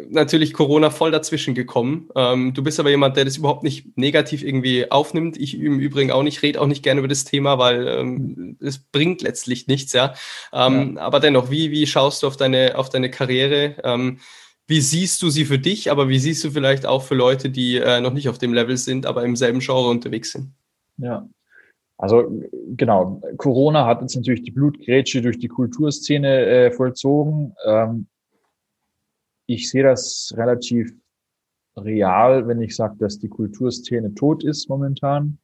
natürlich 0.09 0.53
Corona 0.53 0.89
voll 0.89 1.11
dazwischen 1.11 1.55
gekommen. 1.55 2.09
Ähm, 2.15 2.53
du 2.53 2.63
bist 2.63 2.79
aber 2.79 2.89
jemand, 2.89 3.17
der 3.17 3.25
das 3.25 3.37
überhaupt 3.37 3.63
nicht 3.63 3.97
negativ 3.97 4.43
irgendwie 4.43 4.89
aufnimmt. 4.91 5.37
Ich 5.37 5.59
im 5.59 5.79
Übrigen 5.79 6.11
auch 6.11 6.23
nicht, 6.23 6.41
rede 6.41 6.61
auch 6.61 6.67
nicht 6.67 6.83
gerne 6.83 6.99
über 6.99 7.07
das 7.07 7.25
Thema, 7.25 7.57
weil 7.57 7.87
ähm, 7.87 8.57
es 8.61 8.79
bringt 8.79 9.21
letztlich 9.21 9.67
nichts, 9.67 9.93
ja. 9.93 10.13
Ähm, 10.53 10.95
ja. 10.95 11.01
Aber 11.01 11.19
dennoch, 11.19 11.49
wie, 11.49 11.71
wie 11.71 11.87
schaust 11.87 12.23
du 12.23 12.27
auf 12.27 12.37
deine, 12.37 12.77
auf 12.77 12.89
deine 12.89 13.09
Karriere? 13.09 13.75
Ähm, 13.83 14.19
wie 14.67 14.81
siehst 14.81 15.21
du 15.21 15.29
sie 15.29 15.45
für 15.45 15.59
dich, 15.59 15.91
aber 15.91 16.07
wie 16.07 16.19
siehst 16.19 16.43
du 16.43 16.51
vielleicht 16.51 16.85
auch 16.85 17.03
für 17.03 17.15
Leute, 17.15 17.49
die 17.49 17.77
äh, 17.77 17.99
noch 17.99 18.13
nicht 18.13 18.29
auf 18.29 18.37
dem 18.37 18.53
Level 18.53 18.77
sind, 18.77 19.05
aber 19.05 19.25
im 19.25 19.35
selben 19.35 19.59
Genre 19.59 19.89
unterwegs 19.89 20.31
sind? 20.31 20.51
Ja, 20.97 21.27
also 22.01 22.41
genau, 22.75 23.21
Corona 23.37 23.85
hat 23.85 24.01
jetzt 24.01 24.15
natürlich 24.15 24.41
die 24.41 24.49
Blutgrätsche 24.49 25.21
durch 25.21 25.37
die 25.37 25.47
Kulturszene 25.47 26.45
äh, 26.47 26.71
vollzogen. 26.71 27.53
Ähm, 27.63 28.07
ich 29.45 29.69
sehe 29.69 29.83
das 29.83 30.33
relativ 30.35 30.91
real, 31.77 32.47
wenn 32.47 32.59
ich 32.59 32.75
sage, 32.75 32.95
dass 32.97 33.19
die 33.19 33.29
Kulturszene 33.29 34.15
tot 34.15 34.43
ist 34.43 34.67
momentan. 34.67 35.37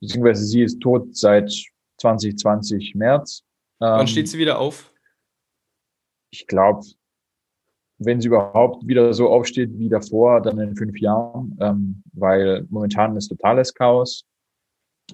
Beziehungsweise 0.00 0.44
sie 0.44 0.64
ist 0.64 0.80
tot 0.80 1.16
seit 1.16 1.52
2020 1.98 2.96
März. 2.96 3.44
Wann 3.78 4.00
ähm, 4.00 4.06
steht 4.08 4.26
sie 4.26 4.38
wieder 4.38 4.58
auf? 4.58 4.92
Ich 6.32 6.48
glaube, 6.48 6.84
wenn 7.98 8.20
sie 8.20 8.26
überhaupt 8.26 8.84
wieder 8.84 9.14
so 9.14 9.28
aufsteht 9.28 9.78
wie 9.78 9.88
davor, 9.88 10.42
dann 10.42 10.58
in 10.58 10.74
fünf 10.74 10.98
Jahren, 10.98 11.56
ähm, 11.60 12.02
weil 12.14 12.66
momentan 12.68 13.16
ist 13.16 13.28
totales 13.28 13.72
Chaos. 13.72 14.26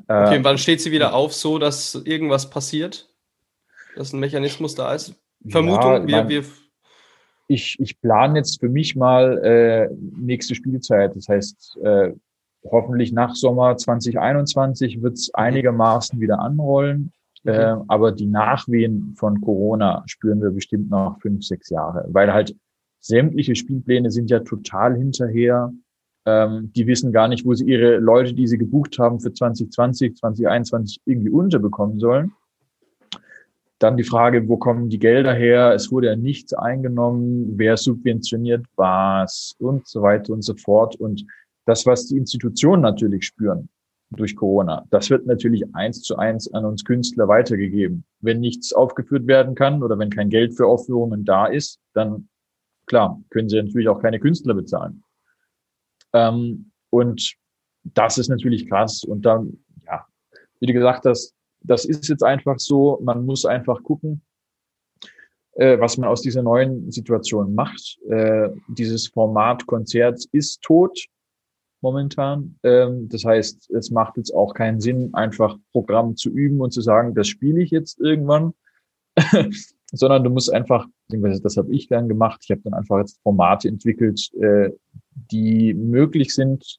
Äh, 0.09 0.26
okay, 0.26 0.38
wann 0.43 0.59
steht 0.59 0.80
sie 0.80 0.93
wieder 0.93 1.14
auf, 1.14 1.34
so 1.34 1.59
dass 1.59 1.95
irgendwas 1.95 2.51
passiert? 2.51 3.09
Dass 3.97 4.12
ein 4.12 4.20
Mechanismus 4.20 4.74
da 4.74 4.95
ist? 4.95 5.14
Vermutung, 5.49 6.09
ja, 6.09 6.28
wir, 6.28 6.28
wir 6.28 6.45
ich, 7.51 7.76
ich 7.80 8.01
plane 8.01 8.38
jetzt 8.38 8.61
für 8.61 8.68
mich 8.68 8.95
mal 8.95 9.38
äh, 9.38 9.88
nächste 10.16 10.55
Spielzeit. 10.55 11.16
Das 11.16 11.28
heißt, 11.28 11.78
äh, 11.82 12.12
hoffentlich 12.64 13.12
nach 13.12 13.34
Sommer 13.34 13.76
2021 13.76 15.03
wird 15.03 15.14
es 15.14 15.34
einigermaßen 15.34 16.20
wieder 16.20 16.38
anrollen. 16.38 17.12
Mhm. 17.43 17.51
Äh, 17.51 17.76
aber 17.88 18.12
die 18.12 18.26
Nachwehen 18.26 19.14
von 19.16 19.41
Corona 19.41 20.05
spüren 20.07 20.41
wir 20.41 20.51
bestimmt 20.51 20.91
noch 20.91 21.18
fünf, 21.20 21.45
sechs 21.45 21.70
Jahre, 21.70 22.07
weil 22.09 22.32
halt 22.32 22.55
sämtliche 23.01 23.57
Spielpläne 23.57 24.12
sind 24.12 24.30
ja 24.30 24.41
total 24.41 24.97
hinterher. 24.97 25.72
Ähm, 26.26 26.70
die 26.74 26.86
wissen 26.86 27.12
gar 27.12 27.28
nicht, 27.28 27.46
wo 27.46 27.54
sie 27.54 27.64
ihre 27.64 27.96
Leute, 27.96 28.34
die 28.34 28.46
sie 28.46 28.58
gebucht 28.58 28.98
haben 28.98 29.20
für 29.20 29.32
2020, 29.32 30.16
2021 30.16 31.00
irgendwie 31.04 31.30
unterbekommen 31.30 31.98
sollen. 31.98 32.32
Dann 33.78 33.96
die 33.96 34.04
Frage, 34.04 34.46
wo 34.46 34.58
kommen 34.58 34.90
die 34.90 34.98
Gelder 34.98 35.32
her? 35.32 35.72
Es 35.72 35.90
wurde 35.90 36.08
ja 36.08 36.16
nichts 36.16 36.52
eingenommen, 36.52 37.54
wer 37.56 37.78
subventioniert 37.78 38.66
was 38.76 39.56
und 39.58 39.86
so 39.86 40.02
weiter 40.02 40.34
und 40.34 40.42
so 40.42 40.54
fort. 40.54 40.96
Und 40.96 41.24
das, 41.64 41.86
was 41.86 42.06
die 42.06 42.18
Institutionen 42.18 42.82
natürlich 42.82 43.24
spüren 43.24 43.70
durch 44.10 44.36
Corona, 44.36 44.84
das 44.90 45.08
wird 45.08 45.26
natürlich 45.26 45.74
eins 45.74 46.02
zu 46.02 46.16
eins 46.16 46.52
an 46.52 46.66
uns 46.66 46.84
Künstler 46.84 47.28
weitergegeben. 47.28 48.04
Wenn 48.20 48.40
nichts 48.40 48.74
aufgeführt 48.74 49.26
werden 49.26 49.54
kann 49.54 49.82
oder 49.82 49.98
wenn 49.98 50.10
kein 50.10 50.28
Geld 50.28 50.54
für 50.54 50.66
Aufführungen 50.66 51.24
da 51.24 51.46
ist, 51.46 51.78
dann 51.94 52.28
klar, 52.84 53.22
können 53.30 53.48
sie 53.48 53.62
natürlich 53.62 53.88
auch 53.88 54.02
keine 54.02 54.20
Künstler 54.20 54.52
bezahlen. 54.52 55.02
Ähm, 56.12 56.70
und 56.90 57.34
das 57.84 58.18
ist 58.18 58.28
natürlich 58.28 58.68
krass. 58.68 59.04
Und 59.04 59.22
dann, 59.22 59.64
ja, 59.86 60.06
wie 60.61 60.66
du 60.66 60.72
gesagt 60.72 61.04
hast, 61.06 61.34
das 61.62 61.84
ist 61.84 62.08
jetzt 62.08 62.22
einfach 62.22 62.58
so, 62.58 62.98
man 63.02 63.24
muss 63.24 63.44
einfach 63.44 63.82
gucken, 63.82 64.22
äh, 65.54 65.78
was 65.78 65.98
man 65.98 66.08
aus 66.08 66.22
dieser 66.22 66.42
neuen 66.42 66.90
Situation 66.90 67.54
macht. 67.54 67.98
Äh, 68.08 68.50
dieses 68.68 69.08
Format 69.08 69.66
Konzert 69.66 70.24
ist 70.32 70.62
tot 70.62 71.06
momentan. 71.82 72.58
Ähm, 72.62 73.08
das 73.08 73.24
heißt, 73.24 73.70
es 73.70 73.90
macht 73.90 74.16
jetzt 74.16 74.34
auch 74.34 74.54
keinen 74.54 74.80
Sinn, 74.80 75.11
einfach 75.14 75.56
Programm 75.72 76.16
zu 76.16 76.30
üben 76.30 76.61
und 76.61 76.72
zu 76.72 76.80
sagen, 76.80 77.14
das 77.14 77.28
spiele 77.28 77.62
ich 77.62 77.70
jetzt 77.70 78.00
irgendwann, 78.00 78.54
sondern 79.92 80.24
du 80.24 80.30
musst 80.30 80.52
einfach, 80.52 80.86
das 81.08 81.56
habe 81.56 81.74
ich 81.74 81.88
dann 81.88 82.08
gemacht, 82.08 82.40
ich 82.44 82.50
habe 82.50 82.62
dann 82.62 82.74
einfach 82.74 82.98
jetzt 82.98 83.20
Formate 83.22 83.68
entwickelt, 83.68 84.30
äh, 84.40 84.70
die 85.11 85.74
möglich 85.74 86.34
sind 86.34 86.78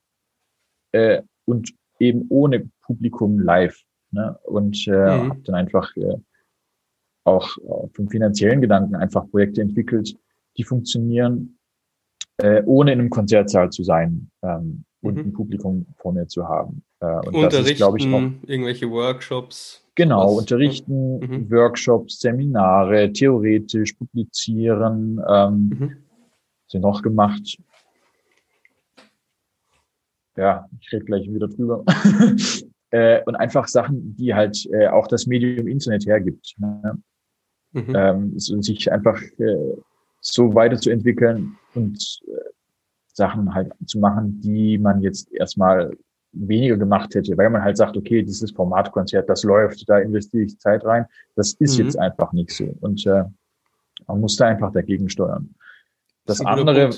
äh, 0.92 1.22
und 1.46 1.74
eben 2.00 2.26
ohne 2.30 2.70
Publikum 2.82 3.40
live. 3.40 3.78
Ne? 4.12 4.38
Und 4.44 4.88
äh, 4.88 4.92
mhm. 4.92 5.30
habe 5.30 5.42
dann 5.44 5.56
einfach 5.56 5.96
äh, 5.98 6.18
auch 7.24 7.58
äh, 7.58 7.88
vom 7.94 8.10
finanziellen 8.10 8.62
Gedanken 8.62 8.96
einfach 8.96 9.30
Projekte 9.30 9.62
entwickelt, 9.62 10.16
die 10.58 10.64
funktionieren, 10.64 11.58
äh, 12.38 12.64
ohne 12.66 12.94
in 12.94 13.00
einem 13.00 13.10
Konzertsaal 13.10 13.70
zu 13.70 13.84
sein 13.84 14.30
ähm, 14.42 14.84
und 15.02 15.16
mhm. 15.16 15.22
ein 15.22 15.34
Publikum 15.34 15.86
vor 15.98 16.14
mir 16.14 16.28
zu 16.28 16.48
haben. 16.48 16.84
Äh, 17.00 17.06
und 17.06 17.28
Unterrichten, 17.28 17.50
das 17.50 17.72
ist, 17.72 17.78
glaube 17.78 17.98
ich, 18.00 18.08
auch, 18.08 18.22
irgendwelche 18.48 18.90
Workshops. 18.90 19.86
Genau, 19.96 20.32
was? 20.32 20.40
unterrichten, 20.40 21.20
mhm. 21.20 21.52
Workshops, 21.52 22.20
Seminare, 22.20 23.12
theoretisch 23.12 23.94
publizieren, 23.94 25.22
ähm, 25.28 25.70
mhm. 25.80 25.98
sie 26.68 26.80
noch 26.80 27.02
gemacht. 27.02 27.58
Ja, 30.38 30.68
ich 30.80 30.92
rede 30.92 31.06
gleich 31.06 31.32
wieder 31.32 31.48
drüber. 31.48 31.84
äh, 32.92 33.22
und 33.26 33.36
einfach 33.36 33.68
Sachen, 33.68 34.16
die 34.16 34.34
halt 34.34 34.66
äh, 34.72 34.88
auch 34.88 35.08
das 35.08 35.28
Medium 35.28 35.68
Internet 35.68 36.06
hergibt. 36.06 36.56
Ne? 36.58 37.02
Mhm. 37.74 37.96
Ähm, 37.96 38.40
so, 38.40 38.62
sich 38.62 38.92
einfach 38.92 39.22
äh, 39.38 39.76
so 40.22 40.54
weiterzuentwickeln 40.54 41.58
und 41.74 42.20
äh, 42.28 42.50
Sachen 43.14 43.54
halt 43.54 43.74
zu 43.86 44.00
machen, 44.00 44.40
die 44.42 44.78
man 44.78 45.02
jetzt 45.02 45.32
erstmal 45.34 45.92
weniger 46.34 46.78
gemacht 46.78 47.14
hätte, 47.14 47.38
weil 47.38 47.50
man 47.50 47.62
halt 47.62 47.78
sagt, 47.78 47.98
okay, 47.98 48.24
dieses 48.24 48.52
Formatkonzert, 48.52 49.30
das 49.30 49.44
läuft, 49.44 49.88
da 49.90 50.00
investiere 50.00 50.46
ich 50.46 50.58
Zeit 50.60 50.86
rein. 50.86 51.06
Das 51.36 51.54
ist 51.54 51.78
mhm. 51.78 51.86
jetzt 51.86 52.00
einfach 52.00 52.32
nicht 52.32 52.52
so. 52.52 52.74
Und 52.80 53.06
äh, 53.06 53.26
man 54.08 54.22
muss 54.22 54.38
da 54.38 54.48
einfach 54.48 54.72
dagegen 54.72 55.10
steuern. 55.10 55.54
Das, 56.26 56.38
das 56.38 56.46
andere, 56.46 56.90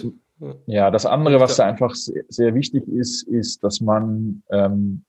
ja, 0.65 0.91
das 0.91 1.05
andere, 1.05 1.39
was 1.39 1.57
da 1.57 1.65
einfach 1.65 1.95
sehr, 1.95 2.23
sehr 2.27 2.55
wichtig 2.55 2.87
ist, 2.87 3.23
ist, 3.23 3.63
dass 3.63 3.81
man 3.81 4.43
ähm, 4.49 5.05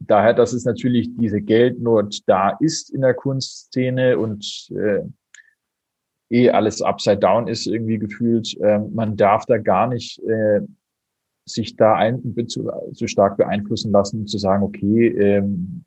daher, 0.00 0.34
dass 0.34 0.52
es 0.52 0.64
natürlich 0.64 1.10
diese 1.16 1.40
Geldnot 1.40 2.20
da 2.26 2.50
ist 2.60 2.90
in 2.90 3.02
der 3.02 3.14
Kunstszene 3.14 4.18
und 4.18 4.70
äh, 4.70 5.02
eh 6.30 6.50
alles 6.50 6.82
upside 6.82 7.18
down 7.18 7.48
ist 7.48 7.66
irgendwie 7.66 7.98
gefühlt. 7.98 8.56
Äh, 8.60 8.78
man 8.78 9.16
darf 9.16 9.46
da 9.46 9.58
gar 9.58 9.88
nicht 9.88 10.20
äh, 10.24 10.60
sich 11.44 11.76
da 11.76 11.94
ein, 11.94 12.22
zu, 12.48 12.70
zu 12.92 13.06
stark 13.06 13.36
beeinflussen 13.36 13.90
lassen, 13.90 14.26
zu 14.26 14.38
sagen, 14.38 14.62
okay, 14.62 15.08
ähm, 15.08 15.84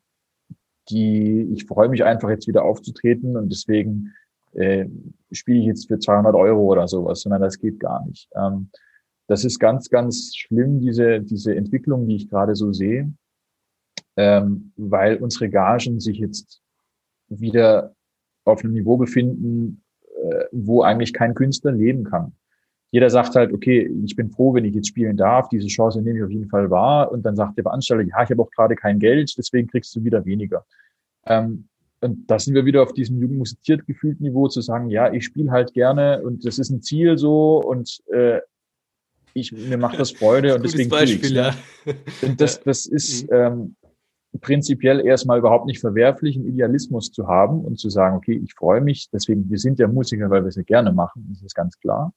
die, 0.90 1.48
ich 1.52 1.66
freue 1.66 1.88
mich 1.88 2.04
einfach 2.04 2.28
jetzt 2.28 2.48
wieder 2.48 2.64
aufzutreten 2.64 3.36
und 3.36 3.50
deswegen 3.50 4.12
äh, 4.54 4.86
spiele 5.30 5.60
ich 5.60 5.66
jetzt 5.66 5.88
für 5.88 5.98
200 5.98 6.34
Euro 6.34 6.62
oder 6.62 6.88
sowas, 6.88 7.22
sondern 7.22 7.42
das 7.42 7.58
geht 7.58 7.80
gar 7.80 8.04
nicht. 8.06 8.28
Ähm, 8.34 8.70
das 9.28 9.44
ist 9.44 9.58
ganz, 9.58 9.88
ganz 9.88 10.34
schlimm, 10.34 10.80
diese, 10.80 11.20
diese 11.20 11.54
Entwicklung, 11.54 12.06
die 12.06 12.16
ich 12.16 12.28
gerade 12.28 12.54
so 12.54 12.72
sehe 12.72 13.12
ähm, 14.16 14.72
weil 14.76 15.16
unsere 15.16 15.48
Gagen 15.48 16.00
sich 16.00 16.18
jetzt 16.18 16.62
wieder 17.28 17.94
auf 18.44 18.62
einem 18.62 18.74
Niveau 18.74 18.96
befinden, 18.96 19.82
äh, 20.22 20.44
wo 20.52 20.82
eigentlich 20.82 21.12
kein 21.12 21.34
Künstler 21.34 21.72
leben 21.72 22.04
kann. 22.04 22.32
Jeder 22.90 23.08
sagt 23.08 23.34
halt, 23.36 23.54
okay, 23.54 23.90
ich 24.04 24.16
bin 24.16 24.30
froh, 24.30 24.52
wenn 24.52 24.66
ich 24.66 24.74
jetzt 24.74 24.88
spielen 24.88 25.16
darf, 25.16 25.48
diese 25.48 25.68
Chance 25.68 26.02
nehme 26.02 26.18
ich 26.18 26.24
auf 26.24 26.30
jeden 26.30 26.50
Fall 26.50 26.70
wahr. 26.70 27.10
Und 27.10 27.24
dann 27.24 27.36
sagt 27.36 27.56
der 27.56 27.64
Veranstalter, 27.64 28.02
ja, 28.04 28.22
ich 28.22 28.30
habe 28.30 28.42
auch 28.42 28.50
gerade 28.50 28.76
kein 28.76 28.98
Geld, 28.98 29.32
deswegen 29.38 29.68
kriegst 29.68 29.96
du 29.96 30.04
wieder 30.04 30.26
weniger. 30.26 30.66
Ähm, 31.24 31.68
und 32.02 32.28
da 32.30 32.38
sind 32.38 32.54
wir 32.54 32.64
wieder 32.64 32.82
auf 32.82 32.92
diesem 32.92 33.20
jung 33.20 33.36
musiziert 33.36 33.86
gefühlten 33.86 34.24
Niveau 34.24 34.48
zu 34.48 34.60
sagen, 34.60 34.90
ja, 34.90 35.12
ich 35.12 35.24
spiele 35.24 35.52
halt 35.52 35.72
gerne 35.72 36.20
und 36.22 36.44
das 36.44 36.58
ist 36.58 36.70
ein 36.70 36.82
Ziel 36.82 37.16
so 37.16 37.62
und 37.62 38.02
äh, 38.12 38.40
ich, 39.34 39.52
mir 39.52 39.78
macht 39.78 39.98
das 39.98 40.10
Freude 40.10 40.48
das 40.48 40.56
und 40.58 40.64
deswegen 40.64 40.90
Beispiel, 40.90 41.20
ich's, 41.20 41.30
ne? 41.30 41.54
ja. 41.86 41.94
Und 42.22 42.40
das, 42.40 42.60
das 42.60 42.86
ist, 42.86 43.30
mhm. 43.30 43.36
ähm, 43.36 43.76
prinzipiell 44.40 45.06
erstmal 45.06 45.38
überhaupt 45.38 45.66
nicht 45.66 45.80
verwerflich, 45.80 46.36
einen 46.36 46.46
Idealismus 46.46 47.12
zu 47.12 47.28
haben 47.28 47.60
und 47.60 47.78
zu 47.78 47.88
sagen, 47.88 48.16
okay, 48.16 48.40
ich 48.42 48.54
freue 48.54 48.80
mich, 48.80 49.08
deswegen, 49.10 49.48
wir 49.48 49.58
sind 49.58 49.78
ja 49.78 49.86
Musiker, 49.86 50.28
weil 50.30 50.42
wir 50.42 50.48
es 50.48 50.56
ja 50.56 50.62
gerne 50.62 50.92
machen, 50.92 51.28
das 51.32 51.42
ist 51.42 51.54
ganz 51.54 51.78
klar. 51.78 52.12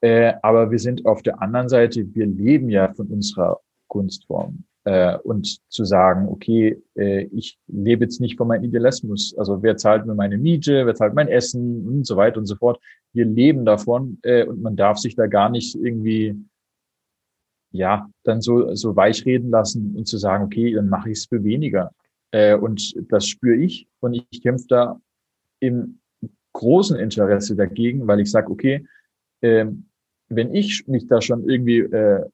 Äh, 0.00 0.32
aber 0.42 0.70
wir 0.70 0.78
sind 0.78 1.04
auf 1.04 1.22
der 1.22 1.42
anderen 1.42 1.68
Seite, 1.68 2.14
wir 2.14 2.26
leben 2.26 2.70
ja 2.70 2.92
von 2.94 3.08
unserer 3.08 3.60
Kunstform. 3.88 4.64
Äh, 4.84 5.18
und 5.18 5.60
zu 5.70 5.84
sagen, 5.84 6.26
okay, 6.28 6.82
äh, 6.96 7.24
ich 7.32 7.58
lebe 7.66 8.04
jetzt 8.04 8.20
nicht 8.20 8.38
von 8.38 8.48
meinem 8.48 8.64
Idealismus. 8.64 9.34
Also 9.36 9.62
wer 9.62 9.76
zahlt 9.76 10.06
mir 10.06 10.14
meine 10.14 10.38
Miete, 10.38 10.86
wer 10.86 10.94
zahlt 10.94 11.14
mein 11.14 11.28
Essen 11.28 11.86
und 11.86 12.06
so 12.06 12.16
weiter 12.16 12.38
und 12.38 12.46
so 12.46 12.56
fort. 12.56 12.80
Wir 13.12 13.26
leben 13.26 13.66
davon 13.66 14.18
äh, 14.22 14.46
und 14.46 14.62
man 14.62 14.76
darf 14.76 14.98
sich 14.98 15.16
da 15.16 15.26
gar 15.26 15.50
nicht 15.50 15.74
irgendwie 15.74 16.34
ja, 17.72 18.10
dann 18.24 18.40
so, 18.40 18.74
so 18.74 18.96
weich 18.96 19.24
reden 19.24 19.50
lassen 19.50 19.94
und 19.96 20.06
zu 20.06 20.18
sagen, 20.18 20.44
okay, 20.44 20.72
dann 20.72 20.88
mache 20.88 21.10
ich 21.10 21.18
es 21.18 21.26
für 21.26 21.44
weniger. 21.44 21.92
Äh, 22.32 22.56
und 22.56 22.94
das 23.10 23.26
spüre 23.26 23.56
ich 23.56 23.88
und 24.00 24.14
ich 24.14 24.42
kämpfe 24.42 24.66
da 24.68 25.00
im 25.60 26.00
großen 26.52 26.96
Interesse 26.96 27.54
dagegen, 27.54 28.06
weil 28.06 28.20
ich 28.20 28.30
sage, 28.30 28.50
okay, 28.50 28.86
äh, 29.40 29.66
wenn 30.28 30.54
ich 30.54 30.86
mich 30.86 31.06
da 31.06 31.20
schon 31.20 31.48
irgendwie 31.48 31.78
äh, 31.78 32.24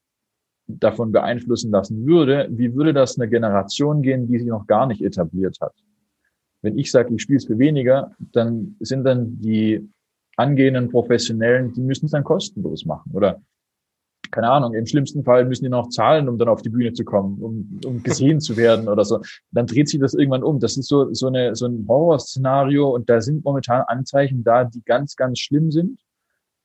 davon 0.66 1.12
beeinflussen 1.12 1.70
lassen 1.70 2.06
würde, 2.06 2.48
wie 2.50 2.74
würde 2.74 2.92
das 2.92 3.18
eine 3.18 3.28
Generation 3.28 4.02
gehen, 4.02 4.26
die 4.26 4.38
sich 4.38 4.48
noch 4.48 4.66
gar 4.66 4.86
nicht 4.86 5.02
etabliert 5.02 5.58
hat? 5.60 5.74
Wenn 6.62 6.78
ich 6.78 6.90
sage, 6.90 7.14
ich 7.14 7.22
spiele 7.22 7.38
es 7.38 7.46
für 7.46 7.58
weniger, 7.58 8.12
dann 8.32 8.76
sind 8.80 9.04
dann 9.04 9.40
die 9.40 9.88
angehenden 10.36 10.90
Professionellen, 10.90 11.72
die 11.72 11.80
müssen 11.80 12.06
es 12.06 12.12
dann 12.12 12.24
kostenlos 12.24 12.84
machen. 12.84 13.12
Oder 13.14 13.40
keine 14.30 14.50
Ahnung, 14.50 14.74
im 14.74 14.86
schlimmsten 14.86 15.22
Fall 15.24 15.44
müssen 15.44 15.64
die 15.64 15.70
noch 15.70 15.88
zahlen, 15.88 16.28
um 16.28 16.38
dann 16.38 16.48
auf 16.48 16.62
die 16.62 16.68
Bühne 16.68 16.92
zu 16.92 17.04
kommen, 17.04 17.40
um, 17.40 17.80
um 17.84 18.02
gesehen 18.02 18.40
zu 18.40 18.56
werden 18.56 18.88
oder 18.88 19.04
so. 19.04 19.20
Dann 19.52 19.66
dreht 19.66 19.88
sich 19.88 20.00
das 20.00 20.14
irgendwann 20.14 20.42
um. 20.42 20.58
Das 20.58 20.76
ist 20.76 20.88
so, 20.88 21.12
so, 21.14 21.28
eine, 21.28 21.54
so 21.54 21.66
ein 21.66 21.86
Horrorszenario 21.88 22.88
und 22.88 23.08
da 23.08 23.20
sind 23.20 23.44
momentan 23.44 23.82
Anzeichen 23.86 24.42
da, 24.42 24.64
die 24.64 24.82
ganz, 24.82 25.16
ganz 25.16 25.38
schlimm 25.38 25.70
sind. 25.70 26.00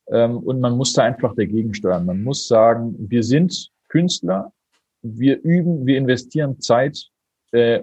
Ähm, 0.07 0.37
und 0.39 0.59
man 0.59 0.75
muss 0.75 0.93
da 0.93 1.03
einfach 1.03 1.35
dagegen 1.35 1.73
steuern. 1.73 2.05
Man 2.05 2.23
muss 2.23 2.47
sagen, 2.47 2.95
wir 2.97 3.23
sind 3.23 3.69
Künstler, 3.91 4.53
wir 5.01 5.41
üben, 5.41 5.85
wir 5.85 5.97
investieren 5.97 6.61
Zeit, 6.61 7.09
äh, 7.51 7.81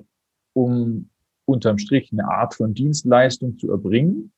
um 0.54 1.10
unterm 1.44 1.76
Strich 1.76 2.10
eine 2.12 2.26
Art 2.26 2.54
von 2.54 2.72
Dienstleistung 2.72 3.58
zu 3.58 3.70
erbringen. 3.70 4.32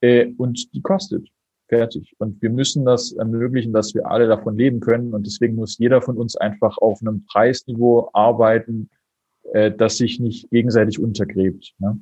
Äh, 0.00 0.32
und 0.36 0.74
die 0.74 0.82
kostet. 0.82 1.28
Fertig. 1.68 2.14
Und 2.18 2.42
wir 2.42 2.50
müssen 2.50 2.84
das 2.84 3.12
ermöglichen, 3.12 3.72
dass 3.72 3.94
wir 3.94 4.10
alle 4.10 4.26
davon 4.26 4.56
leben 4.56 4.80
können. 4.80 5.14
Und 5.14 5.26
deswegen 5.26 5.54
muss 5.54 5.78
jeder 5.78 6.02
von 6.02 6.16
uns 6.16 6.36
einfach 6.36 6.78
auf 6.78 7.00
einem 7.00 7.24
Preisniveau 7.26 8.10
arbeiten, 8.12 8.90
äh, 9.52 9.70
das 9.70 9.96
sich 9.98 10.18
nicht 10.18 10.50
gegenseitig 10.50 10.98
untergräbt. 10.98 11.74
Ne? 11.78 12.00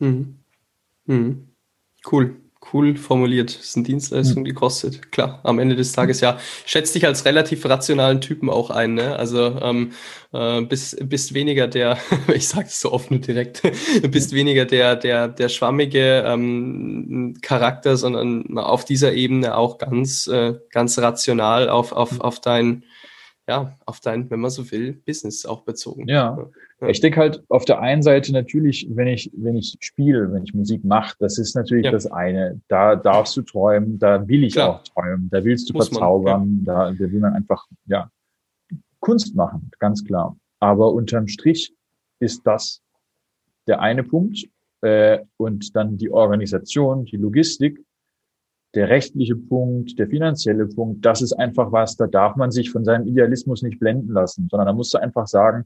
Mhm. 0.00 0.38
Mhm. 1.06 1.48
Cool 2.10 2.43
cool 2.72 2.96
formuliert. 2.96 3.56
Das 3.56 3.64
ist 3.64 3.76
eine 3.76 3.84
Dienstleistung, 3.84 4.38
hm. 4.38 4.44
die 4.44 4.52
kostet. 4.52 5.12
Klar, 5.12 5.40
am 5.42 5.58
Ende 5.58 5.76
des 5.76 5.92
Tages 5.92 6.20
ja. 6.20 6.38
Schätzt 6.66 6.94
dich 6.94 7.06
als 7.06 7.24
relativ 7.24 7.64
rationalen 7.66 8.20
Typen 8.20 8.50
auch 8.50 8.70
ein, 8.70 8.94
ne? 8.94 9.16
Also 9.16 9.60
ähm, 9.60 9.92
äh, 10.32 10.62
bist, 10.62 11.08
bist 11.08 11.34
weniger 11.34 11.66
der, 11.68 11.98
ich 12.34 12.48
sage 12.48 12.66
es 12.66 12.80
so 12.80 12.92
offen 12.92 13.16
und 13.16 13.26
direkt, 13.26 13.62
bist 14.10 14.32
weniger 14.32 14.64
der, 14.64 14.96
der, 14.96 15.28
der 15.28 15.48
schwammige 15.48 16.24
ähm, 16.26 17.36
Charakter, 17.42 17.96
sondern 17.96 18.58
auf 18.58 18.84
dieser 18.84 19.12
Ebene 19.12 19.56
auch 19.56 19.78
ganz, 19.78 20.26
äh, 20.26 20.54
ganz 20.70 20.98
rational 20.98 21.68
auf, 21.68 21.92
auf, 21.92 22.12
hm. 22.12 22.20
auf 22.20 22.40
dein, 22.40 22.84
ja, 23.46 23.76
auf 23.84 24.00
dein, 24.00 24.30
wenn 24.30 24.40
man 24.40 24.50
so 24.50 24.70
will, 24.70 24.92
Business 25.06 25.44
auch 25.44 25.62
bezogen. 25.62 26.08
Ja. 26.08 26.50
Ja. 26.84 26.90
Ich 26.90 27.00
denke 27.00 27.20
halt 27.20 27.42
auf 27.48 27.64
der 27.64 27.80
einen 27.80 28.02
Seite 28.02 28.32
natürlich, 28.32 28.86
wenn 28.90 29.08
ich, 29.08 29.30
wenn 29.36 29.56
ich 29.56 29.76
spiele, 29.80 30.32
wenn 30.32 30.44
ich 30.44 30.54
Musik 30.54 30.84
mache, 30.84 31.16
das 31.18 31.38
ist 31.38 31.54
natürlich 31.54 31.86
ja. 31.86 31.90
das 31.90 32.06
eine. 32.06 32.60
Da 32.68 32.96
darfst 32.96 33.36
du 33.36 33.42
träumen, 33.42 33.98
da 33.98 34.26
will 34.26 34.44
ich 34.44 34.54
Klar. 34.54 34.70
auch 34.70 34.82
träumen, 34.82 35.28
da 35.30 35.44
willst 35.44 35.68
du 35.68 35.74
Muss 35.74 35.88
verzaubern, 35.88 36.40
man, 36.40 36.64
ja. 36.64 36.90
da, 36.90 36.92
da 36.92 37.12
will 37.12 37.20
man 37.20 37.34
einfach, 37.34 37.66
ja, 37.86 38.10
Kunst 39.00 39.34
machen, 39.34 39.70
ganz 39.78 40.04
klar. 40.04 40.36
Aber 40.60 40.92
unterm 40.92 41.28
Strich 41.28 41.74
ist 42.20 42.46
das 42.46 42.80
der 43.66 43.80
eine 43.80 44.02
Punkt. 44.02 44.46
Äh, 44.80 45.20
und 45.38 45.74
dann 45.76 45.96
die 45.96 46.10
Organisation, 46.10 47.06
die 47.06 47.16
Logistik, 47.16 47.82
der 48.74 48.88
rechtliche 48.88 49.36
Punkt, 49.36 49.98
der 49.98 50.08
finanzielle 50.08 50.66
Punkt, 50.66 51.04
das 51.04 51.22
ist 51.22 51.32
einfach 51.32 51.72
was, 51.72 51.96
da 51.96 52.06
darf 52.06 52.36
man 52.36 52.50
sich 52.50 52.70
von 52.70 52.84
seinem 52.84 53.06
Idealismus 53.06 53.62
nicht 53.62 53.78
blenden 53.78 54.12
lassen, 54.12 54.48
sondern 54.50 54.66
da 54.66 54.72
musst 54.72 54.92
du 54.92 54.98
einfach 54.98 55.26
sagen, 55.26 55.64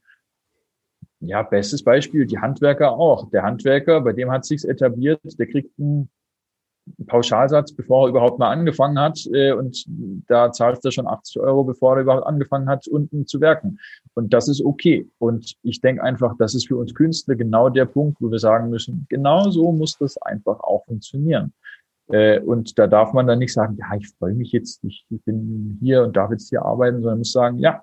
ja, 1.20 1.42
bestes 1.42 1.82
Beispiel, 1.82 2.26
die 2.26 2.38
Handwerker 2.38 2.92
auch. 2.92 3.30
Der 3.30 3.42
Handwerker, 3.42 4.00
bei 4.00 4.12
dem 4.12 4.30
hat 4.30 4.44
sich's 4.44 4.64
etabliert, 4.64 5.20
der 5.38 5.46
kriegt 5.46 5.78
einen 5.78 6.08
Pauschalsatz, 7.06 7.72
bevor 7.72 8.06
er 8.06 8.10
überhaupt 8.10 8.38
mal 8.38 8.50
angefangen 8.50 8.98
hat. 8.98 9.18
Äh, 9.32 9.52
und 9.52 9.84
da 10.28 10.52
zahlst 10.52 10.84
du 10.84 10.90
schon 10.90 11.06
80 11.06 11.40
Euro, 11.40 11.64
bevor 11.64 11.96
er 11.96 12.02
überhaupt 12.02 12.26
angefangen 12.26 12.68
hat, 12.68 12.86
unten 12.86 13.26
zu 13.26 13.40
werken. 13.40 13.78
Und 14.14 14.32
das 14.32 14.48
ist 14.48 14.64
okay. 14.64 15.08
Und 15.18 15.56
ich 15.62 15.80
denke 15.80 16.02
einfach, 16.02 16.34
das 16.38 16.54
ist 16.54 16.68
für 16.68 16.76
uns 16.76 16.94
Künstler 16.94 17.34
genau 17.34 17.68
der 17.68 17.86
Punkt, 17.86 18.20
wo 18.20 18.30
wir 18.30 18.38
sagen 18.38 18.70
müssen, 18.70 19.06
genau 19.08 19.50
so 19.50 19.72
muss 19.72 19.98
das 19.98 20.16
einfach 20.22 20.60
auch 20.60 20.84
funktionieren. 20.86 21.52
Äh, 22.08 22.40
und 22.40 22.78
da 22.78 22.86
darf 22.86 23.12
man 23.12 23.26
dann 23.26 23.38
nicht 23.38 23.52
sagen, 23.52 23.76
ja, 23.78 23.96
ich 23.98 24.08
freue 24.18 24.34
mich 24.34 24.52
jetzt, 24.52 24.82
ich 24.84 25.04
bin 25.08 25.78
hier 25.80 26.02
und 26.02 26.16
darf 26.16 26.30
jetzt 26.30 26.48
hier 26.48 26.62
arbeiten, 26.62 27.02
sondern 27.02 27.18
muss 27.18 27.32
sagen, 27.32 27.58
ja, 27.58 27.82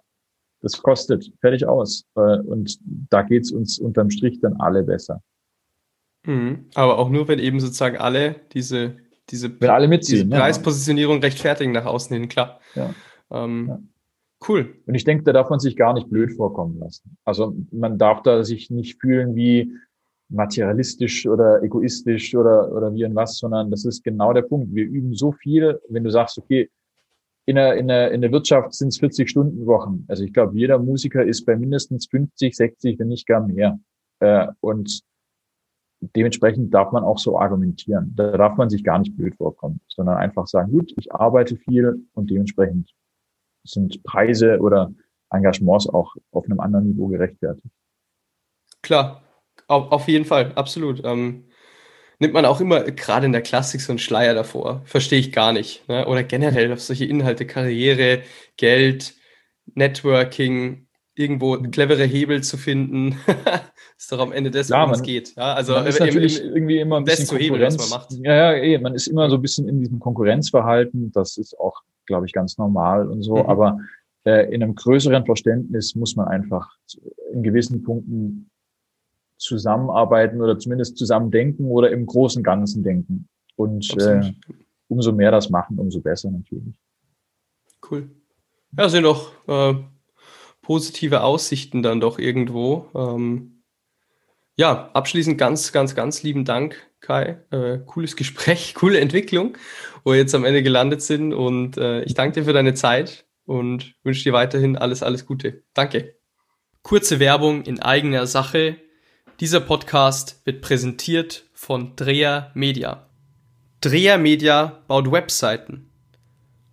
das 0.65 0.81
kostet, 0.81 1.31
fertig 1.41 1.67
aus. 1.67 2.05
Und 2.13 2.77
da 3.09 3.21
geht's 3.21 3.51
uns 3.51 3.79
unterm 3.79 4.09
Strich 4.09 4.39
dann 4.41 4.55
alle 4.59 4.83
besser. 4.83 5.21
Mhm. 6.25 6.65
Aber 6.73 6.97
auch 6.97 7.09
nur, 7.09 7.27
wenn 7.27 7.39
eben 7.39 7.59
sozusagen 7.59 7.97
alle 7.97 8.35
diese, 8.53 8.97
diese, 9.29 9.59
wenn 9.61 9.69
alle 9.69 9.87
mitziehen, 9.87 10.29
diese 10.29 10.39
Preispositionierung 10.39 11.17
ja. 11.17 11.21
rechtfertigen 11.21 11.71
nach 11.71 11.85
außen 11.85 12.15
hin, 12.15 12.27
klar. 12.27 12.59
Ja. 12.73 12.93
Ähm, 13.31 13.67
ja. 13.67 13.79
Cool. 14.47 14.75
Und 14.85 14.95
ich 14.95 15.03
denke, 15.03 15.23
da 15.23 15.33
darf 15.33 15.49
man 15.49 15.59
sich 15.59 15.75
gar 15.75 15.93
nicht 15.93 16.09
blöd 16.09 16.33
vorkommen 16.33 16.79
lassen. 16.79 17.17
Also 17.23 17.55
man 17.71 17.97
darf 17.97 18.21
da 18.23 18.43
sich 18.43 18.69
nicht 18.69 18.99
fühlen 18.99 19.35
wie, 19.35 19.71
materialistisch 20.29 21.27
oder 21.27 21.61
egoistisch 21.61 22.35
oder, 22.35 22.71
oder 22.71 22.93
wie 22.93 23.05
und 23.05 23.15
was, 23.15 23.37
sondern 23.37 23.69
das 23.69 23.85
ist 23.85 24.03
genau 24.03 24.33
der 24.33 24.41
Punkt. 24.41 24.73
Wir 24.73 24.85
üben 24.85 25.13
so 25.13 25.31
viel, 25.31 25.79
wenn 25.89 26.03
du 26.03 26.11
sagst, 26.11 26.37
okay, 26.37 26.69
in 27.45 27.55
der, 27.55 27.75
in 27.75 27.87
der, 27.87 28.11
in 28.11 28.21
der 28.21 28.31
Wirtschaft 28.31 28.73
sind 28.73 28.89
es 28.89 28.97
40 28.99 29.29
Stunden 29.29 29.65
Wochen. 29.65 30.05
Also 30.07 30.23
ich 30.23 30.33
glaube, 30.33 30.57
jeder 30.57 30.79
Musiker 30.79 31.23
ist 31.23 31.45
bei 31.45 31.55
mindestens 31.55 32.07
50, 32.07 32.55
60, 32.55 32.99
wenn 32.99 33.07
nicht 33.09 33.27
gar 33.27 33.45
mehr. 33.45 33.79
Äh, 34.19 34.47
und 34.61 35.01
dementsprechend 35.99 36.73
darf 36.73 36.91
man 36.91 37.03
auch 37.03 37.19
so 37.19 37.39
argumentieren. 37.39 38.13
Da 38.15 38.35
darf 38.37 38.57
man 38.57 38.69
sich 38.69 38.83
gar 38.83 38.99
nicht 38.99 39.15
blöd 39.15 39.35
vorkommen, 39.35 39.79
sondern 39.87 40.17
einfach 40.17 40.47
sagen, 40.47 40.71
gut, 40.71 40.93
ich 40.97 41.13
arbeite 41.13 41.55
viel 41.55 42.05
und 42.13 42.29
dementsprechend 42.29 42.91
sind 43.63 44.03
Preise 44.03 44.59
oder 44.59 44.93
Engagements 45.31 45.87
auch 45.87 46.15
auf 46.31 46.45
einem 46.45 46.59
anderen 46.59 46.87
Niveau 46.87 47.07
gerechtfertigt. 47.07 47.73
Klar, 48.81 49.23
auf, 49.67 49.91
auf 49.91 50.07
jeden 50.07 50.25
Fall, 50.25 50.51
absolut. 50.53 51.03
Ähm, 51.03 51.45
nimmt 52.19 52.33
man 52.33 52.45
auch 52.45 52.61
immer 52.61 52.81
gerade 52.81 53.25
in 53.25 53.31
der 53.31 53.41
Klassik 53.41 53.81
so 53.81 53.91
einen 53.91 53.99
Schleier 53.99 54.33
davor. 54.33 54.81
Verstehe 54.85 55.19
ich 55.19 55.31
gar 55.31 55.53
nicht. 55.53 55.87
Ne? 55.87 56.05
Oder 56.07 56.23
generell 56.23 56.71
auf 56.71 56.81
solche 56.81 57.05
Inhalte, 57.05 57.45
Karriere, 57.45 58.21
Geld, 58.57 59.15
Networking, 59.73 60.87
irgendwo 61.15 61.57
clevere 61.57 62.03
Hebel 62.03 62.43
zu 62.43 62.57
finden. 62.57 63.17
ist 63.97 64.11
doch 64.11 64.19
am 64.19 64.31
Ende 64.31 64.51
das, 64.51 64.69
worum 64.69 64.91
es 64.91 65.01
geht. 65.01 65.35
Ja, 65.35 65.53
also 65.53 65.73
man 65.73 65.87
ist 65.87 65.99
im, 65.99 66.05
natürlich 66.05 66.41
im, 66.41 66.55
irgendwie 66.55 66.79
immer 66.79 66.97
ein 66.97 67.05
bisschen 67.05 67.27
Konkurrenz. 67.27 67.53
Hebel, 67.53 67.67
was 67.67 67.89
man 67.89 67.99
macht. 67.99 68.11
Ja, 68.23 68.35
ja, 68.35 68.53
eh, 68.53 68.77
man 68.77 68.93
ist 68.93 69.07
immer 69.07 69.29
so 69.29 69.35
ein 69.37 69.41
bisschen 69.41 69.67
in 69.67 69.79
diesem 69.79 69.99
Konkurrenzverhalten. 69.99 71.11
Das 71.11 71.37
ist 71.37 71.57
auch, 71.57 71.81
glaube 72.05 72.25
ich, 72.25 72.33
ganz 72.33 72.57
normal 72.57 73.07
und 73.07 73.23
so. 73.23 73.35
Mhm. 73.37 73.45
Aber 73.45 73.79
äh, 74.25 74.53
in 74.53 74.61
einem 74.61 74.75
größeren 74.75 75.25
Verständnis 75.25 75.95
muss 75.95 76.15
man 76.15 76.27
einfach 76.27 76.69
in 77.31 77.43
gewissen 77.43 77.83
Punkten 77.83 78.49
zusammenarbeiten 79.45 80.41
oder 80.41 80.57
zumindest 80.59 80.97
zusammen 80.97 81.31
denken 81.31 81.65
oder 81.65 81.91
im 81.91 82.05
großen 82.05 82.43
Ganzen 82.43 82.83
denken. 82.83 83.27
Und 83.55 83.95
äh, 84.01 84.33
umso 84.87 85.11
mehr 85.11 85.31
das 85.31 85.49
machen, 85.49 85.79
umso 85.79 86.01
besser 86.01 86.31
natürlich. 86.31 86.75
Cool. 87.89 88.09
Ja, 88.77 88.89
sind 88.89 89.03
doch 89.03 89.31
äh, 89.47 89.75
positive 90.61 91.21
Aussichten 91.21 91.83
dann 91.83 92.01
doch 92.01 92.19
irgendwo. 92.19 92.89
Ähm, 92.93 93.63
ja, 94.57 94.89
abschließend 94.93 95.37
ganz, 95.37 95.71
ganz, 95.71 95.95
ganz 95.95 96.23
lieben 96.23 96.45
Dank, 96.45 96.89
Kai. 97.01 97.41
Äh, 97.51 97.79
cooles 97.85 98.15
Gespräch, 98.15 98.73
coole 98.75 98.99
Entwicklung, 98.99 99.57
wo 100.03 100.11
wir 100.11 100.17
jetzt 100.17 100.35
am 100.35 100.45
Ende 100.45 100.63
gelandet 100.63 101.01
sind. 101.01 101.33
Und 101.33 101.77
äh, 101.77 102.01
ich 102.03 102.13
danke 102.13 102.39
dir 102.39 102.45
für 102.45 102.53
deine 102.53 102.73
Zeit 102.73 103.25
und 103.45 103.95
wünsche 104.03 104.23
dir 104.23 104.33
weiterhin 104.33 104.77
alles, 104.77 105.03
alles 105.03 105.25
Gute. 105.25 105.63
Danke. 105.73 106.15
Kurze 106.81 107.19
Werbung 107.19 107.63
in 107.63 107.81
eigener 107.81 108.27
Sache. 108.27 108.77
Dieser 109.41 109.59
Podcast 109.59 110.39
wird 110.45 110.61
präsentiert 110.61 111.43
von 111.53 111.97
Dreher 111.97 112.51
Media. 112.53 113.05
Dreher 113.81 114.17
Media 114.17 114.79
baut 114.87 115.11
Webseiten. 115.11 115.89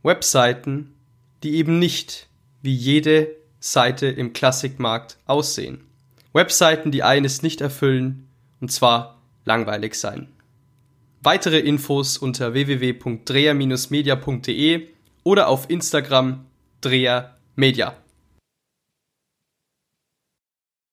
Webseiten, 0.04 0.94
die 1.42 1.56
eben 1.56 1.80
nicht 1.80 2.28
wie 2.62 2.72
jede 2.72 3.34
Seite 3.58 4.06
im 4.06 4.32
Klassikmarkt 4.32 5.18
aussehen. 5.26 5.88
Webseiten, 6.32 6.92
die 6.92 7.02
eines 7.02 7.42
nicht 7.42 7.60
erfüllen, 7.60 8.28
und 8.60 8.70
zwar 8.70 9.20
langweilig 9.44 9.96
sein. 9.96 10.28
Weitere 11.20 11.58
Infos 11.58 12.16
unter 12.16 12.54
www.dreher-media.de 12.54 14.86
oder 15.24 15.48
auf 15.48 15.68
Instagram 15.68 16.46
Dreher 16.80 17.34
Media. 17.56 17.96